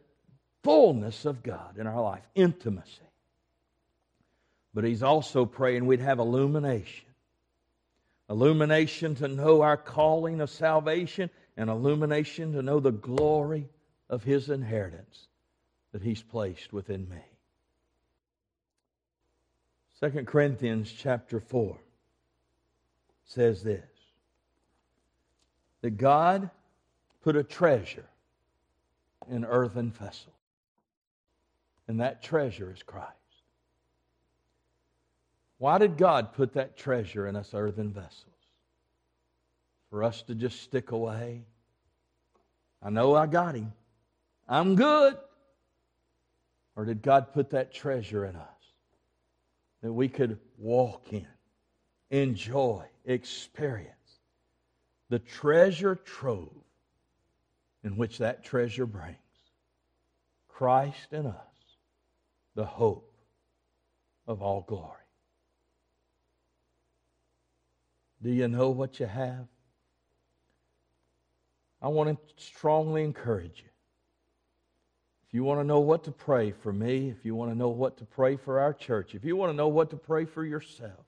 fullness 0.63 1.25
of 1.25 1.43
God 1.43 1.79
in 1.79 1.87
our 1.87 2.03
life, 2.03 2.27
intimacy. 2.35 2.91
But 4.73 4.85
He's 4.85 5.03
also 5.03 5.47
praying 5.47 5.87
we'd 5.87 6.01
have 6.01 6.19
illumination 6.19 7.05
illumination 8.29 9.15
to 9.17 9.29
know 9.29 9.63
our 9.63 9.77
calling 9.77 10.41
of 10.41 10.51
salvation, 10.51 11.31
and 11.57 11.71
illumination 11.71 12.53
to 12.53 12.63
know 12.63 12.81
the 12.81 12.91
glory 12.91 13.69
of 14.09 14.25
His 14.25 14.51
inheritance 14.51 15.29
that 15.93 16.03
He's 16.03 16.23
placed 16.23 16.73
within 16.73 17.09
me. 17.09 17.23
2 20.01 20.25
Corinthians 20.25 20.93
chapter 20.93 21.41
4 21.41 21.79
says 23.25 23.63
this 23.63 23.89
that 25.85 25.99
God 25.99 26.49
put 27.23 27.37
a 27.37 27.43
treasure 27.43 28.07
in 29.31 29.45
earthen 29.45 29.91
vessels, 29.91 30.33
and 31.87 32.01
that 32.01 32.23
treasure 32.23 32.73
is 32.75 32.83
Christ. 32.83 33.11
Why 35.59 35.77
did 35.77 35.99
God 35.99 36.33
put 36.33 36.55
that 36.55 36.79
treasure 36.79 37.27
in 37.27 37.37
us 37.37 37.51
earthen 37.53 37.93
vessels? 37.93 38.33
For 39.91 40.03
us 40.03 40.23
to 40.23 40.35
just 40.35 40.63
stick 40.63 40.93
away. 40.93 41.43
I 42.83 42.89
know 42.89 43.15
I 43.15 43.27
got 43.27 43.55
him. 43.55 43.71
I'm 44.49 44.77
good. 44.77 45.19
Or 46.77 46.87
did 46.87 47.03
God 47.03 47.35
put 47.35 47.51
that 47.51 47.75
treasure 47.75 48.25
in 48.25 48.37
us 48.37 48.73
that 49.83 49.93
we 49.93 50.09
could 50.09 50.39
walk 50.57 51.13
in, 51.13 51.27
enjoy, 52.09 52.85
experience 53.05 54.04
the 55.09 55.19
treasure 55.19 55.95
trove 55.95 56.51
in 57.83 57.97
which 57.97 58.19
that 58.19 58.45
treasure 58.45 58.87
brings? 58.87 59.17
Christ 60.49 61.13
in 61.13 61.27
us, 61.27 61.77
the 62.55 62.65
hope 62.65 63.13
of 64.27 64.43
all 64.43 64.63
glory. 64.63 64.93
Do 68.23 68.31
you 68.31 68.49
know 68.49 68.71
what 68.71 69.01
you 69.01 69.07
have? 69.07 69.47
I 71.83 71.89
want 71.89 72.09
to 72.09 72.43
strongly 72.43 73.05
encourage 73.05 73.59
you. 73.59 73.71
If 75.29 75.35
you 75.35 75.45
want 75.45 75.61
to 75.61 75.65
know 75.65 75.81
what 75.81 76.05
to 76.05 76.13
pray 76.13 76.53
for 76.53 76.73
me, 76.73 77.11
if 77.11 77.27
you 77.27 77.35
want 77.35 77.51
to 77.51 77.59
know 77.59 77.69
what 77.69 77.99
to 77.99 78.07
pray 78.07 78.37
for 78.37 78.61
our 78.61 78.73
church, 78.73 79.15
if 79.15 79.25
you 79.25 79.37
want 79.37 79.53
to 79.53 79.57
know 79.57 79.69
what 79.69 79.91
to 79.91 79.97
pray 79.97 80.25
for 80.25 80.45
yourself, 80.45 81.05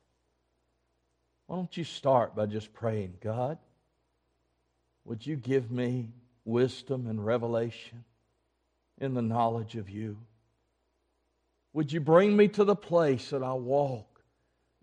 why 1.47 1.57
don't 1.57 1.75
you 1.77 1.85
start 1.85 2.37
by 2.37 2.45
just 2.45 2.75
praying, 2.75 3.15
God, 3.23 3.57
would 5.07 5.27
you 5.27 5.37
give 5.37 5.71
me 5.71 6.11
wisdom 6.45 7.07
and 7.07 7.25
revelation 7.25 8.05
in 8.99 9.15
the 9.15 9.23
knowledge 9.23 9.77
of 9.77 9.89
you? 9.89 10.19
Would 11.73 11.91
you 11.93 12.01
bring 12.01 12.37
me 12.37 12.49
to 12.49 12.65
the 12.65 12.77
place 12.77 13.31
that 13.31 13.43
I 13.43 13.55
walk 13.55 14.17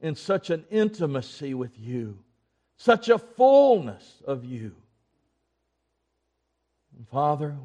in 0.03 0.15
such 0.15 0.49
an 0.49 0.65
intimacy 0.69 1.53
with 1.53 1.79
you, 1.79 2.19
such 2.75 3.07
a 3.07 3.17
fullness 3.17 4.21
of 4.27 4.43
you. 4.43 4.75
And 6.95 7.07
Father, 7.07 7.55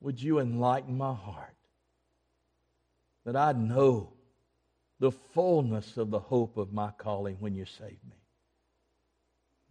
would 0.00 0.22
you 0.22 0.38
enlighten 0.38 0.96
my 0.98 1.14
heart 1.14 1.56
that 3.24 3.36
I 3.36 3.52
know 3.52 4.12
the 5.00 5.10
fullness 5.10 5.96
of 5.96 6.10
the 6.10 6.18
hope 6.18 6.58
of 6.58 6.74
my 6.74 6.90
calling 6.98 7.38
when 7.40 7.54
you 7.54 7.64
save 7.64 7.98
me, 8.08 8.20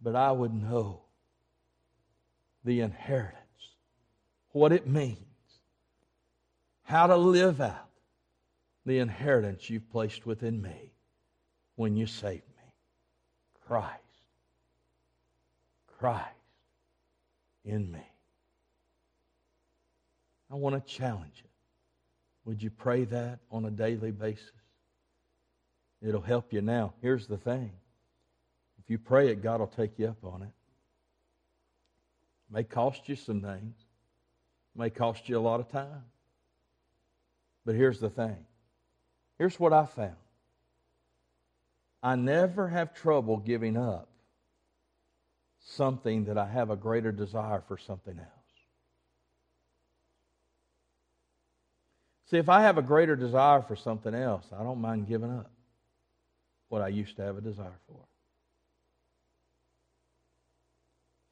but 0.02 0.16
I 0.16 0.32
would 0.32 0.52
know 0.52 1.02
the 2.64 2.80
inheritance, 2.80 3.36
what 4.52 4.72
it 4.72 4.86
means, 4.86 5.18
how 6.84 7.06
to 7.06 7.16
live 7.16 7.60
out 7.60 7.88
the 8.84 8.98
inheritance 8.98 9.70
you've 9.70 9.90
placed 9.90 10.26
within 10.26 10.60
me 10.60 10.92
when 11.76 11.96
you 11.96 12.06
saved 12.06 12.48
me. 12.48 12.72
Christ. 13.66 13.98
Christ 15.98 16.28
in 17.64 17.90
me. 17.90 18.06
I 20.50 20.56
want 20.56 20.74
to 20.74 20.92
challenge 20.92 21.32
you. 21.36 21.48
Would 22.44 22.62
you 22.62 22.70
pray 22.70 23.04
that 23.04 23.38
on 23.50 23.64
a 23.64 23.70
daily 23.70 24.10
basis? 24.10 24.50
It'll 26.02 26.20
help 26.20 26.52
you 26.52 26.60
now. 26.60 26.94
Here's 27.00 27.26
the 27.26 27.36
thing 27.36 27.70
if 28.82 28.90
you 28.90 28.98
pray 28.98 29.28
it, 29.28 29.42
God 29.42 29.60
will 29.60 29.68
take 29.68 29.98
you 29.98 30.08
up 30.08 30.24
on 30.24 30.42
it. 30.42 30.50
May 32.52 32.62
cost 32.62 33.08
you 33.08 33.16
some 33.16 33.40
things, 33.40 33.74
may 34.76 34.90
cost 34.90 35.28
you 35.28 35.38
a 35.38 35.40
lot 35.40 35.60
of 35.60 35.70
time. 35.70 36.04
But 37.64 37.74
here's 37.74 38.00
the 38.00 38.10
thing 38.10 38.36
here's 39.38 39.58
what 39.58 39.72
I 39.72 39.86
found 39.86 40.16
I 42.02 42.16
never 42.16 42.68
have 42.68 42.94
trouble 42.94 43.38
giving 43.38 43.76
up 43.76 44.08
something 45.60 46.24
that 46.24 46.36
I 46.36 46.46
have 46.46 46.70
a 46.70 46.76
greater 46.76 47.12
desire 47.12 47.62
for 47.66 47.78
something 47.78 48.18
else. 48.18 48.28
See, 52.30 52.38
if 52.38 52.48
I 52.48 52.62
have 52.62 52.78
a 52.78 52.82
greater 52.82 53.14
desire 53.14 53.62
for 53.62 53.76
something 53.76 54.14
else, 54.14 54.46
I 54.58 54.62
don't 54.62 54.80
mind 54.80 55.06
giving 55.06 55.30
up 55.30 55.50
what 56.68 56.82
I 56.82 56.88
used 56.88 57.16
to 57.16 57.22
have 57.22 57.36
a 57.36 57.40
desire 57.40 57.78
for. 57.86 57.98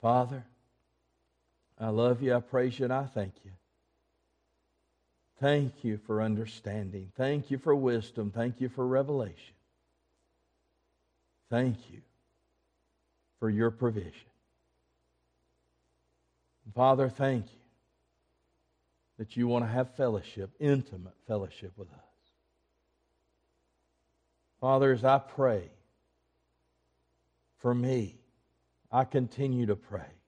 Father, 0.01 0.45
I 1.81 1.89
love 1.89 2.23
you, 2.23 2.35
I 2.35 2.41
praise 2.41 2.79
you, 2.79 2.85
and 2.85 2.93
I 2.93 3.05
thank 3.05 3.33
you. 3.45 3.53
Thank 5.41 5.83
you 5.83 5.99
for 6.07 6.21
understanding. 6.21 7.11
Thank 7.17 7.51
you 7.51 7.57
for 7.57 7.75
wisdom. 7.75 8.31
Thank 8.31 8.61
you 8.61 8.69
for 8.69 8.87
revelation. 8.87 9.55
Thank 11.49 11.79
you 11.91 12.03
for 13.39 13.49
your 13.49 13.71
provision. 13.71 14.13
Father, 16.75 17.09
thank 17.09 17.47
you 17.47 17.59
that 19.19 19.37
you 19.37 19.49
want 19.49 19.65
to 19.65 19.71
have 19.71 19.95
fellowship, 19.97 20.51
intimate 20.61 21.15
fellowship 21.27 21.73
with 21.77 21.89
us. 21.89 21.99
Father, 24.61 24.93
as 24.93 25.05
I 25.05 25.19
pray 25.19 25.71
for 27.59 27.75
me, 27.75 28.17
I 28.93 29.05
continue 29.05 29.67
to 29.67 29.77
pray 29.77 30.20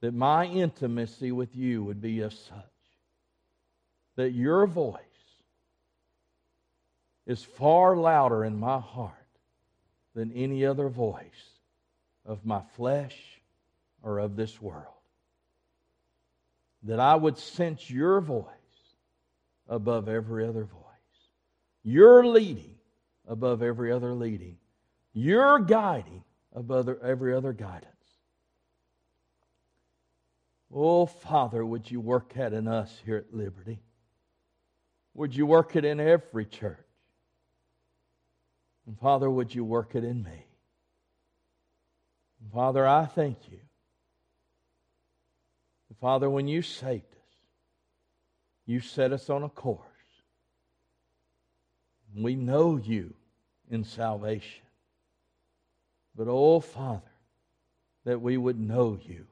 that 0.00 0.14
my 0.14 0.46
intimacy 0.46 1.32
with 1.32 1.54
you 1.56 1.82
would 1.84 2.00
be 2.00 2.20
as 2.22 2.38
such 2.38 2.64
that 4.16 4.30
your 4.30 4.66
voice 4.66 5.00
is 7.26 7.42
far 7.42 7.96
louder 7.96 8.44
in 8.44 8.58
my 8.58 8.78
heart 8.78 9.12
than 10.14 10.32
any 10.32 10.64
other 10.64 10.88
voice 10.88 11.20
of 12.24 12.44
my 12.44 12.62
flesh 12.76 13.16
or 14.02 14.18
of 14.18 14.36
this 14.36 14.60
world. 14.60 14.84
That 16.84 17.00
I 17.00 17.14
would 17.14 17.36
sense 17.36 17.90
your 17.90 18.20
voice 18.20 18.46
above 19.68 20.08
every 20.08 20.46
other 20.46 20.64
voice. 20.64 20.82
You're 21.82 22.24
leading 22.24 22.74
above 23.26 23.62
every 23.62 23.92
other 23.92 24.12
leading. 24.12 24.56
You're 25.12 25.58
guiding 25.58 26.22
above 26.54 26.88
every 27.02 27.34
other 27.34 27.52
guidance. 27.52 27.95
Oh, 30.72 31.06
Father, 31.06 31.64
would 31.64 31.90
you 31.90 32.00
work 32.00 32.34
that 32.34 32.52
in 32.52 32.66
us 32.66 32.90
here 33.04 33.16
at 33.16 33.34
Liberty? 33.34 33.80
Would 35.14 35.34
you 35.34 35.46
work 35.46 35.76
it 35.76 35.84
in 35.84 36.00
every 36.00 36.44
church? 36.44 36.78
And 38.86 38.98
Father, 38.98 39.30
would 39.30 39.54
you 39.54 39.64
work 39.64 39.94
it 39.94 40.04
in 40.04 40.22
me? 40.22 40.46
And 42.40 42.52
Father, 42.52 42.86
I 42.86 43.06
thank 43.06 43.38
you. 43.50 43.58
And 45.88 45.98
Father, 45.98 46.28
when 46.28 46.48
you 46.48 46.62
saved 46.62 47.12
us, 47.14 47.36
you 48.66 48.80
set 48.80 49.12
us 49.12 49.30
on 49.30 49.42
a 49.42 49.48
course. 49.48 49.80
We 52.14 52.34
know 52.34 52.76
you 52.76 53.14
in 53.70 53.84
salvation. 53.84 54.64
But, 56.16 56.28
oh, 56.28 56.60
Father, 56.60 57.02
that 58.04 58.20
we 58.20 58.36
would 58.36 58.58
know 58.58 58.98
you 59.02 59.26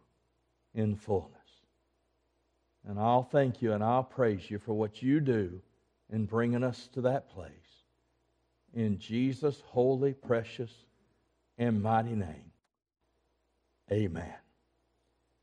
in 0.74 0.96
fullness. 0.96 1.30
And 2.86 2.98
I'll 2.98 3.22
thank 3.22 3.62
you 3.62 3.72
and 3.72 3.82
I'll 3.82 4.04
praise 4.04 4.50
you 4.50 4.58
for 4.58 4.74
what 4.74 5.02
you 5.02 5.20
do 5.20 5.60
in 6.12 6.26
bringing 6.26 6.62
us 6.62 6.88
to 6.94 7.00
that 7.02 7.30
place. 7.30 7.50
In 8.74 8.98
Jesus' 8.98 9.62
holy, 9.66 10.12
precious, 10.12 10.72
and 11.56 11.82
mighty 11.82 12.14
name, 12.14 12.50
amen. 13.90 14.34